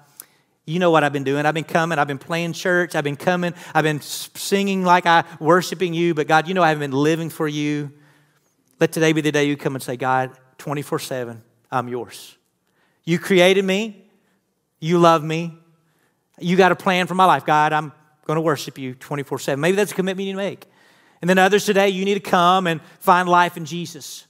you 0.66 0.78
know 0.80 0.90
what 0.90 1.02
I've 1.02 1.14
been 1.14 1.24
doing. 1.24 1.46
I've 1.46 1.54
been 1.54 1.64
coming. 1.64 1.98
I've 1.98 2.09
been 2.09 2.18
playing 2.18 2.52
church. 2.52 2.94
I've 2.94 3.04
been 3.04 3.16
coming. 3.16 3.54
I've 3.72 3.84
been 3.84 4.02
singing 4.02 4.84
like 4.84 5.07
I 5.07 5.24
worshiping 5.40 5.94
you. 5.94 6.12
But 6.12 6.26
God, 6.26 6.46
you 6.46 6.52
know 6.52 6.62
I 6.62 6.68
haven't 6.68 6.90
been 6.90 6.98
living 6.98 7.30
for 7.30 7.48
you. 7.48 7.92
Let 8.79 8.93
today 8.93 9.12
be 9.12 9.20
the 9.20 9.33
day 9.33 9.45
you 9.45 9.57
come 9.57 9.74
and 9.74 9.83
say, 9.83 9.97
God, 9.97 10.37
24 10.59 10.99
7, 10.99 11.43
I'm 11.70 11.89
yours. 11.89 12.37
You 13.05 13.18
created 13.18 13.64
me. 13.64 14.05
You 14.81 14.99
love 14.99 15.24
me. 15.24 15.57
You 16.39 16.57
got 16.57 16.72
a 16.72 16.77
plan 16.77 17.07
for 17.07 17.14
my 17.14 17.24
life. 17.24 17.47
God, 17.47 17.72
I'm 17.72 17.93
going 18.27 18.37
to 18.37 18.43
worship 18.43 18.79
you 18.79 18.95
24 18.95 19.39
7. 19.39 19.61
Maybe 19.61 19.77
that's 19.77 19.93
a 19.93 19.95
commitment 19.95 20.27
you 20.27 20.35
need 20.35 20.43
to 20.43 20.49
make. 20.49 20.66
And 21.22 21.31
then 21.31 21.39
others 21.39 21.64
today, 21.64 21.89
you 21.89 22.05
need 22.05 22.14
to 22.14 22.20
come 22.20 22.66
and 22.66 22.81
find 23.01 23.29
life 23.29 23.57
in 23.57 23.64
Jesus. 23.64 24.26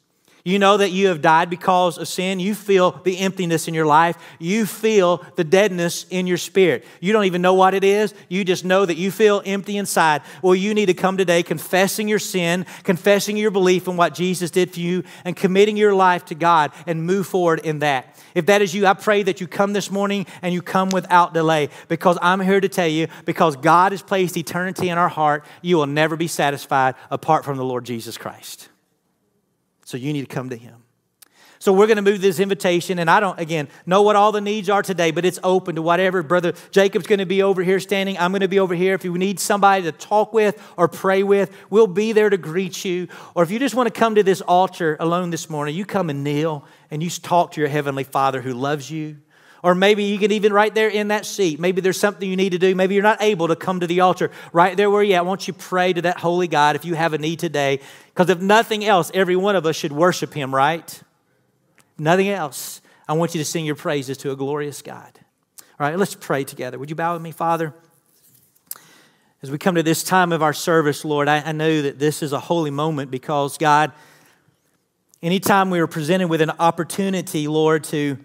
You 0.47 0.61
know 0.61 0.77
that 0.77 0.93
you 0.93 1.09
have 1.09 1.23
died 1.23 1.51
because 1.51 1.99
of 1.99 2.07
sin. 2.07 2.39
You 2.39 2.55
feel 2.55 2.93
the 3.03 3.19
emptiness 3.19 3.67
in 3.67 3.75
your 3.75 3.85
life. 3.85 4.17
You 4.39 4.65
feel 4.65 5.27
the 5.35 5.43
deadness 5.43 6.07
in 6.09 6.29
your 6.29 6.37
spirit. 6.37 6.85
You 7.01 7.13
don't 7.13 7.25
even 7.25 7.43
know 7.43 7.55
what 7.55 7.75
it 7.75 7.83
is. 7.83 8.15
You 8.29 8.45
just 8.45 8.65
know 8.65 8.87
that 8.87 8.97
you 8.97 9.11
feel 9.11 9.43
empty 9.45 9.77
inside. 9.77 10.23
Well, 10.43 10.55
you 10.55 10.73
need 10.73 10.87
to 10.87 10.95
come 10.95 11.17
today 11.17 11.43
confessing 11.43 12.07
your 12.07 12.21
sin, 12.21 12.65
confessing 12.85 13.37
your 13.37 13.51
belief 13.51 13.89
in 13.89 13.97
what 13.97 14.15
Jesus 14.15 14.53
did 14.53 14.73
for 14.73 14.79
you, 14.79 15.03
and 15.25 15.35
committing 15.35 15.77
your 15.77 15.97
life 15.97 16.27
to 16.27 16.37
God 16.37 16.71
and 16.87 17.05
move 17.05 17.27
forward 17.27 17.59
in 17.65 17.81
that. 17.81 18.17
If 18.37 18.47
that 18.47 18.63
is 18.63 18.73
you, 18.73 18.87
I 18.87 18.95
pray 18.95 19.25
that 19.25 19.41
you 19.41 19.49
come 19.49 19.73
this 19.73 19.91
morning 19.91 20.27
and 20.43 20.55
you 20.55 20.63
come 20.63 20.91
without 20.91 21.35
delay 21.35 21.71
because 21.89 22.19
I'm 22.23 22.39
here 22.39 22.61
to 22.61 22.69
tell 22.69 22.87
you 22.87 23.09
because 23.25 23.57
God 23.57 23.91
has 23.91 24.01
placed 24.01 24.37
eternity 24.37 24.91
in 24.91 24.97
our 24.97 25.09
heart, 25.09 25.45
you 25.61 25.77
will 25.77 25.89
never 25.89 26.15
be 26.15 26.29
satisfied 26.29 26.95
apart 27.11 27.45
from 27.45 27.57
the 27.57 27.65
Lord 27.65 27.85
Jesus 27.85 28.17
Christ. 28.17 28.69
So 29.87 29.97
you 29.97 30.13
need 30.13 30.29
to 30.29 30.35
come 30.35 30.51
to 30.51 30.57
Him. 30.57 30.83
So 31.61 31.73
we're 31.73 31.87
going 31.87 31.97
to 31.97 32.03
move 32.03 32.21
this 32.21 32.41
invitation, 32.41 32.99
and 32.99 33.09
I 33.09 33.21
don't, 33.21 33.39
again, 33.39 33.69
know 33.87 34.03
what 34.03 34.17
all 34.17 34.33
the 34.33 34.41
needs 34.41 34.69
are 34.69 34.83
today, 34.83 35.13
but 35.13 35.25
it's 35.25 35.39
open 35.45 35.77
to 35.77 35.83
whatever. 35.83 36.25
Brother 36.25 36.55
Jacob's 36.73 37.07
going 37.07 37.21
to 37.21 37.25
be 37.25 37.41
over 37.41 37.63
here 37.63 37.79
standing. 37.79 38.19
I'm 38.19 38.33
going 38.33 38.41
to 38.41 38.49
be 38.49 38.59
over 38.59 38.75
here. 38.75 38.95
If 38.95 39.05
you 39.05 39.17
need 39.17 39.39
somebody 39.39 39.85
to 39.85 39.93
talk 39.93 40.33
with 40.33 40.61
or 40.77 40.89
pray 40.89 41.23
with, 41.23 41.57
we'll 41.71 41.87
be 41.87 42.11
there 42.11 42.29
to 42.29 42.37
greet 42.37 42.85
you. 42.85 43.07
Or 43.37 43.45
if 43.45 43.53
you 43.53 43.61
just 43.61 43.77
want 43.77 43.87
to 43.87 43.97
come 43.97 44.17
to 44.17 44.25
this 44.25 44.41
altar 44.41 44.97
alone 44.99 45.31
this 45.31 45.49
morning, 45.49 45.77
you 45.77 45.87
come 45.87 46.11
and 46.11 46.25
kneel 46.25 46.65
and 46.91 47.01
you 47.01 47.09
talk 47.09 47.53
to 47.53 47.61
your 47.61 47.71
Heavenly 47.71 48.05
Father 48.05 48.43
who 48.43 48.55
loves 48.55 48.91
you. 48.91 49.19
Or 49.67 49.75
maybe 49.75 50.05
you 50.05 50.17
can 50.17 50.31
even 50.31 50.53
right 50.53 50.73
there 50.73 50.89
in 50.89 51.09
that 51.09 51.27
seat. 51.27 51.59
Maybe 51.59 51.81
there's 51.81 51.99
something 51.99 52.31
you 52.31 52.37
need 52.37 52.51
to 52.51 52.59
do. 52.59 52.73
Maybe 52.77 52.95
you're 52.95 53.03
not 53.03 53.21
able 53.21 53.49
to 53.49 53.57
come 53.57 53.81
to 53.81 53.89
the 53.89 53.99
altar. 53.99 54.31
Right 54.53 54.77
there 54.77 54.89
where 54.89 55.03
you're 55.03 55.17
at, 55.17 55.27
won't 55.27 55.49
you 55.49 55.55
pray 55.55 55.93
to 55.93 56.03
that 56.03 56.19
holy 56.19 56.47
God 56.47 56.77
if 56.77 56.85
you 56.85 56.95
have 56.95 57.15
a 57.15 57.19
need 57.19 57.41
today? 57.41 57.81
Because 58.15 58.31
if 58.31 58.41
nothing 58.41 58.85
else, 58.85 59.11
every 59.13 59.35
one 59.35 59.57
of 59.57 59.67
us 59.67 59.75
should 59.75 59.91
worship 59.91 60.33
Him, 60.35 60.55
right? 60.55 61.03
Nothing 61.99 62.29
else. 62.29 62.81
I 63.09 63.15
want 63.15 63.35
you 63.35 63.41
to 63.41 63.45
sing 63.45 63.67
your 63.67 63.75
praises 63.75 64.17
to 64.19 64.31
a 64.31 64.37
glorious 64.37 64.83
God. 64.83 65.11
All 65.59 65.65
right, 65.89 65.99
let's 65.99 66.15
pray 66.15 66.45
together. 66.45 66.79
Would 66.79 66.89
you 66.89 66.95
bow 66.95 67.15
with 67.15 67.23
me, 67.23 67.33
Father? 67.33 67.75
As 69.43 69.51
we 69.51 69.59
come 69.59 69.75
to 69.75 69.83
this 69.83 70.05
time 70.05 70.31
of 70.31 70.45
our 70.45 70.53
service, 70.53 71.05
Lord, 71.05 71.27
I, 71.27 71.41
I 71.41 71.51
know 71.51 71.83
that 71.83 71.99
this 71.99 72.23
is 72.23 72.33
a 72.33 72.39
holy 72.39 72.71
moment 72.71 73.11
because, 73.11 73.59
God, 73.59 73.91
anytime 75.25 75.71
we 75.71 75.81
are 75.81 75.89
presented 75.89 76.29
with 76.29 76.41
an 76.41 76.53
opportunity, 76.61 77.49
Lord, 77.49 77.83
to 77.83 78.17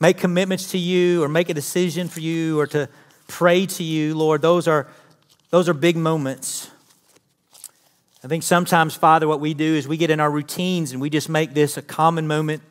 make 0.00 0.18
commitments 0.18 0.70
to 0.72 0.78
you 0.78 1.22
or 1.22 1.28
make 1.28 1.48
a 1.48 1.54
decision 1.54 2.08
for 2.08 2.20
you 2.20 2.58
or 2.60 2.66
to 2.68 2.88
pray 3.28 3.66
to 3.66 3.82
you, 3.82 4.14
Lord, 4.14 4.42
those 4.42 4.68
are, 4.68 4.88
those 5.50 5.68
are 5.68 5.74
big 5.74 5.96
moments. 5.96 6.70
I 8.22 8.28
think 8.28 8.42
sometimes, 8.42 8.94
Father, 8.94 9.28
what 9.28 9.40
we 9.40 9.54
do 9.54 9.74
is 9.74 9.86
we 9.86 9.96
get 9.96 10.10
in 10.10 10.20
our 10.20 10.30
routines 10.30 10.92
and 10.92 11.00
we 11.00 11.10
just 11.10 11.28
make 11.28 11.54
this 11.54 11.76
a 11.76 11.82
common 11.82 12.26
moment. 12.26 12.62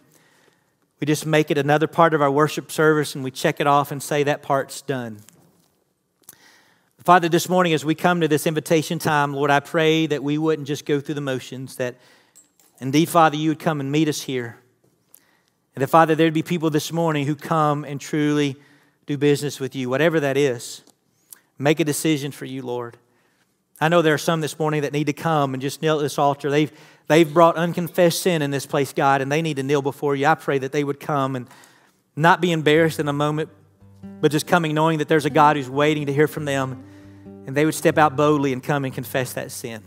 We 0.99 1.05
just 1.05 1.25
make 1.25 1.51
it 1.51 1.57
another 1.57 1.87
part 1.87 2.13
of 2.13 2.21
our 2.21 2.31
worship 2.31 2.71
service 2.71 3.15
and 3.15 3.23
we 3.23 3.31
check 3.31 3.59
it 3.59 3.67
off 3.67 3.91
and 3.91 4.01
say 4.01 4.23
that 4.23 4.41
part's 4.41 4.81
done. 4.81 5.19
Father, 7.03 7.29
this 7.29 7.47
morning 7.47 7.73
as 7.73 7.85
we 7.85 7.93
come 7.93 8.21
to 8.21 8.27
this 8.27 8.47
invitation 8.47 8.97
time, 8.97 9.33
Lord, 9.33 9.51
I 9.51 9.59
pray 9.59 10.07
that 10.07 10.23
we 10.23 10.39
wouldn't 10.39 10.67
just 10.67 10.85
go 10.85 10.99
through 10.99 11.15
the 11.15 11.21
motions, 11.21 11.75
that 11.75 11.95
indeed, 12.79 13.09
Father, 13.09 13.35
you 13.35 13.49
would 13.49 13.59
come 13.59 13.79
and 13.79 13.91
meet 13.91 14.07
us 14.07 14.21
here. 14.21 14.57
And 15.75 15.81
that, 15.81 15.87
Father, 15.87 16.15
there'd 16.15 16.33
be 16.33 16.41
people 16.41 16.69
this 16.69 16.91
morning 16.91 17.27
who 17.27 17.35
come 17.35 17.83
and 17.83 17.99
truly 17.99 18.55
do 19.05 19.17
business 19.17 19.59
with 19.59 19.75
you, 19.75 19.89
whatever 19.89 20.21
that 20.21 20.37
is. 20.37 20.81
Make 21.59 21.79
a 21.79 21.83
decision 21.83 22.31
for 22.31 22.45
you, 22.45 22.61
Lord. 22.61 22.97
I 23.79 23.89
know 23.89 24.01
there 24.01 24.13
are 24.13 24.17
some 24.17 24.39
this 24.39 24.57
morning 24.57 24.81
that 24.83 24.93
need 24.93 25.07
to 25.07 25.13
come 25.13 25.53
and 25.53 25.61
just 25.61 25.81
kneel 25.81 25.99
at 25.99 26.01
this 26.01 26.17
altar. 26.17 26.49
They've, 26.49 26.71
they've 27.07 27.31
brought 27.31 27.57
unconfessed 27.57 28.21
sin 28.21 28.41
in 28.41 28.51
this 28.51 28.65
place, 28.65 28.93
God, 28.93 29.21
and 29.21 29.29
they 29.29 29.41
need 29.41 29.57
to 29.57 29.63
kneel 29.63 29.81
before 29.81 30.15
you. 30.15 30.27
I 30.27 30.35
pray 30.35 30.57
that 30.59 30.71
they 30.71 30.83
would 30.83 31.01
come 31.01 31.35
and 31.35 31.47
not 32.15 32.39
be 32.39 32.53
embarrassed 32.53 33.01
in 33.01 33.09
a 33.09 33.13
moment, 33.13 33.49
but 34.21 34.31
just 34.31 34.47
coming 34.47 34.73
knowing 34.73 34.99
that 34.99 35.09
there's 35.09 35.25
a 35.25 35.29
God 35.29 35.57
who's 35.57 35.69
waiting 35.69 36.05
to 36.05 36.13
hear 36.13 36.29
from 36.29 36.45
them, 36.45 36.85
and 37.45 37.55
they 37.55 37.65
would 37.65 37.75
step 37.75 37.97
out 37.97 38.15
boldly 38.15 38.53
and 38.53 38.63
come 38.63 38.85
and 38.85 38.93
confess 38.93 39.33
that 39.33 39.51
sin. 39.51 39.83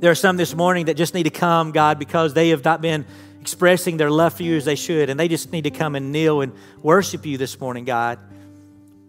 There 0.00 0.10
are 0.10 0.16
some 0.16 0.36
this 0.36 0.54
morning 0.54 0.86
that 0.86 0.96
just 0.96 1.14
need 1.14 1.22
to 1.22 1.30
come, 1.30 1.72
God, 1.72 1.98
because 1.98 2.34
they 2.34 2.50
have 2.50 2.64
not 2.64 2.82
been 2.82 3.06
expressing 3.42 3.96
their 3.96 4.08
love 4.08 4.34
for 4.34 4.44
you 4.44 4.56
as 4.56 4.64
they 4.64 4.76
should, 4.76 5.10
and 5.10 5.18
they 5.18 5.26
just 5.26 5.50
need 5.50 5.64
to 5.64 5.70
come 5.72 5.96
and 5.96 6.12
kneel 6.12 6.42
and 6.42 6.52
worship 6.80 7.26
you 7.26 7.36
this 7.36 7.58
morning, 7.58 7.84
God. 7.84 8.20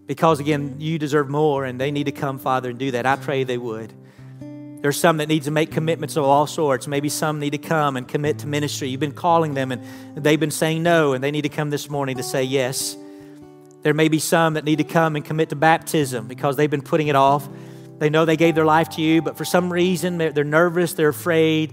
Because 0.08 0.40
again, 0.40 0.78
you 0.80 0.98
deserve 0.98 1.30
more, 1.30 1.66
and 1.66 1.80
they 1.80 1.92
need 1.92 2.06
to 2.06 2.12
come, 2.12 2.40
Father, 2.40 2.72
and 2.72 2.80
do 2.80 2.90
that. 2.92 3.06
I 3.06 3.16
pray 3.16 3.44
they 3.44 3.60
would. 3.60 3.94
There's 4.82 5.00
some 5.00 5.18
that 5.18 5.28
need 5.30 5.44
to 5.44 5.52
make 5.52 5.70
commitments 5.70 6.18
of 6.18 6.24
all 6.24 6.48
sorts. 6.48 6.88
Maybe 6.88 7.10
some 7.10 7.40
need 7.40 7.52
to 7.52 7.60
come 7.60 7.96
and 7.96 8.08
commit 8.08 8.40
to 8.40 8.48
ministry. 8.48 8.90
You've 8.90 9.00
been 9.00 9.12
calling 9.12 9.54
them, 9.54 9.72
and 9.72 9.84
they've 10.18 10.40
been 10.40 10.50
saying 10.50 10.82
no, 10.82 11.14
and 11.14 11.24
they 11.24 11.30
need 11.30 11.44
to 11.44 11.50
come 11.50 11.70
this 11.70 11.88
morning 11.88 12.18
to 12.18 12.24
say 12.24 12.44
yes. 12.44 12.98
There 13.84 13.94
may 13.94 14.08
be 14.08 14.18
some 14.18 14.56
that 14.56 14.66
need 14.66 14.80
to 14.80 14.84
come 14.84 15.16
and 15.16 15.24
commit 15.24 15.50
to 15.50 15.56
baptism 15.56 16.28
because 16.28 16.58
they've 16.58 16.72
been 16.72 16.82
putting 16.82 17.08
it 17.08 17.16
off. 17.16 17.48
They 18.00 18.10
know 18.10 18.26
they 18.26 18.36
gave 18.36 18.56
their 18.56 18.66
life 18.66 18.90
to 18.90 19.02
you, 19.04 19.22
but 19.22 19.38
for 19.38 19.46
some 19.46 19.72
reason 19.72 20.18
they're, 20.18 20.44
nervous, 20.44 20.94
they're 20.94 21.10
afraid 21.10 21.72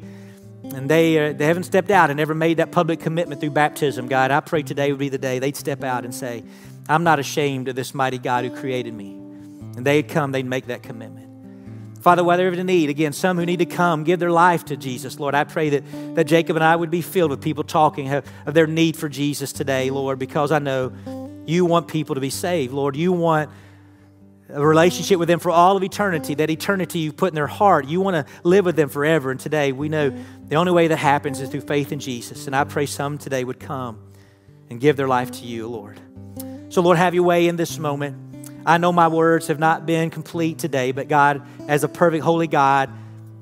and 0.62 0.88
they, 0.88 1.30
uh, 1.30 1.32
they 1.32 1.46
haven't 1.46 1.64
stepped 1.64 1.90
out 1.90 2.10
and 2.10 2.18
never 2.18 2.34
made 2.34 2.58
that 2.58 2.70
public 2.70 3.00
commitment 3.00 3.40
through 3.40 3.50
baptism, 3.50 4.08
God, 4.08 4.30
I 4.30 4.40
pray 4.40 4.62
today 4.62 4.90
would 4.92 4.98
be 4.98 5.08
the 5.08 5.18
day 5.18 5.38
they'd 5.38 5.56
step 5.56 5.82
out 5.82 6.04
and 6.04 6.14
say, 6.14 6.44
I'm 6.88 7.04
not 7.04 7.18
ashamed 7.18 7.68
of 7.68 7.76
this 7.76 7.94
mighty 7.94 8.18
God 8.18 8.44
who 8.44 8.50
created 8.50 8.94
me. 8.94 9.12
And 9.76 9.86
they'd 9.86 10.08
come, 10.08 10.32
they'd 10.32 10.46
make 10.46 10.66
that 10.66 10.82
commitment. 10.82 11.30
Father, 12.02 12.24
whatever 12.24 12.56
the 12.56 12.64
need, 12.64 12.88
again, 12.88 13.12
some 13.12 13.36
who 13.36 13.44
need 13.44 13.58
to 13.58 13.66
come, 13.66 14.04
give 14.04 14.20
their 14.20 14.30
life 14.30 14.64
to 14.66 14.76
Jesus, 14.76 15.20
Lord. 15.20 15.34
I 15.34 15.44
pray 15.44 15.68
that, 15.70 16.14
that 16.14 16.24
Jacob 16.24 16.56
and 16.56 16.64
I 16.64 16.74
would 16.74 16.90
be 16.90 17.02
filled 17.02 17.30
with 17.30 17.42
people 17.42 17.62
talking 17.62 18.10
of, 18.10 18.24
of 18.46 18.54
their 18.54 18.66
need 18.66 18.96
for 18.96 19.08
Jesus 19.08 19.52
today, 19.52 19.90
Lord, 19.90 20.18
because 20.18 20.50
I 20.50 20.60
know 20.60 20.92
you 21.46 21.66
want 21.66 21.88
people 21.88 22.14
to 22.14 22.20
be 22.20 22.30
saved, 22.30 22.72
Lord. 22.72 22.96
You 22.96 23.12
want 23.12 23.50
a 24.52 24.66
relationship 24.66 25.18
with 25.18 25.28
them 25.28 25.38
for 25.38 25.50
all 25.50 25.76
of 25.76 25.82
eternity, 25.82 26.34
that 26.34 26.50
eternity 26.50 27.00
you've 27.00 27.16
put 27.16 27.30
in 27.30 27.34
their 27.34 27.46
heart. 27.46 27.86
You 27.86 28.00
want 28.00 28.14
to 28.14 28.32
live 28.42 28.64
with 28.64 28.76
them 28.76 28.88
forever. 28.88 29.30
And 29.30 29.38
today 29.38 29.72
we 29.72 29.88
know 29.88 30.12
the 30.48 30.56
only 30.56 30.72
way 30.72 30.88
that 30.88 30.96
happens 30.96 31.40
is 31.40 31.48
through 31.48 31.62
faith 31.62 31.92
in 31.92 32.00
Jesus. 32.00 32.46
And 32.46 32.56
I 32.56 32.64
pray 32.64 32.86
some 32.86 33.18
today 33.18 33.44
would 33.44 33.60
come 33.60 34.00
and 34.68 34.80
give 34.80 34.96
their 34.96 35.08
life 35.08 35.30
to 35.32 35.44
you, 35.44 35.68
Lord. 35.68 36.00
So, 36.68 36.82
Lord, 36.82 36.98
have 36.98 37.14
your 37.14 37.24
way 37.24 37.48
in 37.48 37.56
this 37.56 37.78
moment. 37.78 38.16
I 38.64 38.78
know 38.78 38.92
my 38.92 39.08
words 39.08 39.48
have 39.48 39.58
not 39.58 39.86
been 39.86 40.10
complete 40.10 40.58
today, 40.58 40.92
but 40.92 41.08
God, 41.08 41.42
as 41.68 41.82
a 41.82 41.88
perfect, 41.88 42.22
holy 42.22 42.46
God, 42.46 42.90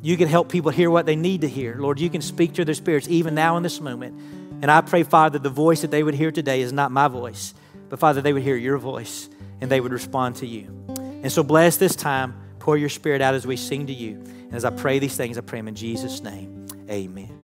you 0.01 0.17
can 0.17 0.29
help 0.29 0.49
people 0.49 0.71
hear 0.71 0.91
what 0.91 1.07
they 1.07 1.17
need 1.17 1.41
to 1.41 1.49
hear. 1.49 1.77
Lord, 1.79 1.99
you 1.99 2.09
can 2.09 2.23
speak 2.23 2.55
to 2.55 2.65
their 2.65 2.75
spirits 2.75 3.09
even 3.09 3.35
now 3.35 3.57
in 3.57 3.63
this 3.63 3.81
moment. 3.81 4.19
And 4.63 4.71
I 4.71 4.81
pray, 4.81 5.03
Father, 5.03 5.39
the 5.39 5.51
voice 5.51 5.83
that 5.83 5.91
they 5.91 6.03
would 6.03 6.15
hear 6.15 6.31
today 6.31 6.61
is 6.61 6.73
not 6.73 6.93
my 6.93 7.09
voice, 7.09 7.53
but 7.89 7.99
Father, 7.99 8.21
they 8.21 8.33
would 8.33 8.43
hear 8.43 8.57
your 8.57 8.79
voice 8.79 9.29
and 9.61 9.71
they 9.71 9.81
would 9.81 9.93
respond 9.93 10.37
to 10.37 10.47
you. 10.47 10.73
And 11.23 11.33
so 11.33 11.43
bless 11.43 11.77
this 11.77 11.97
time. 11.97 12.35
Pour 12.59 12.77
your 12.77 12.89
spirit 12.89 13.21
out 13.23 13.35
as 13.35 13.47
we 13.47 13.57
sing 13.57 13.87
to 13.87 13.93
you. 13.93 14.17
And 14.17 14.55
as 14.55 14.65
I 14.65 14.71
pray 14.71 14.99
these 14.99 15.17
things, 15.17 15.39
I 15.39 15.41
pray 15.41 15.59
them 15.59 15.69
in 15.69 15.75
Jesus' 15.75 16.23
name. 16.23 16.67
Amen. 16.91 17.35